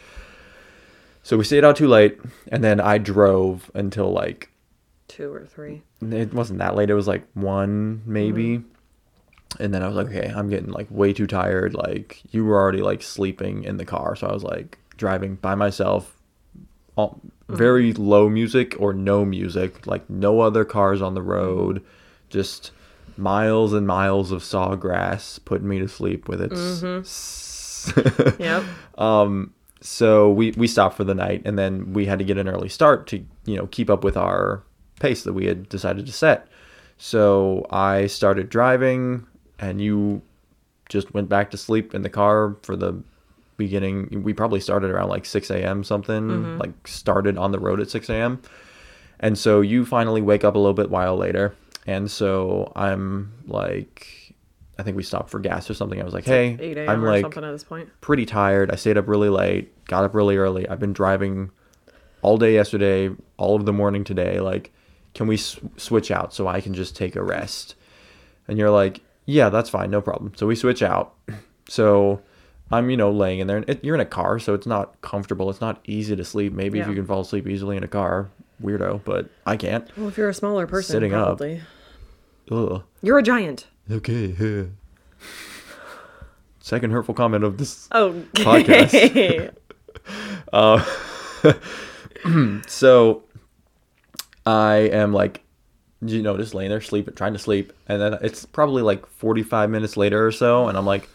So 1.24 1.38
we 1.38 1.44
stayed 1.44 1.64
out 1.64 1.76
too 1.76 1.88
late, 1.88 2.20
and 2.50 2.64
then 2.64 2.80
I 2.80 2.98
drove 2.98 3.72
until 3.74 4.12
like 4.12 4.52
two 5.08 5.32
or 5.32 5.46
three 5.46 5.84
it 6.02 6.34
wasn't 6.34 6.60
that 6.60 6.76
late. 6.76 6.90
It 6.90 6.96
was 6.96 7.08
like 7.08 7.26
one 7.34 8.02
maybe. 8.06 8.58
Mm-hmm. 8.60 8.70
And 9.58 9.74
then 9.74 9.84
I 9.84 9.88
was 9.88 9.96
like, 9.96 10.08
okay, 10.08 10.34
I'm 10.36 10.50
getting 10.50 10.72
like 10.72 10.88
way 10.90 11.14
too 11.14 11.28
tired. 11.28 11.74
Like 11.74 12.22
you 12.34 12.44
were 12.44 12.60
already 12.60 12.82
like 12.82 13.02
sleeping 13.02 13.64
in 13.64 13.78
the 13.78 13.86
car, 13.86 14.16
so 14.16 14.28
I 14.28 14.34
was 14.34 14.44
like 14.44 14.78
driving 14.98 15.36
by 15.36 15.56
myself, 15.56 16.16
all, 16.96 17.20
very 17.48 17.94
low 17.94 18.30
music 18.30 18.76
or 18.80 18.94
no 18.94 19.26
music, 19.26 19.86
like 19.86 20.10
no 20.10 20.42
other 20.42 20.66
cars 20.66 21.02
on 21.02 21.14
the 21.14 21.22
road, 21.22 21.84
just 22.30 22.72
miles 23.18 23.74
and 23.74 23.88
miles 23.88 24.32
of 24.32 24.42
sawgrass 24.42 25.44
putting 25.46 25.68
me 25.68 25.80
to 25.80 25.88
sleep 25.88 26.28
with 26.28 26.42
its. 26.42 26.82
Mm-hmm. 26.82 28.42
yep 28.42 28.64
um, 28.98 29.54
so 29.82 30.32
we 30.32 30.52
we 30.52 30.68
stopped 30.68 30.98
for 30.98 31.04
the 31.04 31.14
night 31.14 31.42
and 31.46 31.58
then 31.60 31.94
we 31.94 32.06
had 32.06 32.18
to 32.20 32.26
get 32.26 32.38
an 32.38 32.50
early 32.50 32.70
start 32.70 33.06
to 33.08 33.24
you 33.46 33.56
know 33.56 33.68
keep 33.68 33.90
up 33.90 34.04
with 34.04 34.18
our 34.18 34.64
pace 35.00 35.24
that 35.24 35.34
we 35.34 35.46
had 35.46 35.70
decided 35.70 36.06
to 36.06 36.12
set 36.12 36.48
so 36.98 37.66
i 37.70 38.08
started 38.08 38.50
driving 38.50 39.28
and 39.60 39.82
you 39.82 40.22
just 40.90 41.14
went 41.14 41.30
back 41.30 41.52
to 41.52 41.58
sleep 41.58 41.94
in 41.94 42.02
the 42.02 42.10
car 42.10 42.56
for 42.64 42.76
the 42.76 42.96
beginning 43.58 44.24
we 44.24 44.34
probably 44.34 44.60
started 44.60 44.92
around 44.92 45.10
like 45.10 45.26
6 45.26 45.50
a.m 45.50 45.84
something 45.84 46.28
mm-hmm. 46.28 46.58
like 46.58 46.88
started 46.88 47.38
on 47.38 47.52
the 47.52 47.60
road 47.60 47.80
at 47.80 47.90
6 47.90 48.10
a.m 48.10 48.42
and 49.20 49.38
so 49.38 49.62
you 49.62 49.86
finally 49.86 50.22
wake 50.22 50.44
up 50.44 50.56
a 50.56 50.58
little 50.58 50.74
bit 50.74 50.90
while 50.90 51.16
later 51.16 51.56
and 51.88 52.12
so 52.12 52.72
i'm 52.76 53.32
like 53.48 54.34
i 54.78 54.84
think 54.84 54.98
we 54.98 55.04
stopped 55.04 55.30
for 55.30 55.40
gas 55.40 55.70
or 55.70 55.74
something 55.74 56.02
i 56.02 56.04
was 56.04 56.14
like 56.14 56.26
hey 56.26 56.58
8 56.60 56.78
a.m 56.78 56.90
i'm 56.90 57.04
like 57.04 57.22
something 57.24 57.44
at 57.44 57.52
this 57.52 57.64
point 57.64 57.90
pretty 58.02 58.26
tired. 58.26 58.70
I 58.72 58.76
stayed 58.76 58.98
up 58.98 59.08
really 59.08 59.30
late, 59.30 59.86
got 59.86 60.04
up 60.04 60.14
really 60.14 60.38
early. 60.38 60.70
I've 60.70 60.80
been 60.80 60.94
driving 60.94 61.50
all 62.22 62.38
day 62.38 62.54
yesterday, 62.54 63.10
all 63.38 63.56
of 63.56 63.66
the 63.66 63.74
morning 63.74 64.04
today. 64.04 64.40
Like, 64.40 64.72
can 65.14 65.28
we 65.28 65.38
switch 65.38 66.12
out 66.12 66.34
so 66.34 66.48
I 66.48 66.62
can 66.62 66.74
just 66.74 66.96
take 66.96 67.16
a 67.16 67.24
rest? 67.24 67.76
And 68.48 68.60
you're 68.60 68.70
like, 68.70 69.02
yeah, 69.26 69.50
that's 69.50 69.70
fine, 69.70 69.90
no 69.90 70.02
problem. 70.02 70.34
So 70.36 70.46
we 70.46 70.56
switch 70.56 70.84
out. 70.84 71.14
So 71.68 72.22
I'm, 72.72 72.90
you 72.90 72.98
know, 72.98 73.12
laying 73.12 73.40
in 73.40 73.48
there. 73.48 73.58
And 73.58 73.70
it, 73.70 73.84
you're 73.84 73.96
in 73.96 74.02
a 74.02 74.06
car, 74.06 74.40
so 74.40 74.54
it's 74.54 74.66
not 74.66 75.00
comfortable. 75.02 75.50
It's 75.50 75.62
not 75.62 75.80
easy 75.86 76.16
to 76.16 76.24
sleep. 76.24 76.54
Maybe 76.54 76.80
if 76.80 76.88
you 76.88 76.96
can 76.96 77.06
fall 77.06 77.22
asleep 77.22 77.48
easily 77.48 77.78
in 77.78 77.84
a 77.84 77.88
car, 77.88 78.30
weirdo, 78.62 79.02
but 79.04 79.30
I 79.46 79.58
can't. 79.58 79.90
well 79.98 80.08
if 80.08 80.18
you're 80.18 80.30
a 80.30 80.34
smaller 80.34 80.66
person 80.68 80.94
Sitting 80.94 81.14
up. 81.14 81.42
Ugh. 82.52 82.84
you're 83.02 83.18
a 83.18 83.24
giant 83.24 83.68
Okay. 83.92 84.68
Second 86.60 86.92
hurtful 86.92 87.14
comment 87.14 87.44
of 87.44 87.58
this 87.58 87.88
oh 87.92 88.24
Podcast. 88.34 89.54
Uh, 90.54 90.84
so 92.68 93.24
I 94.46 94.76
am 94.76 95.12
like, 95.12 95.42
you 96.02 96.22
know, 96.22 96.38
just 96.38 96.54
laying 96.54 96.70
there 96.70 96.82
sleeping, 96.82 97.16
trying 97.16 97.34
to 97.34 97.40
sleep, 97.40 97.74
and 97.88 98.00
then 98.00 98.18
it's 98.22 98.46
probably 98.46 98.84
like 98.84 99.06
45 99.08 99.72
minutes 99.72 99.98
later 99.98 100.26
or 100.26 100.32
so, 100.32 100.68
and 100.68 100.78
I'm 100.78 100.86
like, 100.86 101.10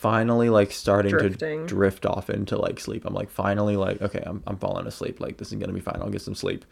finally 0.00 0.48
like 0.48 0.72
starting 0.72 1.10
Drifting. 1.10 1.66
to 1.66 1.66
drift 1.66 2.06
off 2.06 2.30
into 2.30 2.56
like 2.56 2.80
sleep. 2.80 3.04
I'm 3.04 3.12
like, 3.12 3.30
finally 3.30 3.76
like, 3.76 4.00
okay, 4.00 4.22
I'm 4.24 4.42
I'm 4.46 4.56
falling 4.56 4.86
asleep. 4.86 5.20
Like 5.20 5.36
this 5.36 5.52
is 5.52 5.58
gonna 5.58 5.74
be 5.74 5.80
fine. 5.80 5.98
I'll 6.00 6.08
get 6.08 6.22
some 6.22 6.34
sleep, 6.34 6.64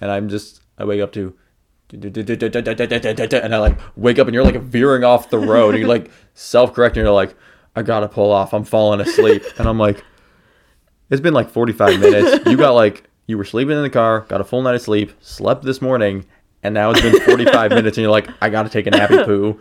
and 0.00 0.10
I'm 0.10 0.28
just 0.28 0.62
I 0.78 0.84
wake 0.84 1.00
up 1.02 1.12
to. 1.12 1.34
And 1.90 3.54
I 3.54 3.58
like 3.58 3.78
wake 3.96 4.18
up 4.18 4.26
and 4.26 4.34
you're 4.34 4.44
like 4.44 4.60
veering 4.60 5.04
off 5.04 5.30
the 5.30 5.38
road. 5.38 5.74
And 5.74 5.80
you 5.82 5.88
like 5.88 6.10
self 6.34 6.72
correcting. 6.74 7.02
You're 7.02 7.12
like, 7.12 7.34
I 7.74 7.82
gotta 7.82 8.08
pull 8.08 8.30
off. 8.30 8.52
I'm 8.52 8.64
falling 8.64 9.00
asleep. 9.00 9.42
And 9.58 9.66
I'm 9.66 9.78
like, 9.78 10.04
it's 11.10 11.22
been 11.22 11.34
like 11.34 11.48
45 11.50 11.98
minutes. 11.98 12.46
You 12.46 12.58
got 12.58 12.72
like, 12.72 13.04
you 13.26 13.38
were 13.38 13.44
sleeping 13.44 13.74
in 13.76 13.82
the 13.82 13.90
car, 13.90 14.20
got 14.28 14.40
a 14.40 14.44
full 14.44 14.60
night 14.62 14.74
of 14.74 14.82
sleep, 14.82 15.12
slept 15.20 15.64
this 15.64 15.80
morning, 15.80 16.26
and 16.62 16.74
now 16.74 16.90
it's 16.90 17.00
been 17.00 17.18
45 17.22 17.70
minutes 17.78 17.96
and 17.96 18.02
you're 18.02 18.10
like, 18.12 18.28
I 18.42 18.50
gotta 18.50 18.68
take 18.68 18.86
a 18.86 18.90
nappy 18.90 19.24
poo. 19.24 19.58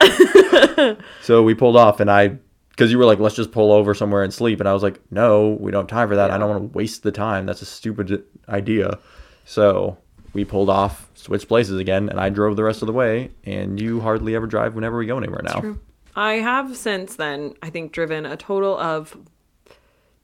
so 1.22 1.42
we 1.42 1.54
pulled 1.54 1.76
off 1.76 2.00
and 2.00 2.10
I, 2.10 2.38
because 2.70 2.90
you 2.90 2.98
were 2.98 3.04
like, 3.04 3.18
let's 3.18 3.34
just 3.36 3.52
pull 3.52 3.72
over 3.72 3.94
somewhere 3.94 4.22
and 4.22 4.32
sleep. 4.32 4.60
And 4.60 4.68
I 4.68 4.72
was 4.72 4.82
like, 4.82 5.00
no, 5.10 5.56
we 5.60 5.70
don't 5.70 5.82
have 5.82 5.98
time 5.98 6.08
for 6.08 6.16
that. 6.16 6.30
I 6.30 6.38
don't 6.38 6.48
want 6.48 6.72
to 6.72 6.76
waste 6.78 7.02
the 7.02 7.12
time. 7.12 7.46
That's 7.46 7.62
a 7.62 7.66
stupid 7.66 8.24
idea. 8.48 8.98
So 9.44 9.98
we 10.32 10.44
pulled 10.44 10.70
off, 10.70 11.10
switched 11.14 11.48
places 11.48 11.78
again, 11.78 12.08
and 12.08 12.18
I 12.20 12.30
drove 12.30 12.56
the 12.56 12.64
rest 12.64 12.82
of 12.82 12.86
the 12.86 12.92
way. 12.92 13.30
And 13.44 13.80
you 13.80 14.00
hardly 14.00 14.34
ever 14.34 14.46
drive 14.46 14.74
whenever 14.74 14.96
we 14.98 15.06
go 15.06 15.18
anywhere 15.18 15.42
now. 15.42 15.76
I 16.16 16.34
have 16.34 16.76
since 16.76 17.16
then, 17.16 17.54
I 17.62 17.70
think, 17.70 17.92
driven 17.92 18.24
a 18.26 18.36
total 18.36 18.78
of 18.78 19.16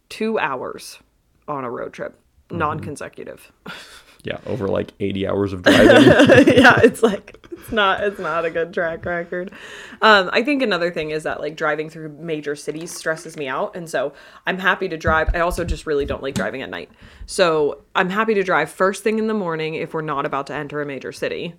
two 0.08 0.38
hours 0.38 0.98
on 1.48 1.64
a 1.64 1.70
road 1.70 1.92
trip, 1.92 2.18
Mm-hmm. 2.48 2.58
non 2.58 2.78
consecutive. 2.80 3.50
Yeah, 4.26 4.38
over 4.44 4.66
like 4.68 4.92
80 4.98 5.26
hours 5.28 5.52
of 5.52 5.62
driving. 5.62 6.04
yeah, 6.56 6.80
it's 6.82 7.02
like 7.02 7.36
it's 7.52 7.70
not 7.72 8.02
it's 8.02 8.18
not 8.18 8.44
a 8.44 8.50
good 8.50 8.74
track 8.74 9.04
record. 9.04 9.52
Um, 10.02 10.28
I 10.32 10.42
think 10.42 10.62
another 10.62 10.90
thing 10.90 11.10
is 11.10 11.22
that 11.22 11.40
like 11.40 11.56
driving 11.56 11.88
through 11.88 12.08
major 12.10 12.56
cities 12.56 12.92
stresses 12.92 13.36
me 13.36 13.46
out, 13.48 13.76
and 13.76 13.88
so 13.88 14.12
I'm 14.46 14.58
happy 14.58 14.88
to 14.88 14.96
drive. 14.96 15.30
I 15.34 15.40
also 15.40 15.64
just 15.64 15.86
really 15.86 16.06
don't 16.06 16.22
like 16.22 16.34
driving 16.34 16.62
at 16.62 16.70
night, 16.70 16.90
so 17.26 17.82
I'm 17.94 18.10
happy 18.10 18.34
to 18.34 18.42
drive 18.42 18.70
first 18.70 19.02
thing 19.04 19.18
in 19.18 19.28
the 19.28 19.34
morning 19.34 19.74
if 19.74 19.94
we're 19.94 20.02
not 20.02 20.26
about 20.26 20.48
to 20.48 20.54
enter 20.54 20.82
a 20.82 20.86
major 20.86 21.12
city. 21.12 21.54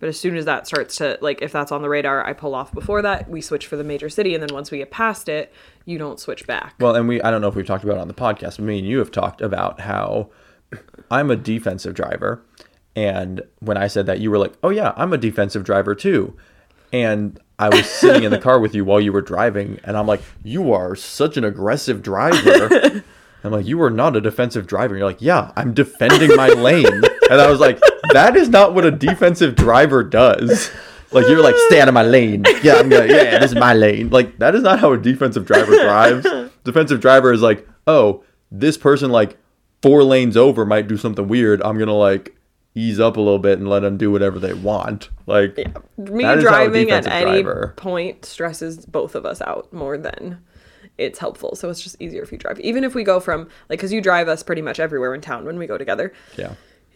But 0.00 0.08
as 0.08 0.18
soon 0.18 0.36
as 0.36 0.44
that 0.44 0.66
starts 0.66 0.96
to 0.96 1.16
like, 1.22 1.40
if 1.40 1.52
that's 1.52 1.70
on 1.72 1.80
the 1.80 1.88
radar, 1.88 2.26
I 2.26 2.32
pull 2.32 2.54
off 2.54 2.74
before 2.74 3.00
that. 3.02 3.30
We 3.30 3.40
switch 3.40 3.66
for 3.68 3.76
the 3.76 3.84
major 3.84 4.08
city, 4.10 4.34
and 4.34 4.42
then 4.42 4.52
once 4.52 4.70
we 4.70 4.78
get 4.78 4.90
past 4.90 5.28
it, 5.28 5.52
you 5.84 5.96
don't 5.98 6.18
switch 6.18 6.46
back. 6.46 6.74
well, 6.80 6.94
and 6.96 7.06
we 7.08 7.22
I 7.22 7.30
don't 7.30 7.40
know 7.40 7.48
if 7.48 7.54
we've 7.54 7.64
talked 7.66 7.84
about 7.84 7.96
it 7.98 8.00
on 8.00 8.08
the 8.08 8.14
podcast, 8.14 8.56
but 8.56 8.64
me 8.64 8.78
and 8.80 8.86
you 8.88 8.98
have 8.98 9.12
talked 9.12 9.40
about 9.40 9.80
how 9.80 10.30
I'm 11.10 11.30
a 11.30 11.36
defensive 11.36 11.94
driver. 11.94 12.42
And 12.96 13.42
when 13.60 13.76
I 13.76 13.88
said 13.88 14.06
that, 14.06 14.20
you 14.20 14.30
were 14.30 14.38
like, 14.38 14.54
"Oh 14.62 14.70
yeah, 14.70 14.92
I'm 14.96 15.12
a 15.12 15.18
defensive 15.18 15.64
driver 15.64 15.94
too." 15.94 16.36
And 16.92 17.40
I 17.58 17.68
was 17.68 17.86
sitting 17.90 18.22
in 18.22 18.30
the 18.30 18.38
car 18.38 18.60
with 18.60 18.74
you 18.74 18.84
while 18.84 19.00
you 19.00 19.12
were 19.12 19.20
driving, 19.22 19.80
and 19.84 19.96
I'm 19.96 20.06
like, 20.06 20.22
"You 20.42 20.72
are 20.72 20.94
such 20.94 21.36
an 21.36 21.44
aggressive 21.44 22.02
driver." 22.02 23.02
I'm 23.42 23.50
like, 23.50 23.66
"You 23.66 23.82
are 23.82 23.90
not 23.90 24.16
a 24.16 24.20
defensive 24.20 24.66
driver." 24.66 24.96
You're 24.96 25.06
like, 25.06 25.20
"Yeah, 25.20 25.52
I'm 25.56 25.74
defending 25.74 26.34
my 26.36 26.48
lane." 26.48 27.02
And 27.30 27.40
I 27.40 27.50
was 27.50 27.60
like, 27.60 27.80
"That 28.12 28.36
is 28.36 28.48
not 28.48 28.74
what 28.74 28.84
a 28.84 28.90
defensive 28.90 29.56
driver 29.56 30.02
does." 30.04 30.70
Like 31.10 31.28
you're 31.28 31.42
like, 31.42 31.56
"Stay 31.66 31.80
out 31.80 31.88
of 31.88 31.94
my 31.94 32.02
lane." 32.02 32.44
Yeah, 32.62 32.76
I'm. 32.76 32.90
Yeah, 32.90 33.38
this 33.38 33.52
is 33.52 33.56
my 33.56 33.74
lane. 33.74 34.10
Like 34.10 34.38
that 34.38 34.54
is 34.54 34.62
not 34.62 34.78
how 34.78 34.92
a 34.92 34.98
defensive 34.98 35.46
driver 35.46 35.76
drives. 35.76 36.26
Defensive 36.64 37.00
driver 37.00 37.32
is 37.32 37.42
like, 37.42 37.68
"Oh, 37.86 38.24
this 38.50 38.78
person 38.78 39.10
like 39.10 39.36
four 39.84 40.02
lanes 40.02 40.36
over 40.36 40.64
might 40.64 40.88
do 40.88 40.96
something 40.96 41.28
weird. 41.28 41.62
I'm 41.62 41.78
gonna 41.78 41.94
like." 41.94 42.34
ease 42.76 42.98
up 42.98 43.16
a 43.16 43.20
little 43.20 43.38
bit 43.38 43.58
and 43.58 43.68
let 43.68 43.80
them 43.80 43.96
do 43.96 44.10
whatever 44.10 44.40
they 44.40 44.52
want. 44.52 45.08
Like 45.26 45.56
me 45.96 46.24
how 46.24 46.32
a 46.32 46.40
driving 46.40 46.90
at 46.90 47.06
any 47.06 47.42
driver- 47.42 47.72
point 47.76 48.24
stresses 48.24 48.84
both 48.84 49.14
of 49.14 49.24
us 49.24 49.40
out 49.40 49.72
more 49.72 49.96
than 49.96 50.38
it's 50.98 51.20
helpful. 51.20 51.54
So 51.54 51.70
it's 51.70 51.80
just 51.80 51.94
easier 52.00 52.22
if 52.24 52.32
you 52.32 52.38
drive. 52.38 52.58
Even 52.58 52.82
if 52.82 52.94
we 52.96 53.04
go 53.04 53.20
from 53.20 53.48
like 53.68 53.78
cuz 53.78 53.92
you 53.92 54.00
drive 54.00 54.26
us 54.26 54.42
pretty 54.42 54.60
much 54.60 54.80
everywhere 54.80 55.14
in 55.14 55.20
town 55.20 55.44
when 55.44 55.56
we 55.56 55.68
go 55.68 55.78
together. 55.78 56.12
yeah, 56.36 56.54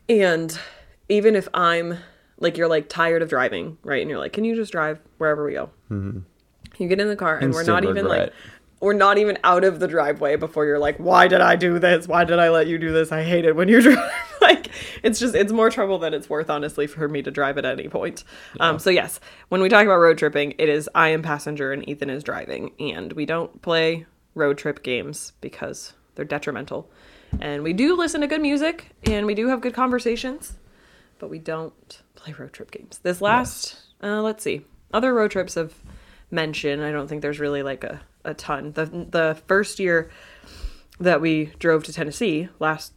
And 0.08 0.58
even 1.08 1.36
if 1.36 1.48
I'm 1.54 1.98
like 2.40 2.56
you're 2.56 2.68
like 2.68 2.88
tired 2.88 3.22
of 3.22 3.28
driving, 3.28 3.78
right? 3.84 4.00
And 4.00 4.10
you're 4.10 4.18
like, 4.18 4.32
"Can 4.32 4.44
you 4.44 4.56
just 4.56 4.72
drive 4.72 4.98
wherever 5.18 5.44
we 5.44 5.52
go?" 5.52 5.70
Mm-hmm. 5.92 6.18
You 6.78 6.88
get 6.88 7.00
in 7.00 7.08
the 7.08 7.16
car 7.16 7.36
and 7.38 7.52
we're 7.54 7.62
not 7.64 7.84
even 7.84 8.06
like. 8.06 8.32
We're 8.80 8.92
not 8.92 9.18
even 9.18 9.38
out 9.44 9.64
of 9.64 9.80
the 9.80 9.88
driveway 9.88 10.36
before 10.36 10.64
you're 10.64 10.78
like, 10.78 10.96
"Why 10.98 11.28
did 11.28 11.40
I 11.40 11.56
do 11.56 11.78
this? 11.78 12.06
Why 12.06 12.24
did 12.24 12.38
I 12.38 12.50
let 12.50 12.66
you 12.66 12.78
do 12.78 12.92
this? 12.92 13.10
I 13.12 13.22
hate 13.22 13.44
it 13.44 13.56
when 13.56 13.68
you 13.68 13.80
drive." 13.82 14.10
like 14.40 14.70
it's 15.02 15.18
just 15.18 15.34
it's 15.34 15.52
more 15.52 15.70
trouble 15.70 15.98
than 15.98 16.14
it's 16.14 16.30
worth 16.30 16.48
honestly 16.50 16.86
for 16.86 17.08
me 17.08 17.22
to 17.22 17.30
drive 17.30 17.58
at 17.58 17.64
any 17.64 17.88
point. 17.88 18.24
Um 18.60 18.78
so 18.78 18.90
yes, 18.90 19.20
when 19.48 19.60
we 19.60 19.68
talk 19.68 19.84
about 19.84 19.98
road 19.98 20.18
tripping, 20.18 20.54
it 20.58 20.68
is 20.68 20.88
I 20.94 21.08
am 21.08 21.22
passenger 21.22 21.72
and 21.72 21.88
Ethan 21.88 22.10
is 22.10 22.22
driving 22.22 22.72
and 22.78 23.12
we 23.12 23.26
don't 23.26 23.60
play 23.62 24.06
road 24.34 24.58
trip 24.58 24.82
games 24.82 25.32
because 25.40 25.92
they're 26.14 26.24
detrimental. 26.24 26.90
And 27.40 27.62
we 27.62 27.72
do 27.72 27.96
listen 27.96 28.20
to 28.20 28.26
good 28.26 28.40
music 28.40 28.90
and 29.04 29.26
we 29.26 29.34
do 29.34 29.48
have 29.48 29.60
good 29.60 29.74
conversations, 29.74 30.54
but 31.18 31.30
we 31.30 31.38
don't 31.38 32.02
play 32.14 32.34
road 32.38 32.52
trip 32.52 32.70
games. 32.70 33.00
This 33.02 33.20
last 33.20 33.76
uh 34.02 34.22
let's 34.22 34.44
see. 34.44 34.64
Other 34.92 35.12
road 35.12 35.30
trips 35.30 35.54
have 35.54 35.74
mentioned, 36.30 36.82
I 36.82 36.92
don't 36.92 37.08
think 37.08 37.22
there's 37.22 37.40
really 37.40 37.62
like 37.62 37.84
a 37.84 38.00
a 38.24 38.34
ton. 38.34 38.72
The 38.72 38.86
the 38.86 39.40
first 39.46 39.78
year 39.78 40.10
that 41.00 41.20
we 41.20 41.46
drove 41.58 41.84
to 41.84 41.92
Tennessee 41.92 42.48
last 42.58 42.92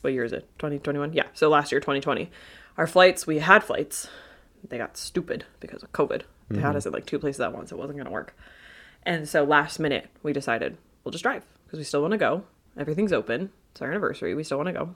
what 0.00 0.12
year 0.12 0.24
is 0.24 0.32
it? 0.32 0.48
2021 0.58 1.12
yeah 1.12 1.24
so 1.34 1.48
last 1.48 1.72
year 1.72 1.80
2020 1.80 2.30
our 2.76 2.86
flights 2.86 3.26
we 3.26 3.38
had 3.38 3.64
flights. 3.64 4.08
They 4.68 4.78
got 4.78 4.96
stupid 4.96 5.44
because 5.60 5.82
of 5.82 5.92
covid. 5.92 6.22
They 6.50 6.60
had 6.60 6.68
mm-hmm. 6.68 6.76
us 6.76 6.86
in 6.86 6.92
like 6.92 7.06
two 7.06 7.18
places 7.18 7.40
at 7.40 7.52
once. 7.52 7.72
It 7.72 7.78
wasn't 7.78 7.98
going 7.98 8.06
to 8.06 8.12
work. 8.12 8.34
And 9.02 9.28
so 9.28 9.44
last 9.44 9.78
minute 9.78 10.08
we 10.22 10.32
decided 10.32 10.76
we'll 11.04 11.12
just 11.12 11.24
drive 11.24 11.44
because 11.64 11.78
we 11.78 11.84
still 11.84 12.00
want 12.02 12.12
to 12.12 12.18
go. 12.18 12.44
Everything's 12.76 13.12
open. 13.12 13.50
It's 13.72 13.82
our 13.82 13.88
anniversary. 13.88 14.34
We 14.34 14.44
still 14.44 14.58
want 14.58 14.68
to 14.68 14.72
go. 14.72 14.94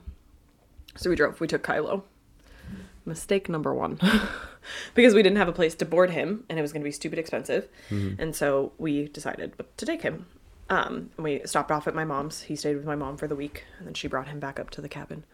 So 0.95 1.09
we 1.09 1.15
drove. 1.15 1.39
We 1.39 1.47
took 1.47 1.63
kylo 1.63 2.03
mistake 3.05 3.49
number 3.49 3.73
one. 3.73 3.99
Because 4.93 5.13
we 5.13 5.21
didn't 5.21 5.39
have 5.39 5.49
a 5.49 5.53
place 5.53 5.75
to 5.75 5.85
board 5.85 6.09
him 6.09 6.45
and 6.47 6.57
it 6.57 6.61
was 6.61 6.71
going 6.71 6.81
to 6.81 6.87
be 6.87 6.91
stupid 6.93 7.19
expensive. 7.19 7.67
And 8.17 8.33
so 8.33 8.71
we 8.77 9.09
decided 9.09 9.53
to 9.75 9.85
take 9.85 10.01
him. 10.01 10.25
Um, 10.69 11.09
and 11.17 11.23
we 11.25 11.41
stopped 11.43 11.69
off 11.69 11.85
at 11.85 11.93
my 11.93 12.05
mom's. 12.05 12.43
He 12.43 12.55
stayed 12.55 12.77
with 12.77 12.85
my 12.85 12.95
mom 12.95 13.17
for 13.17 13.27
the 13.27 13.35
week 13.35 13.65
and 13.77 13.85
then 13.85 13.93
she 13.93 14.07
brought 14.07 14.29
him 14.29 14.39
back 14.39 14.61
up 14.61 14.69
to 14.69 14.81
the 14.81 14.87
cabin. 14.87 15.25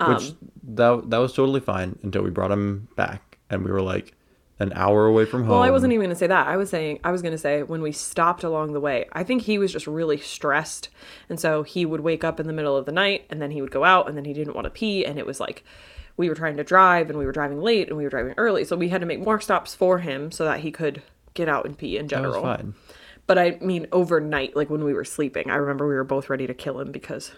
Which 0.00 0.32
that 0.64 1.08
that 1.10 1.18
was 1.18 1.32
totally 1.32 1.60
fine 1.60 2.00
until 2.02 2.22
we 2.22 2.30
brought 2.30 2.50
him 2.50 2.88
back 2.96 3.38
and 3.48 3.64
we 3.64 3.70
were 3.70 3.80
like 3.80 4.14
an 4.58 4.72
hour 4.74 5.06
away 5.06 5.24
from 5.24 5.42
home. 5.42 5.50
Well, 5.50 5.62
I 5.62 5.70
wasn't 5.70 5.92
even 5.92 6.04
going 6.04 6.14
to 6.14 6.18
say 6.18 6.26
that. 6.26 6.46
I 6.46 6.56
was 6.56 6.70
saying 6.70 7.00
I 7.04 7.10
was 7.10 7.22
going 7.22 7.32
to 7.32 7.38
say 7.38 7.62
when 7.62 7.82
we 7.82 7.92
stopped 7.92 8.44
along 8.44 8.72
the 8.72 8.80
way, 8.80 9.06
I 9.12 9.24
think 9.24 9.42
he 9.42 9.58
was 9.58 9.72
just 9.72 9.86
really 9.86 10.18
stressed, 10.18 10.88
and 11.28 11.40
so 11.40 11.62
he 11.62 11.84
would 11.84 12.00
wake 12.00 12.24
up 12.24 12.38
in 12.38 12.46
the 12.46 12.52
middle 12.52 12.76
of 12.76 12.86
the 12.86 12.92
night, 12.92 13.24
and 13.30 13.42
then 13.42 13.50
he 13.50 13.60
would 13.60 13.72
go 13.72 13.84
out, 13.84 14.08
and 14.08 14.16
then 14.16 14.24
he 14.24 14.32
didn't 14.32 14.54
want 14.54 14.64
to 14.64 14.70
pee, 14.70 15.04
and 15.04 15.18
it 15.18 15.26
was 15.26 15.40
like 15.40 15.64
we 16.16 16.28
were 16.28 16.34
trying 16.34 16.56
to 16.56 16.64
drive, 16.64 17.10
and 17.10 17.18
we 17.18 17.26
were 17.26 17.32
driving 17.32 17.60
late, 17.60 17.88
and 17.88 17.96
we 17.96 18.04
were 18.04 18.10
driving 18.10 18.34
early, 18.36 18.64
so 18.64 18.76
we 18.76 18.88
had 18.88 19.00
to 19.00 19.06
make 19.06 19.20
more 19.20 19.40
stops 19.40 19.74
for 19.74 19.98
him 19.98 20.30
so 20.30 20.44
that 20.44 20.60
he 20.60 20.70
could 20.70 21.02
get 21.34 21.48
out 21.48 21.64
and 21.66 21.76
pee 21.76 21.96
in 21.98 22.06
That 22.06 22.22
was 22.22 22.34
general. 22.36 22.72
But 23.26 23.38
I 23.38 23.58
mean, 23.60 23.86
overnight, 23.90 24.54
like 24.54 24.68
when 24.70 24.84
we 24.84 24.92
were 24.92 25.04
sleeping, 25.04 25.50
I 25.50 25.56
remember 25.56 25.88
we 25.88 25.94
were 25.94 26.04
both 26.04 26.28
ready 26.28 26.46
to 26.46 26.54
kill 26.54 26.78
him 26.78 26.92
because 26.92 27.32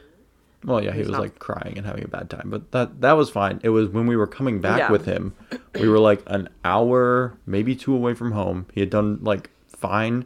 Well, 0.65 0.83
yeah, 0.83 0.93
he 0.93 0.99
was 0.99 1.11
not- 1.11 1.21
like 1.21 1.39
crying 1.39 1.75
and 1.79 1.87
having 1.87 2.05
a 2.05 2.09
bad 2.09 2.29
time, 2.29 2.51
but 2.51 2.73
that 2.73 3.01
that 3.03 3.13
was 3.13 3.31
fine. 3.31 3.61
It 3.63 3.69
was 3.71 3.89
when 3.89 4.07
we 4.07 4.17
were 4.17 4.27
coming 4.27 4.61
back 4.61 4.79
Yeah. 4.79 4.91
with 4.91 5.05
him, 5.05 5.35
we 5.75 5.89
were 5.89 6.01
like 6.01 6.23
an 6.27 6.49
hour, 6.65 7.35
maybe 7.47 7.77
two 7.77 7.95
away 7.95 8.15
from 8.15 8.33
home. 8.33 8.67
He 8.75 8.81
had 8.81 8.91
done 8.91 9.21
like 9.23 9.49
fine 9.69 10.25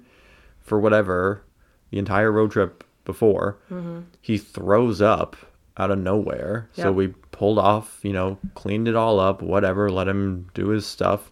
for 0.63 0.79
whatever 0.81 1.43
the 1.91 1.99
entire 1.99 2.33
road 2.33 2.53
trip 2.53 2.83
before. 3.05 3.59
Mm-hmm. 3.71 4.01
He 4.23 4.39
throws 4.39 5.03
up 5.03 5.37
out 5.77 5.91
of 5.91 5.99
nowhere, 5.99 6.69
so 6.73 6.93
we 6.93 7.09
pulled 7.33 7.59
off, 7.59 8.01
you 8.03 8.13
know, 8.13 8.39
cleaned 8.55 8.87
it 8.89 8.97
all 8.97 9.19
up, 9.21 9.41
whatever, 9.43 9.91
let 9.91 10.09
him 10.09 10.49
do 10.55 10.69
his 10.69 10.85
stuff, 10.87 11.31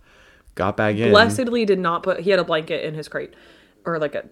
got 0.55 0.77
back 0.77 0.97
in. 0.97 1.11
blessedly 1.11 1.65
did 1.65 1.79
not 1.79 2.03
put 2.03 2.21
he 2.21 2.31
had 2.31 2.39
a 2.39 2.45
blanket 2.45 2.85
in 2.85 2.95
his 2.95 3.09
crate 3.09 3.35
or 3.85 3.99
like 3.99 4.15
a 4.15 4.25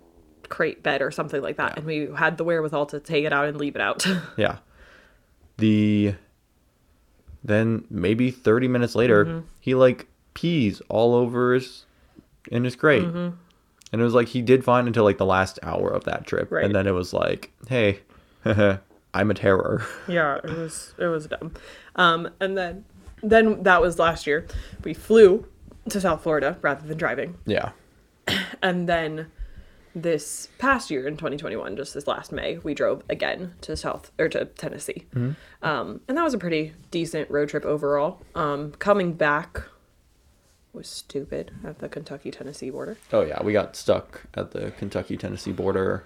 crate 0.49 0.83
bed 0.83 1.03
or 1.03 1.11
something 1.11 1.43
like 1.43 1.57
that, 1.57 1.77
and 1.77 1.85
we 1.87 2.09
had 2.17 2.39
the 2.39 2.45
wherewithal 2.45 2.87
to 2.87 3.01
take 3.01 3.25
it 3.25 3.33
out 3.33 3.47
and 3.49 3.59
leave 3.59 3.75
it 3.75 3.83
out. 3.83 4.07
Yeah. 4.37 4.59
The 5.59 6.15
then 7.45 7.85
maybe 7.91 8.31
30 8.31 8.69
minutes 8.69 8.95
later, 8.95 9.25
Mm-hmm. 9.25 9.47
he 9.61 9.75
like 9.75 10.07
pees 10.35 10.83
all 10.89 11.15
over 11.15 11.55
his 11.55 11.85
in 12.51 12.65
his 12.65 12.77
crate. 12.77 13.03
Mm-hmm. 13.05 13.37
And 13.93 14.01
it 14.01 14.05
was 14.05 14.15
like 14.15 14.29
he 14.29 14.43
did 14.43 14.65
fine 14.65 14.87
until 14.87 15.05
like 15.05 15.19
the 15.19 15.25
last 15.27 15.59
hour 15.63 15.89
of 15.91 16.05
that 16.05 16.27
trip. 16.27 16.51
Right. 16.51 16.65
And 16.65 16.75
then 16.75 16.87
it 16.87 16.91
was 16.93 17.13
like, 17.13 17.53
"Hey, 17.69 18.01
I'm 19.17 19.31
a 19.31 19.35
terror." 19.35 19.85
Yeah, 20.09 20.37
it 20.37 20.51
was 20.51 20.95
it 20.99 21.07
was 21.07 21.27
dumb. 21.27 21.53
Um, 21.97 22.31
and 22.41 22.57
then 22.57 22.85
then 23.23 23.63
that 23.65 23.81
was 23.81 23.99
last 23.99 24.27
year. 24.27 24.47
We 24.85 24.95
flew 24.95 25.47
to 25.89 26.01
South 26.01 26.23
Florida 26.23 26.59
rather 26.63 26.87
than 26.87 26.99
driving, 26.99 27.37
yeah. 27.47 27.71
and 28.63 28.89
then 28.89 29.31
this 29.95 30.49
past 30.59 30.91
year 30.91 31.07
in 31.09 31.17
2021, 31.17 31.77
just 31.77 31.95
this 31.95 32.07
last 32.07 32.31
May, 32.31 32.59
we 32.59 32.75
drove 32.75 33.03
again 33.09 33.55
to 33.63 33.77
South 33.77 34.11
or 34.19 34.29
to 34.29 34.45
Tennessee, 34.45 35.07
um, 35.63 36.01
and 36.09 36.17
that 36.17 36.23
was 36.23 36.35
a 36.35 36.39
pretty 36.39 36.75
decent 36.91 37.31
road 37.31 37.49
trip 37.49 37.65
overall. 37.65 38.21
Um, 38.35 38.73
coming 38.73 39.15
back 39.15 39.63
was 40.73 40.87
stupid 40.89 41.53
at 41.65 41.79
the 41.79 41.89
Kentucky 41.89 42.31
Tennessee 42.31 42.71
border. 42.71 42.99
Oh 43.13 43.23
yeah, 43.23 43.43
we 43.43 43.53
got 43.53 43.75
stuck 43.75 44.27
at 44.35 44.51
the 44.51 44.71
Kentucky 44.73 45.17
Tennessee 45.17 45.53
border. 45.53 46.05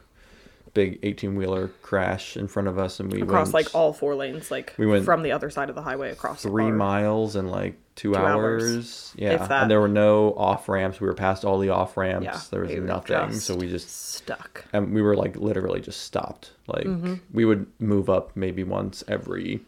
Big 0.73 1.01
18-wheeler 1.03 1.69
crash 1.83 2.37
in 2.37 2.47
front 2.47 2.69
of 2.69 2.79
us 2.79 3.01
and 3.01 3.13
we 3.13 3.23
Across 3.23 3.53
went 3.53 3.55
like 3.67 3.75
all 3.75 3.93
four 3.93 4.15
lanes, 4.15 4.51
like 4.51 4.75
We 4.79 4.87
went 4.87 5.05
from 5.05 5.23
the 5.23 5.33
other 5.33 5.51
side 5.51 5.69
of 5.69 5.75
the 5.75 5.83
highway 5.83 6.11
across 6.11 6.43
three 6.43 6.71
miles 6.71 7.35
in 7.37 7.49
like 7.49 7.75
two, 7.97 8.15
hours, 8.15 8.63
hours. 8.63 9.15
Yeah, 9.17 9.63
and 9.63 9.71
there 9.71 9.81
were 9.81 9.89
no 9.89 10.33
off 10.35 10.69
ramps. 10.69 11.01
We 11.01 11.07
were 11.09 11.15
past 11.15 11.45
all 11.45 11.59
the 11.59 11.71
off 11.71 11.97
ramps. 11.97 12.25
Yeah, 12.25 12.41
there 12.51 12.61
was 12.63 12.71
nothing, 12.73 13.33
so 13.35 13.57
we 13.57 13.69
just 13.69 13.91
stuck. 13.91 14.65
and 14.73 14.95
we 14.95 15.03
were 15.03 15.17
like 15.17 15.37
literally 15.37 15.81
just 15.81 16.03
stopped. 16.03 16.53
Like 16.67 16.85
Mm-hmm. 16.87 17.15
we 17.33 17.45
would 17.45 17.67
move 17.81 18.09
up 18.09 18.37
maybe 18.37 18.63
once 18.63 19.03
every 19.09 19.61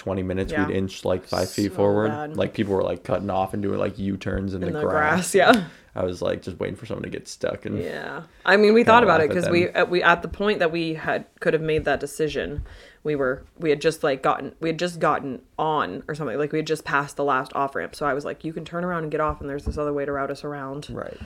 twenty 0.00 0.22
minutes. 0.22 0.50
Yeah. 0.50 0.66
We'd 0.66 0.74
inch 0.76 1.04
like 1.04 1.24
five 1.24 1.50
feet 1.50 1.74
forward. 1.74 2.08
bad. 2.08 2.36
Like 2.36 2.54
people 2.54 2.74
were 2.74 2.82
like 2.82 3.04
cutting 3.04 3.28
off 3.28 3.52
and 3.52 3.62
doing 3.62 3.78
like 3.78 3.98
U 3.98 4.16
turns 4.16 4.54
in, 4.54 4.62
in 4.62 4.72
the, 4.72 4.78
the 4.80 4.86
grass. 4.86 5.32
grass. 5.32 5.34
Yeah. 5.34 5.64
I 5.94 6.04
was 6.04 6.22
like 6.22 6.40
just 6.40 6.58
waiting 6.58 6.76
for 6.76 6.86
someone 6.86 7.02
to 7.02 7.10
get 7.10 7.28
stuck 7.28 7.66
and 7.66 7.78
Yeah. 7.78 8.22
I 8.46 8.56
mean, 8.56 8.72
we 8.74 8.82
thought 8.84 9.02
about 9.02 9.20
it 9.20 9.28
because 9.28 9.48
we 9.50 9.68
at, 9.68 9.90
we 9.90 10.02
at 10.02 10.22
the 10.22 10.28
point 10.28 10.60
that 10.60 10.72
we 10.72 10.94
had 10.94 11.26
could 11.40 11.52
have 11.52 11.62
made 11.62 11.84
that 11.84 12.00
decision, 12.00 12.64
we 13.02 13.14
were 13.14 13.44
we 13.58 13.68
had 13.70 13.80
just 13.82 14.02
like 14.02 14.22
gotten 14.22 14.54
we 14.60 14.68
had 14.70 14.78
just 14.78 15.00
gotten 15.00 15.42
on 15.58 16.02
or 16.08 16.14
something 16.14 16.38
like 16.38 16.52
we 16.52 16.58
had 16.60 16.66
just 16.66 16.84
passed 16.84 17.16
the 17.16 17.24
last 17.24 17.52
off 17.54 17.74
ramp. 17.74 17.94
So 17.94 18.06
I 18.06 18.14
was 18.14 18.24
like, 18.24 18.42
you 18.44 18.52
can 18.54 18.64
turn 18.64 18.84
around 18.84 19.02
and 19.02 19.12
get 19.12 19.20
off, 19.20 19.40
and 19.40 19.50
there's 19.50 19.64
this 19.66 19.76
other 19.76 19.92
way 19.92 20.04
to 20.06 20.12
route 20.12 20.30
us 20.30 20.44
around. 20.44 20.88
right. 20.90 21.18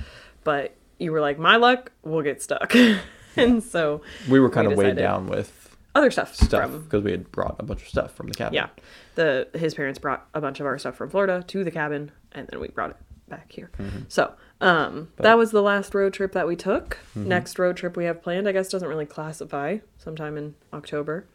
But 0.42 0.74
you 0.98 1.12
were 1.12 1.20
like, 1.20 1.38
my 1.38 1.56
luck, 1.56 1.92
we'll 2.02 2.22
get 2.22 2.42
stuck, 2.42 2.74
and 3.36 3.62
so 3.62 4.00
We 4.28 4.40
were 4.40 4.50
kind 4.50 4.66
of 4.66 4.76
weighed 4.76 4.96
down 4.96 5.26
with 5.26 5.63
other 5.94 6.10
stuff, 6.10 6.34
stuff 6.34 6.70
because 6.70 7.04
we 7.04 7.10
had 7.10 7.30
brought 7.30 7.56
a 7.58 7.62
bunch 7.62 7.82
of 7.82 7.88
stuff 7.88 8.14
from 8.14 8.28
the 8.28 8.34
cabin. 8.34 8.54
yeah. 8.54 8.68
The 9.14 9.48
his 9.54 9.74
parents 9.74 9.98
brought 9.98 10.26
a 10.34 10.40
bunch 10.40 10.60
of 10.60 10.66
our 10.66 10.78
stuff 10.78 10.96
from 10.96 11.10
Florida 11.10 11.44
to 11.46 11.64
the 11.64 11.70
cabin, 11.70 12.10
and 12.32 12.48
then 12.48 12.60
we 12.60 12.68
brought 12.68 12.90
it 12.90 12.96
back 13.28 13.52
here. 13.52 13.70
Mm-hmm. 13.78 14.02
So 14.08 14.34
um, 14.60 15.10
that 15.16 15.38
was 15.38 15.50
the 15.50 15.62
last 15.62 15.94
road 15.94 16.12
trip 16.12 16.32
that 16.32 16.46
we 16.46 16.56
took. 16.56 16.98
Mm-hmm. 17.16 17.28
Next 17.28 17.58
road 17.58 17.76
trip 17.76 17.96
we 17.96 18.04
have 18.04 18.22
planned, 18.22 18.48
I 18.48 18.52
guess, 18.52 18.68
doesn't 18.68 18.88
really 18.88 19.06
classify. 19.06 19.78
Sometime 19.98 20.36
in 20.36 20.54
October, 20.72 21.26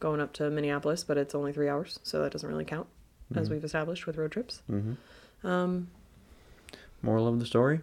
going 0.00 0.20
up 0.20 0.32
to 0.34 0.48
Minneapolis, 0.50 1.04
but 1.04 1.18
it's 1.18 1.34
only 1.34 1.52
three 1.52 1.68
hours, 1.68 1.98
so 2.02 2.22
that 2.22 2.32
doesn't 2.32 2.48
really 2.48 2.64
count, 2.64 2.86
as 3.34 3.44
mm-hmm. 3.44 3.54
we've 3.54 3.64
established 3.64 4.06
with 4.06 4.16
road 4.16 4.32
trips. 4.32 4.62
Um, 5.44 5.88
Moral 7.02 7.28
of 7.28 7.38
the 7.38 7.46
story 7.46 7.80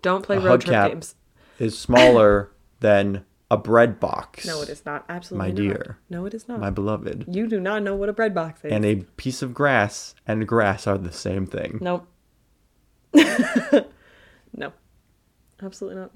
Don't 0.00 0.24
play 0.24 0.36
A 0.36 0.40
road 0.40 0.62
trip 0.62 0.90
games. 0.90 1.14
is 1.58 1.78
smaller 1.78 2.50
than 2.80 3.24
a 3.50 3.56
bread 3.56 3.98
box. 3.98 4.46
No, 4.46 4.62
it 4.62 4.68
is 4.68 4.84
not. 4.86 5.04
Absolutely 5.08 5.48
My 5.48 5.52
not. 5.52 5.56
dear. 5.56 5.98
No, 6.08 6.24
it 6.26 6.34
is 6.34 6.48
not. 6.48 6.60
My 6.60 6.70
beloved. 6.70 7.24
You 7.28 7.48
do 7.48 7.60
not 7.60 7.82
know 7.82 7.94
what 7.96 8.08
a 8.08 8.12
bread 8.12 8.34
box 8.34 8.64
is. 8.64 8.72
And 8.72 8.84
a 8.84 8.96
piece 9.16 9.42
of 9.42 9.52
grass 9.52 10.14
and 10.26 10.46
grass 10.46 10.86
are 10.86 10.98
the 10.98 11.12
same 11.12 11.46
thing. 11.46 11.78
Nope. 11.80 12.06
no. 14.54 14.72
Absolutely 15.62 16.00
not. 16.00 16.10